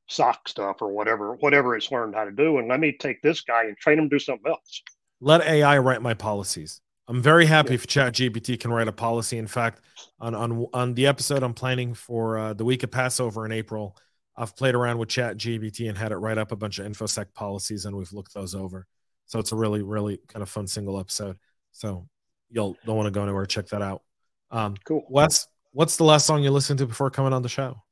SOC 0.08 0.48
stuff 0.48 0.76
or 0.80 0.88
whatever, 0.88 1.34
whatever 1.36 1.76
it's 1.76 1.90
learned 1.90 2.14
how 2.14 2.24
to 2.24 2.30
do. 2.30 2.58
And 2.58 2.68
let 2.68 2.80
me 2.80 2.92
take 2.92 3.22
this 3.22 3.40
guy 3.40 3.64
and 3.64 3.76
train 3.76 3.98
him 3.98 4.10
to 4.10 4.16
do 4.16 4.20
something 4.20 4.50
else. 4.50 4.82
Let 5.20 5.42
AI 5.42 5.78
write 5.78 6.02
my 6.02 6.14
policies. 6.14 6.80
I'm 7.08 7.22
very 7.22 7.46
happy 7.46 7.70
yeah. 7.70 7.74
if 7.74 7.86
ChatGPT 7.86 8.58
can 8.58 8.72
write 8.72 8.88
a 8.88 8.92
policy. 8.92 9.38
In 9.38 9.46
fact, 9.46 9.80
on 10.20 10.34
on 10.34 10.66
on 10.72 10.94
the 10.94 11.06
episode 11.06 11.42
I'm 11.42 11.54
planning 11.54 11.94
for 11.94 12.36
uh, 12.36 12.52
the 12.52 12.64
week 12.64 12.82
of 12.82 12.90
Passover 12.90 13.46
in 13.46 13.52
April, 13.52 13.96
I've 14.36 14.56
played 14.56 14.74
around 14.74 14.98
with 14.98 15.08
ChatGPT 15.08 15.88
and 15.88 15.96
had 15.96 16.12
it 16.12 16.16
write 16.16 16.38
up 16.38 16.52
a 16.52 16.56
bunch 16.56 16.78
of 16.78 16.86
infosec 16.86 17.32
policies, 17.34 17.86
and 17.86 17.96
we've 17.96 18.12
looked 18.12 18.34
those 18.34 18.54
over. 18.54 18.86
So 19.26 19.38
it's 19.38 19.52
a 19.52 19.56
really 19.56 19.82
really 19.82 20.20
kind 20.28 20.42
of 20.42 20.48
fun 20.48 20.66
single 20.66 21.00
episode. 21.00 21.36
So 21.72 22.08
you'll 22.50 22.76
don't 22.84 22.96
want 22.96 23.06
to 23.06 23.10
go 23.10 23.22
anywhere. 23.22 23.46
Check 23.46 23.68
that 23.68 23.82
out. 23.82 24.02
Um, 24.50 24.76
cool. 24.84 25.04
Wes, 25.08 25.48
what's 25.72 25.96
the 25.96 26.04
last 26.04 26.26
song 26.26 26.42
you 26.42 26.50
listened 26.50 26.78
to 26.78 26.86
before 26.86 27.10
coming 27.10 27.32
on 27.32 27.42
the 27.42 27.48
show? 27.48 27.82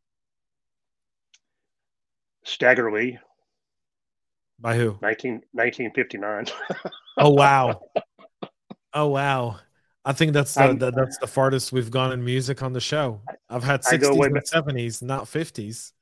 Stagger 2.45 2.93
Lee. 2.93 3.19
By 4.61 4.77
who? 4.77 4.99
19, 5.03 5.43
1959. 5.53 6.47
oh 7.19 7.31
wow. 7.31 7.81
Oh 8.93 9.09
wow. 9.09 9.59
I 10.05 10.13
think 10.13 10.35
that's 10.35 10.55
the, 10.55 10.75
the, 10.75 10.91
that's 10.91 11.17
the 11.19 11.27
farthest 11.27 11.73
we've 11.73 11.91
gone 11.91 12.13
in 12.13 12.23
music 12.23 12.63
on 12.63 12.75
the 12.75 12.81
show. 12.81 13.23
I've 13.49 13.65
had 13.65 13.83
60s 13.83 14.27
and 14.27 14.37
70s, 14.37 15.03
not 15.03 15.25
50s. 15.25 15.93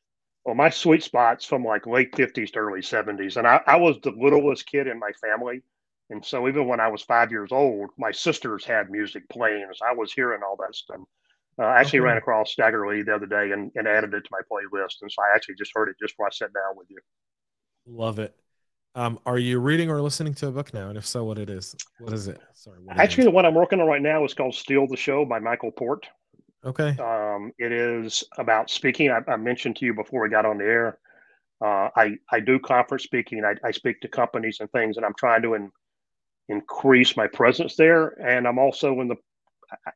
Well, 0.44 0.54
my 0.54 0.70
sweet 0.70 1.02
spot's 1.02 1.44
from 1.44 1.64
like 1.64 1.86
late 1.86 2.12
50s 2.12 2.52
to 2.52 2.58
early 2.58 2.80
70s. 2.80 3.36
And 3.36 3.46
I, 3.46 3.60
I 3.66 3.76
was 3.76 3.98
the 4.02 4.10
littlest 4.10 4.66
kid 4.66 4.86
in 4.86 4.98
my 4.98 5.12
family. 5.12 5.62
And 6.10 6.24
so 6.24 6.46
even 6.46 6.66
when 6.66 6.80
I 6.80 6.88
was 6.88 7.02
five 7.02 7.30
years 7.30 7.52
old, 7.52 7.90
my 7.96 8.10
sisters 8.12 8.64
had 8.64 8.90
music 8.90 9.26
playing, 9.30 9.66
so 9.72 9.86
I 9.86 9.94
was 9.94 10.12
hearing 10.12 10.42
all 10.46 10.56
that 10.58 10.74
stuff. 10.74 11.00
Uh, 11.58 11.64
I 11.64 11.80
actually 11.80 12.00
okay. 12.00 12.06
ran 12.06 12.16
across 12.18 12.52
Stagger 12.52 12.86
Lee 12.86 13.02
the 13.02 13.14
other 13.14 13.26
day 13.26 13.52
and, 13.52 13.70
and 13.74 13.88
added 13.88 14.12
it 14.12 14.20
to 14.20 14.28
my 14.30 14.40
playlist, 14.50 14.96
and 15.00 15.10
so 15.10 15.22
I 15.22 15.34
actually 15.34 15.54
just 15.54 15.70
heard 15.74 15.88
it 15.88 15.96
just 16.00 16.14
before 16.14 16.26
I 16.26 16.30
sat 16.30 16.52
down 16.52 16.76
with 16.76 16.88
you. 16.90 16.98
Love 17.86 18.18
it. 18.18 18.36
Um, 18.94 19.18
are 19.24 19.38
you 19.38 19.58
reading 19.58 19.90
or 19.90 20.02
listening 20.02 20.34
to 20.34 20.48
a 20.48 20.50
book 20.50 20.74
now? 20.74 20.90
And 20.90 20.98
if 20.98 21.06
so, 21.06 21.24
what 21.24 21.38
it 21.38 21.48
is? 21.48 21.74
What 21.98 22.12
is 22.12 22.28
it? 22.28 22.38
Sorry. 22.52 22.78
Actually, 22.90 23.24
the 23.24 23.30
one 23.30 23.46
I'm 23.46 23.54
working 23.54 23.80
on 23.80 23.86
right 23.86 24.02
now 24.02 24.22
is 24.24 24.34
called 24.34 24.54
"Steal 24.54 24.86
the 24.86 24.96
Show" 24.96 25.24
by 25.24 25.38
Michael 25.38 25.70
Port. 25.70 26.06
Okay. 26.64 26.96
Um, 26.98 27.52
it 27.58 27.72
is 27.72 28.22
about 28.38 28.70
speaking. 28.70 29.10
I, 29.10 29.18
I, 29.28 29.36
mentioned 29.36 29.76
to 29.76 29.84
you 29.84 29.94
before 29.94 30.22
we 30.22 30.28
got 30.28 30.46
on 30.46 30.58
the 30.58 30.64
air. 30.64 30.98
Uh, 31.60 31.88
I 31.96 32.16
I 32.30 32.40
do 32.40 32.58
conference 32.60 33.02
speaking. 33.02 33.44
I, 33.44 33.54
I 33.66 33.72
speak 33.72 34.00
to 34.00 34.08
companies 34.08 34.58
and 34.60 34.70
things, 34.70 34.96
and 34.96 35.04
I'm 35.04 35.14
trying 35.18 35.42
to 35.42 35.54
in, 35.54 35.72
increase 36.48 37.16
my 37.16 37.26
presence 37.26 37.74
there. 37.74 38.08
And 38.20 38.46
I'm 38.46 38.58
also 38.58 39.00
in 39.00 39.08
the. 39.08 39.16
I, 39.86 39.90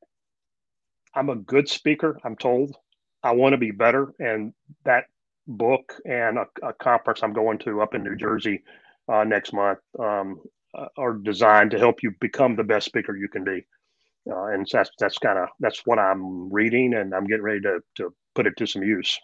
I'm 1.14 1.30
a 1.30 1.36
good 1.36 1.68
speaker. 1.68 2.18
I'm 2.24 2.36
told. 2.36 2.76
I 3.22 3.32
want 3.32 3.52
to 3.52 3.58
be 3.58 3.70
better, 3.70 4.12
and 4.18 4.52
that 4.84 5.04
book 5.46 5.94
and 6.04 6.38
a, 6.38 6.46
a 6.62 6.72
conference 6.72 7.20
I'm 7.22 7.32
going 7.32 7.58
to 7.58 7.80
up 7.80 7.94
in 7.94 8.02
New 8.02 8.16
Jersey 8.16 8.62
uh, 9.08 9.24
next 9.24 9.52
month 9.52 9.78
um, 9.98 10.40
uh, 10.74 10.86
are 10.96 11.14
designed 11.14 11.70
to 11.70 11.78
help 11.78 12.02
you 12.02 12.12
become 12.20 12.56
the 12.56 12.64
best 12.64 12.86
speaker 12.86 13.16
you 13.16 13.28
can 13.28 13.44
be. 13.44 13.64
Uh, 14.30 14.46
and 14.46 14.66
that's 14.70 14.90
that's 14.98 15.18
kind 15.18 15.38
of 15.38 15.48
that's 15.60 15.82
what 15.84 15.98
I'm 15.98 16.52
reading, 16.52 16.94
and 16.94 17.14
I'm 17.14 17.26
getting 17.26 17.42
ready 17.42 17.60
to 17.60 17.80
to 17.96 18.14
put 18.34 18.46
it 18.46 18.56
to 18.58 18.66
some 18.66 18.82
use. 18.82 19.18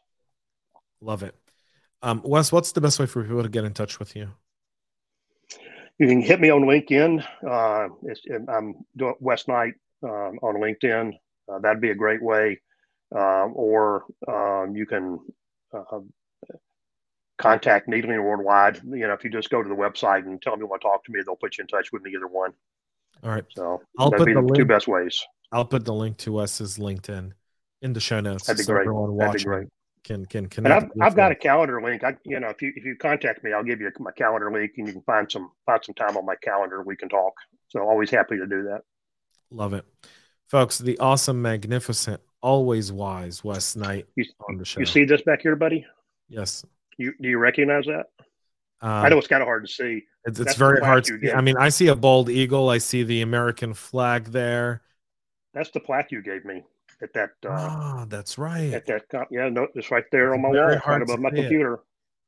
Love 1.01 1.23
it, 1.23 1.35
um, 2.03 2.23
Wes. 2.25 2.53
What's 2.53 2.73
the 2.73 2.81
best 2.81 2.99
way 2.99 3.07
for 3.07 3.23
people 3.23 3.43
to 3.43 3.49
get 3.49 3.65
in 3.65 3.75
touch 3.75 3.99
with 3.99 4.15
you? 4.15 4.31
You 5.99 6.07
can 6.07 6.21
hit 6.21 6.41
me 6.41 6.51
on 6.51 6.63
LinkedIn. 6.63 7.25
Uh, 7.47 7.89
I'm 8.49 8.75
doing 8.97 9.15
Wes 9.21 9.47
Knight 9.47 9.75
um, 10.03 10.39
on 10.43 10.57
LinkedIn. 10.57 11.13
Uh, 11.53 11.59
that'd 11.59 11.83
be 11.83 11.91
a 11.91 11.95
great 11.95 12.23
way. 12.23 12.61
Uh, 13.15 13.47
or 13.53 14.05
um, 14.27 14.75
you 14.75 14.87
can 14.87 15.19
uh, 15.75 16.01
contact 17.39 17.89
Needling 17.89 18.23
Worldwide. 18.23 18.81
You 18.85 19.07
know, 19.07 19.13
if 19.13 19.25
you 19.25 19.31
just 19.31 19.51
go 19.51 19.63
to 19.63 19.69
the 19.69 19.75
website 19.75 20.25
and 20.27 20.41
tell 20.41 20.55
them 20.55 20.61
you 20.61 20.67
want 20.67 20.81
to 20.83 20.89
talk 20.89 21.05
to 21.05 21.13
me, 21.13 21.21
they'll 21.25 21.37
put 21.37 21.59
you 21.59 21.63
in 21.63 21.69
touch 21.69 21.93
with 21.93 22.03
me 22.03 22.13
either 22.15 22.27
one. 22.27 22.53
All 23.23 23.31
right. 23.31 23.45
So 23.51 23.81
I'll 23.99 24.11
put 24.11 24.27
the, 24.27 24.41
link, 24.41 24.57
two 24.57 24.64
best 24.64 24.89
ways. 24.89 25.20
I'll 25.53 25.64
put 25.64 25.85
the 25.85 25.95
link 25.95 26.16
to 26.18 26.33
Wes's 26.33 26.79
LinkedIn 26.79 27.33
in 27.83 27.93
the 27.93 28.01
show 28.01 28.20
notes. 28.20 28.47
That'd 28.47 28.59
be 28.59 28.64
so 28.64 28.73
great. 28.73 28.83
Everyone 28.83 29.12
watching 29.12 29.27
That'd 29.27 29.39
be 29.39 29.45
great. 29.45 29.68
Can 30.05 30.27
can 30.27 30.49
connect. 30.49 30.83
And 30.83 31.03
I've, 31.03 31.12
I've 31.12 31.16
got 31.16 31.31
a 31.31 31.37
calendar 31.37 31.81
link. 31.81 32.03
I 32.03 32.16
you 32.25 32.41
know 32.41 32.49
if 32.49 32.61
you 32.61 32.73
if 32.75 32.85
you 32.85 32.97
contact 32.97 33.45
me, 33.45 33.53
I'll 33.53 33.62
give 33.62 33.81
you 33.81 33.89
my 34.01 34.11
calendar 34.11 34.51
link, 34.51 34.73
and 34.77 34.89
you 34.89 34.95
can 34.95 35.03
find 35.03 35.31
some 35.31 35.53
find 35.64 35.85
some 35.85 35.95
time 35.95 36.16
on 36.16 36.27
my 36.27 36.35
calendar. 36.43 36.83
We 36.83 36.97
can 36.97 37.09
talk. 37.09 37.35
So 37.68 37.81
always 37.81 38.11
happy 38.11 38.37
to 38.37 38.47
do 38.47 38.64
that. 38.64 38.81
Love 39.53 39.75
it, 39.75 39.85
folks. 40.49 40.79
The 40.79 40.99
awesome, 40.99 41.41
magnificent, 41.41 42.20
always 42.41 42.91
wise 42.91 43.45
Wes 43.45 43.77
Knight 43.77 44.07
you, 44.16 44.25
on 44.49 44.57
the 44.57 44.64
show. 44.64 44.81
You 44.81 44.87
see 44.87 45.05
this 45.05 45.23
back 45.23 45.43
here, 45.43 45.55
buddy? 45.55 45.87
Yes. 46.29 46.64
You 46.99 47.12
do 47.20 47.29
you 47.29 47.39
recognize 47.39 47.85
that? 47.87 48.07
I 48.83 49.09
know 49.09 49.18
it's 49.18 49.28
kind 49.28 49.43
of 49.43 49.47
hard 49.47 49.66
to 49.66 49.72
see. 49.72 50.05
It's, 50.24 50.41
it's 50.41 50.55
very 50.55 50.80
hard 50.80 51.05
to. 51.05 51.33
I 51.33 51.41
mean, 51.41 51.57
I 51.57 51.68
see 51.68 51.89
a 51.89 51.97
bald 51.97 52.28
eagle. 52.28 52.68
I 52.68 52.78
see 52.78 53.03
the 53.03 53.22
American 53.22 53.74
flag 53.74 54.26
there. 54.26 54.83
That's 55.55 55.70
the 55.70 55.80
plaque 55.80 56.11
you 56.11 56.22
gave 56.22 56.45
me 56.45 56.62
at 57.03 57.12
that. 57.12 57.30
Uh, 57.47 58.01
oh, 58.01 58.05
that's 58.09 58.39
right. 58.39 58.72
At 58.72 58.87
that, 58.87 59.05
yeah, 59.30 59.49
no, 59.49 59.66
it's 59.74 59.91
right 59.91 60.05
there 60.11 60.35
on 60.35 60.43
my 60.43 60.49
wall, 60.49 60.80
right 60.87 61.03
above 61.03 61.20
my 61.20 61.30
computer. 61.30 61.80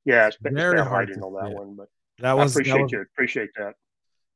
Yeah, 0.05 0.15
It. 0.15 0.17
Yeah, 0.17 0.27
it's, 0.29 0.37
it's 0.45 0.55
very 0.55 0.85
hard 0.85 1.09
to 1.09 1.21
on 1.21 1.35
that 1.35 1.51
it. 1.51 1.57
one, 1.57 1.75
but 1.75 1.89
that 2.19 2.33
was 2.35 2.57
I 2.57 2.61
appreciate 2.61 2.75
that 2.75 2.83
was, 2.83 2.93
you. 2.93 3.01
Appreciate 3.01 3.51
that. 3.57 3.75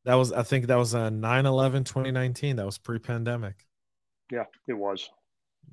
That 0.05 0.15
was, 0.15 0.33
I 0.33 0.43
think, 0.43 0.67
that 0.69 0.77
was 0.77 0.95
a 0.95 1.11
9-11, 1.11 1.85
2019. 1.85 2.57
That 2.57 2.65
was 2.65 2.79
pre-pandemic. 2.79 3.67
Yeah, 4.33 4.45
it 4.67 4.73
was. 4.73 5.11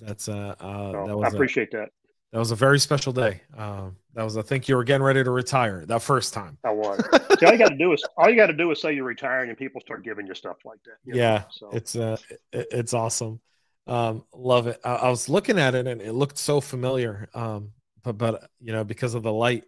That's 0.01 0.27
uh, 0.27 0.55
uh 0.59 0.91
so, 0.91 1.05
that 1.07 1.17
was. 1.17 1.33
I 1.33 1.35
appreciate 1.35 1.73
a, 1.73 1.77
that. 1.77 1.89
That 2.31 2.39
was 2.39 2.51
a 2.51 2.55
very 2.55 2.79
special 2.79 3.13
day. 3.13 3.41
Um, 3.55 3.95
that 4.13 4.23
was, 4.23 4.37
I 4.37 4.41
think, 4.41 4.67
you 4.67 4.75
were 4.75 4.83
getting 4.83 5.03
ready 5.03 5.23
to 5.23 5.31
retire 5.31 5.85
that 5.85 6.01
first 6.01 6.33
time. 6.33 6.57
I 6.63 6.71
was. 6.71 7.01
See, 7.39 7.45
all 7.45 7.51
you 7.53 7.57
got 7.57 7.69
to 7.69 7.77
do 7.77 7.93
is 7.93 8.03
all 8.17 8.29
you 8.29 8.35
got 8.35 8.47
to 8.47 8.53
do 8.53 8.71
is 8.71 8.81
say 8.81 8.93
you're 8.93 9.05
retiring, 9.05 9.49
and 9.49 9.57
people 9.57 9.79
start 9.81 10.03
giving 10.03 10.27
you 10.27 10.35
stuff 10.35 10.57
like 10.65 10.79
that. 10.83 10.97
yeah, 11.05 11.43
so. 11.49 11.69
it's 11.71 11.95
uh, 11.95 12.17
it, 12.51 12.67
it's 12.71 12.93
awesome. 12.93 13.39
Um, 13.87 14.23
love 14.33 14.67
it. 14.67 14.79
I, 14.83 14.95
I, 14.95 15.09
was 15.09 15.29
looking 15.29 15.59
at 15.59 15.75
it, 15.75 15.87
and 15.87 16.01
it 16.01 16.13
looked 16.13 16.37
so 16.37 16.59
familiar. 16.59 17.29
Um, 17.33 17.71
but 18.03 18.17
but 18.17 18.49
you 18.59 18.73
know, 18.73 18.83
because 18.83 19.15
of 19.15 19.23
the 19.23 19.33
light. 19.33 19.65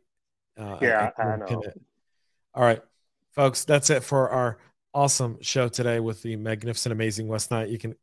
Uh, 0.58 0.78
yeah, 0.82 1.12
I, 1.18 1.22
I 1.22 1.38
know. 1.38 1.64
All 2.54 2.64
right, 2.64 2.82
folks, 3.32 3.64
that's 3.64 3.90
it 3.90 4.04
for 4.04 4.30
our 4.30 4.58
awesome 4.94 5.38
show 5.42 5.70
today 5.70 6.00
with 6.00 6.22
the 6.24 6.36
magnificent, 6.36 6.92
amazing 6.92 7.28
Wes 7.28 7.52
Knight. 7.52 7.70
You 7.70 7.78
can 7.78 7.96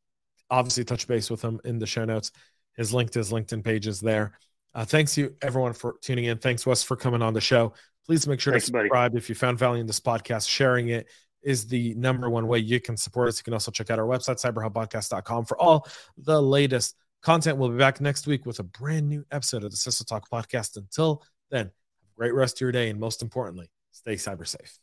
obviously 0.50 0.84
touch 0.84 1.08
base 1.08 1.30
with 1.30 1.40
them 1.40 1.60
in 1.64 1.78
the 1.78 1.86
show 1.86 2.04
notes. 2.04 2.30
His 2.76 2.92
linked 2.92 3.12
to 3.14 3.20
his 3.20 3.30
LinkedIn 3.30 3.64
page 3.64 3.86
is 3.86 4.00
there. 4.00 4.38
Uh, 4.74 4.84
thanks 4.84 5.16
you 5.16 5.34
everyone 5.40 5.72
for 5.72 5.96
tuning 6.00 6.24
in. 6.24 6.38
Thanks 6.38 6.66
Wes 6.66 6.82
for 6.82 6.96
coming 6.96 7.22
on 7.22 7.32
the 7.32 7.40
show. 7.40 7.74
Please 8.06 8.26
make 8.26 8.40
sure 8.40 8.52
thanks, 8.52 8.66
to 8.66 8.72
subscribe 8.72 9.12
buddy. 9.12 9.18
if 9.18 9.28
you 9.28 9.34
found 9.34 9.58
value 9.58 9.80
in 9.80 9.86
this 9.86 10.00
podcast. 10.00 10.48
Sharing 10.48 10.88
it 10.88 11.06
is 11.42 11.66
the 11.66 11.94
number 11.94 12.28
one 12.28 12.48
way 12.48 12.58
you 12.58 12.80
can 12.80 12.96
support 12.96 13.28
us. 13.28 13.38
You 13.38 13.44
can 13.44 13.52
also 13.52 13.70
check 13.70 13.90
out 13.90 13.98
our 13.98 14.06
website, 14.06 14.42
cyberhubpodcast.com, 14.42 15.44
for 15.44 15.60
all 15.60 15.86
the 16.18 16.40
latest 16.40 16.96
content. 17.22 17.58
We'll 17.58 17.70
be 17.70 17.76
back 17.76 18.00
next 18.00 18.26
week 18.26 18.46
with 18.46 18.58
a 18.58 18.64
brand 18.64 19.08
new 19.08 19.24
episode 19.30 19.64
of 19.64 19.70
the 19.70 19.76
CISO 19.76 20.06
Talk 20.06 20.28
podcast. 20.28 20.76
Until 20.76 21.22
then, 21.50 21.66
have 21.66 21.70
a 21.70 22.16
great 22.16 22.34
rest 22.34 22.56
of 22.56 22.60
your 22.62 22.72
day. 22.72 22.90
And 22.90 22.98
most 22.98 23.22
importantly, 23.22 23.70
stay 23.92 24.14
cyber 24.14 24.46
safe. 24.46 24.78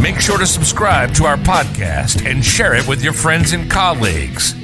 Make 0.00 0.20
sure 0.20 0.38
to 0.38 0.46
subscribe 0.46 1.14
to 1.14 1.24
our 1.24 1.36
podcast 1.36 2.28
and 2.28 2.44
share 2.44 2.74
it 2.74 2.86
with 2.86 3.02
your 3.02 3.12
friends 3.12 3.52
and 3.52 3.70
colleagues. 3.70 4.54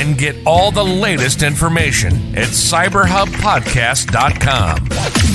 And 0.00 0.16
get 0.16 0.34
all 0.46 0.70
the 0.70 0.82
latest 0.82 1.42
information 1.42 2.14
at 2.34 2.48
cyberhubpodcast.com. 2.48 5.29